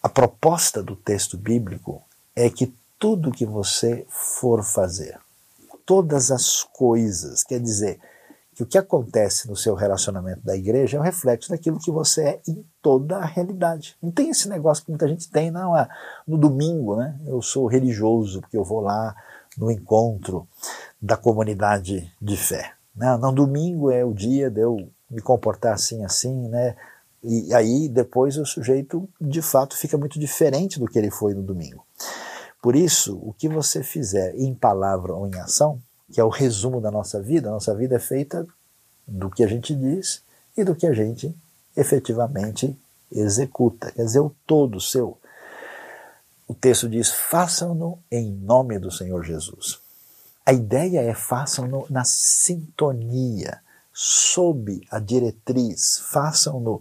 A 0.03 0.09
proposta 0.09 0.83
do 0.83 0.97
texto 0.97 1.37
bíblico 1.37 2.03
é 2.35 2.49
que 2.49 2.75
tudo 2.99 3.33
que 3.33 3.45
você 3.45 4.07
for 4.09 4.63
fazer, 4.65 5.19
todas 5.85 6.31
as 6.31 6.63
coisas, 6.63 7.43
quer 7.43 7.61
dizer, 7.61 8.01
que 8.57 8.63
o 8.63 8.67
que 8.67 8.79
acontece 8.79 9.47
no 9.49 9.55
seu 9.55 9.75
relacionamento 9.75 10.41
da 10.43 10.57
igreja 10.57 10.97
é 10.97 11.01
um 11.01 11.03
reflexo 11.03 11.51
daquilo 11.51 11.79
que 11.79 11.91
você 11.91 12.23
é 12.23 12.41
em 12.49 12.65
toda 12.81 13.19
a 13.19 13.27
realidade. 13.27 13.95
Não 14.03 14.11
tem 14.11 14.31
esse 14.31 14.49
negócio 14.49 14.83
que 14.83 14.91
muita 14.91 15.07
gente 15.07 15.31
tem, 15.31 15.51
não, 15.51 15.77
é 15.77 15.87
no 16.27 16.39
domingo, 16.39 16.97
né? 16.97 17.21
Eu 17.27 17.43
sou 17.43 17.67
religioso 17.67 18.41
porque 18.41 18.57
eu 18.57 18.65
vou 18.65 18.81
lá 18.81 19.15
no 19.59 19.71
encontro 19.71 20.49
da 21.01 21.19
comunidade 21.19 22.11
de 22.21 22.37
fé. 22.39 22.73
Não, 22.97 23.19
no 23.19 23.31
domingo 23.31 23.91
é 23.91 24.03
o 24.03 24.15
dia 24.15 24.51
de 24.51 24.63
eu 24.63 24.89
me 25.11 25.21
comportar 25.21 25.75
assim, 25.75 26.03
assim, 26.03 26.49
né? 26.49 26.75
E 27.23 27.53
aí 27.53 27.91
depois 27.91 28.39
o 28.39 28.47
sujeito 28.47 29.07
de 29.21 29.43
fato 29.43 29.77
fica 29.77 29.99
muito 29.99 30.19
diferente 30.19 30.81
do 30.81 30.87
que 30.87 30.99
ele 30.99 31.11
foi 31.11 31.35
no 31.35 31.43
domingo. 31.43 31.85
Por 32.63 32.75
isso, 32.75 33.19
o 33.23 33.35
que 33.35 33.51
você 33.51 33.83
fizer 33.83 34.35
em 34.35 34.55
palavra 34.55 35.13
ou 35.13 35.27
em 35.27 35.39
ação, 35.39 35.79
que 36.13 36.21
é 36.21 36.25
o 36.25 36.29
resumo 36.29 36.81
da 36.81 36.91
nossa 36.91 37.21
vida, 37.21 37.49
a 37.49 37.53
nossa 37.53 37.75
vida 37.75 37.97
é 37.97 37.99
feita 37.99 38.47
do 39.07 39.31
que 39.31 39.43
a 39.43 39.47
gente 39.47 39.75
diz 39.75 40.23
e 40.57 40.65
do 40.65 40.75
que 40.75 40.87
a 40.87 40.93
gente 40.93 41.35
efetivamente 41.77 42.77
executa. 43.13 43.93
Quer 43.93 44.05
dizer, 44.05 44.21
o 44.21 44.35
todo 44.47 44.81
seu. 44.81 45.19
O 46.49 46.55
texto 46.55 46.89
diz: 46.89 47.11
façam-no 47.11 47.99
em 48.11 48.31
nome 48.31 48.79
do 48.79 48.91
Senhor 48.91 49.23
Jesus. 49.25 49.81
A 50.45 50.53
ideia 50.53 51.01
é 51.01 51.13
façam-no 51.13 51.87
na 51.91 52.05
sintonia, 52.05 53.61
sob 53.93 54.81
a 54.91 55.01
diretriz, 55.01 55.99
façam-no 56.11 56.81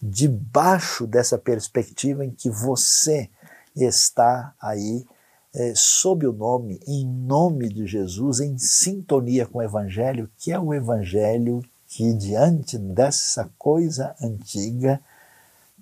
debaixo 0.00 1.06
dessa 1.06 1.38
perspectiva 1.38 2.24
em 2.24 2.30
que 2.30 2.50
você 2.50 3.30
está 3.74 4.54
aí 4.60 5.06
é, 5.56 5.72
sob 5.74 6.26
o 6.26 6.32
nome, 6.34 6.78
em 6.86 7.06
nome 7.06 7.70
de 7.70 7.86
Jesus, 7.86 8.40
em 8.40 8.58
sintonia 8.58 9.46
com 9.46 9.58
o 9.58 9.62
Evangelho, 9.62 10.30
que 10.36 10.52
é 10.52 10.58
o 10.58 10.74
Evangelho 10.74 11.62
que, 11.88 12.12
diante 12.12 12.76
dessa 12.76 13.50
coisa 13.56 14.14
antiga, 14.20 15.00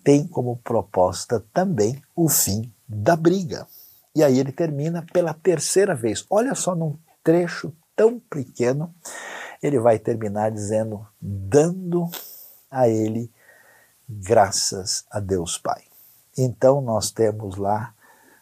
tem 0.05 0.29
como 0.29 0.57
proposta 0.59 1.45
também 1.53 2.01
o 2.15 2.29
fim 2.29 2.73
da 2.87 3.17
briga. 3.17 3.67
E 4.15 4.23
aí 4.23 4.39
ele 4.39 4.53
termina 4.53 5.05
pela 5.13 5.35
terceira 5.35 5.93
vez. 5.93 6.25
Olha 6.31 6.55
só 6.55 6.77
num 6.77 6.97
trecho 7.25 7.73
tão 7.97 8.21
pequeno, 8.21 8.95
ele 9.61 9.81
vai 9.81 9.99
terminar 9.99 10.53
dizendo: 10.53 11.05
dando 11.21 12.09
a 12.71 12.89
ele 12.89 13.29
graças 14.09 15.05
a 15.11 15.19
Deus 15.19 15.59
Pai. 15.59 15.83
Então 16.39 16.81
nós 16.81 17.11
temos 17.11 17.57
lá 17.57 17.93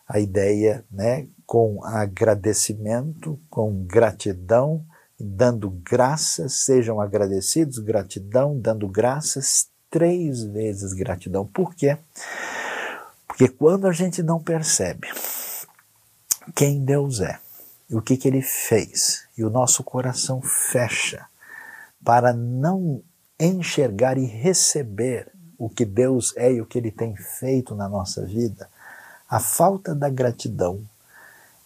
a 0.09 0.19
ideia, 0.19 0.85
né, 0.91 1.27
com 1.47 1.85
agradecimento, 1.85 3.39
com 3.49 3.85
gratidão, 3.85 4.85
dando 5.19 5.71
graças, 5.71 6.65
sejam 6.65 7.01
agradecidos, 7.01 7.79
gratidão, 7.79 8.59
dando 8.59 8.89
graças, 8.89 9.69
três 9.91 10.43
vezes 10.43 10.93
gratidão. 10.93 11.47
Por 11.47 11.75
quê? 11.75 11.99
Porque 13.27 13.49
quando 13.49 13.87
a 13.87 13.93
gente 13.93 14.23
não 14.23 14.41
percebe 14.41 15.09
quem 16.55 16.85
Deus 16.85 17.21
é 17.21 17.39
o 17.91 18.01
que, 18.01 18.17
que 18.17 18.27
Ele 18.27 18.43
fez, 18.43 19.27
e 19.37 19.45
o 19.45 19.51
nosso 19.51 19.85
coração 19.85 20.41
fecha 20.43 21.27
para 22.05 22.33
não 22.33 23.03
enxergar 23.39 24.19
e 24.19 24.25
receber 24.25 25.31
o 25.59 25.69
que 25.69 25.85
Deus 25.85 26.35
é 26.37 26.53
e 26.53 26.61
o 26.61 26.67
que 26.67 26.79
Ele 26.79 26.91
tem 26.91 27.15
feito 27.15 27.75
na 27.75 27.89
nossa 27.89 28.25
vida, 28.25 28.69
a 29.33 29.41
falta 29.41 29.95
da 29.95 30.11
gratidão 30.11 30.85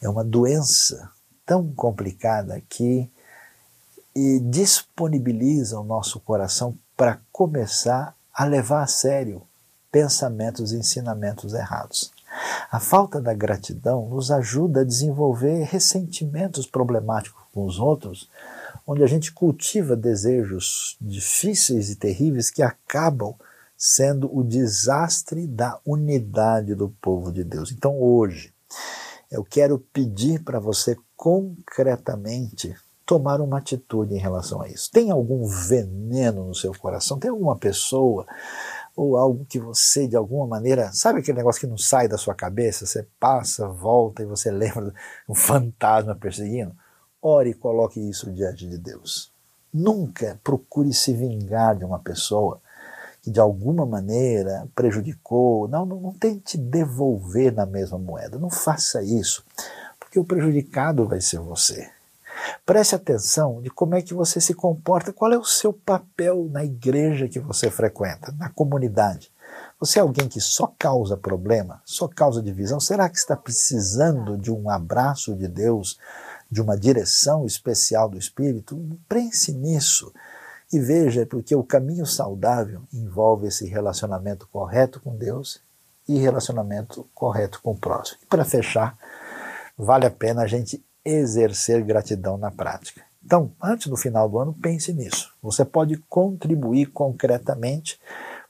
é 0.00 0.08
uma 0.08 0.22
doença 0.22 1.10
tão 1.44 1.66
complicada 1.72 2.62
que 2.68 3.10
disponibiliza 4.44 5.76
o 5.80 5.82
nosso 5.82 6.20
coração 6.20 6.78
para 6.96 7.18
começar 7.32 8.14
a 8.32 8.44
levar 8.44 8.84
a 8.84 8.86
sério 8.86 9.42
pensamentos 9.90 10.70
e 10.70 10.76
ensinamentos 10.76 11.54
errados. 11.54 12.12
A 12.70 12.78
falta 12.78 13.20
da 13.20 13.34
gratidão 13.34 14.08
nos 14.10 14.30
ajuda 14.30 14.82
a 14.82 14.84
desenvolver 14.84 15.64
ressentimentos 15.64 16.68
problemáticos 16.68 17.42
com 17.52 17.64
os 17.64 17.80
outros, 17.80 18.30
onde 18.86 19.02
a 19.02 19.08
gente 19.08 19.32
cultiva 19.32 19.96
desejos 19.96 20.96
difíceis 21.00 21.90
e 21.90 21.96
terríveis 21.96 22.48
que 22.48 22.62
acabam 22.62 23.34
sendo 23.76 24.34
o 24.34 24.42
desastre 24.42 25.46
da 25.46 25.78
unidade 25.84 26.74
do 26.74 26.88
povo 26.88 27.32
de 27.32 27.44
Deus. 27.44 27.72
Então, 27.72 28.00
hoje, 28.00 28.54
eu 29.30 29.44
quero 29.44 29.78
pedir 29.78 30.42
para 30.42 30.58
você 30.58 30.96
concretamente 31.16 32.74
tomar 33.04 33.40
uma 33.40 33.58
atitude 33.58 34.14
em 34.14 34.18
relação 34.18 34.60
a 34.60 34.68
isso. 34.68 34.90
Tem 34.90 35.10
algum 35.10 35.46
veneno 35.46 36.44
no 36.44 36.54
seu 36.54 36.72
coração? 36.72 37.18
Tem 37.18 37.30
alguma 37.30 37.56
pessoa 37.56 38.26
ou 38.96 39.16
algo 39.16 39.44
que 39.44 39.60
você, 39.60 40.08
de 40.08 40.16
alguma 40.16 40.46
maneira, 40.46 40.90
sabe 40.92 41.20
aquele 41.20 41.38
negócio 41.38 41.60
que 41.60 41.66
não 41.66 41.78
sai 41.78 42.08
da 42.08 42.18
sua 42.18 42.34
cabeça? 42.34 42.84
Você 42.84 43.06
passa, 43.20 43.68
volta 43.68 44.22
e 44.22 44.26
você 44.26 44.50
lembra 44.50 44.92
um 45.28 45.34
fantasma 45.34 46.16
perseguindo? 46.16 46.74
Ore 47.22 47.50
e 47.50 47.54
coloque 47.54 48.00
isso 48.00 48.32
diante 48.32 48.68
de 48.68 48.78
Deus. 48.78 49.32
Nunca 49.72 50.40
procure 50.42 50.92
se 50.92 51.12
vingar 51.12 51.76
de 51.76 51.84
uma 51.84 51.98
pessoa 51.98 52.60
que 53.26 53.30
de 53.32 53.40
alguma 53.40 53.84
maneira 53.84 54.68
prejudicou. 54.72 55.66
Não, 55.66 55.84
não, 55.84 55.98
não 55.98 56.12
tente 56.12 56.56
devolver 56.56 57.52
na 57.52 57.66
mesma 57.66 57.98
moeda. 57.98 58.38
Não 58.38 58.48
faça 58.48 59.02
isso, 59.02 59.44
porque 59.98 60.16
o 60.16 60.24
prejudicado 60.24 61.08
vai 61.08 61.20
ser 61.20 61.40
você. 61.40 61.90
Preste 62.64 62.94
atenção 62.94 63.60
de 63.60 63.68
como 63.68 63.96
é 63.96 64.02
que 64.02 64.14
você 64.14 64.40
se 64.40 64.54
comporta, 64.54 65.12
qual 65.12 65.32
é 65.32 65.36
o 65.36 65.44
seu 65.44 65.72
papel 65.72 66.48
na 66.52 66.64
igreja 66.64 67.26
que 67.26 67.40
você 67.40 67.68
frequenta, 67.68 68.32
na 68.38 68.48
comunidade. 68.48 69.32
Você 69.80 69.98
é 69.98 70.02
alguém 70.02 70.28
que 70.28 70.40
só 70.40 70.72
causa 70.78 71.16
problema, 71.16 71.82
só 71.84 72.06
causa 72.06 72.40
divisão? 72.40 72.78
Será 72.78 73.08
que 73.08 73.18
está 73.18 73.36
precisando 73.36 74.38
de 74.38 74.52
um 74.52 74.70
abraço 74.70 75.34
de 75.34 75.48
Deus, 75.48 75.98
de 76.48 76.62
uma 76.62 76.78
direção 76.78 77.44
especial 77.44 78.08
do 78.08 78.18
Espírito? 78.18 78.80
Pense 79.08 79.52
nisso. 79.52 80.12
E 80.72 80.80
veja, 80.80 81.24
porque 81.24 81.54
o 81.54 81.62
caminho 81.62 82.04
saudável 82.04 82.82
envolve 82.92 83.46
esse 83.46 83.66
relacionamento 83.66 84.48
correto 84.48 85.00
com 85.00 85.16
Deus 85.16 85.60
e 86.08 86.18
relacionamento 86.18 87.08
correto 87.14 87.60
com 87.62 87.72
o 87.72 87.78
próximo. 87.78 88.18
E 88.22 88.26
para 88.26 88.44
fechar, 88.44 88.96
vale 89.76 90.06
a 90.06 90.10
pena 90.10 90.42
a 90.42 90.46
gente 90.46 90.84
exercer 91.04 91.82
gratidão 91.84 92.36
na 92.36 92.50
prática. 92.50 93.02
Então, 93.24 93.52
antes 93.62 93.88
do 93.88 93.96
final 93.96 94.28
do 94.28 94.38
ano, 94.38 94.54
pense 94.54 94.92
nisso. 94.92 95.32
Você 95.42 95.64
pode 95.64 95.96
contribuir 96.08 96.86
concretamente 96.86 98.00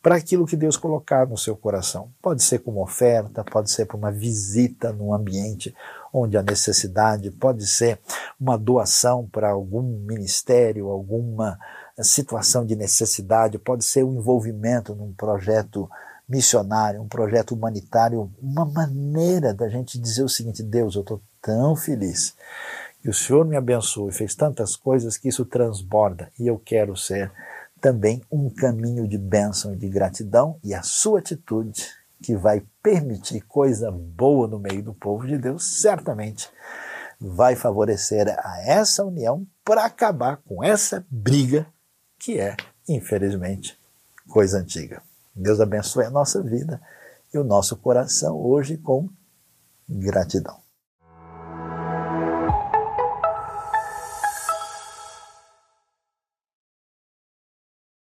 para 0.02 0.16
aquilo 0.16 0.46
que 0.46 0.56
Deus 0.56 0.76
colocar 0.76 1.26
no 1.26 1.36
seu 1.36 1.56
coração. 1.56 2.10
Pode 2.22 2.42
ser 2.42 2.60
como 2.60 2.82
oferta, 2.82 3.42
pode 3.42 3.70
ser 3.70 3.86
para 3.86 3.96
uma 3.96 4.12
visita 4.12 4.92
num 4.92 5.12
ambiente 5.12 5.74
onde 6.12 6.36
há 6.36 6.42
necessidade, 6.42 7.30
pode 7.30 7.66
ser 7.66 7.98
uma 8.38 8.56
doação 8.56 9.26
para 9.26 9.50
algum 9.50 9.82
ministério, 9.82 10.88
alguma 10.88 11.58
situação 12.04 12.64
de 12.64 12.76
necessidade, 12.76 13.58
pode 13.58 13.84
ser 13.84 14.02
o 14.02 14.08
um 14.08 14.14
envolvimento 14.16 14.94
num 14.94 15.12
projeto 15.12 15.88
missionário, 16.28 17.00
um 17.00 17.08
projeto 17.08 17.54
humanitário, 17.54 18.30
uma 18.40 18.64
maneira 18.64 19.54
da 19.54 19.68
gente 19.68 19.98
dizer 19.98 20.22
o 20.22 20.28
seguinte: 20.28 20.62
Deus, 20.62 20.94
eu 20.94 21.02
estou 21.02 21.22
tão 21.40 21.76
feliz 21.76 22.34
que 23.00 23.08
o 23.08 23.14
Senhor 23.14 23.44
me 23.44 23.56
abençoou 23.56 24.08
e 24.08 24.12
fez 24.12 24.34
tantas 24.34 24.74
coisas 24.74 25.16
que 25.16 25.28
isso 25.28 25.44
transborda 25.44 26.30
e 26.38 26.46
eu 26.46 26.58
quero 26.58 26.96
ser 26.96 27.30
também 27.80 28.22
um 28.30 28.50
caminho 28.50 29.06
de 29.06 29.16
bênção 29.16 29.72
e 29.72 29.76
de 29.76 29.88
gratidão 29.88 30.58
e 30.64 30.74
a 30.74 30.82
sua 30.82 31.20
atitude 31.20 31.86
que 32.22 32.34
vai 32.34 32.64
permitir 32.82 33.42
coisa 33.42 33.90
boa 33.90 34.48
no 34.48 34.58
meio 34.58 34.82
do 34.82 34.94
povo 34.94 35.26
de 35.26 35.38
Deus, 35.38 35.80
certamente 35.80 36.48
vai 37.20 37.54
favorecer 37.54 38.28
a 38.28 38.60
essa 38.62 39.04
união 39.04 39.46
para 39.64 39.84
acabar 39.84 40.38
com 40.38 40.64
essa 40.64 41.06
briga 41.10 41.66
que 42.26 42.40
é, 42.40 42.56
infelizmente, 42.88 43.78
coisa 44.28 44.58
antiga. 44.58 45.00
Deus 45.32 45.60
abençoe 45.60 46.06
a 46.06 46.10
nossa 46.10 46.42
vida 46.42 46.82
e 47.32 47.38
o 47.38 47.44
nosso 47.44 47.76
coração 47.76 48.36
hoje 48.36 48.76
com 48.76 49.08
gratidão. 49.88 50.65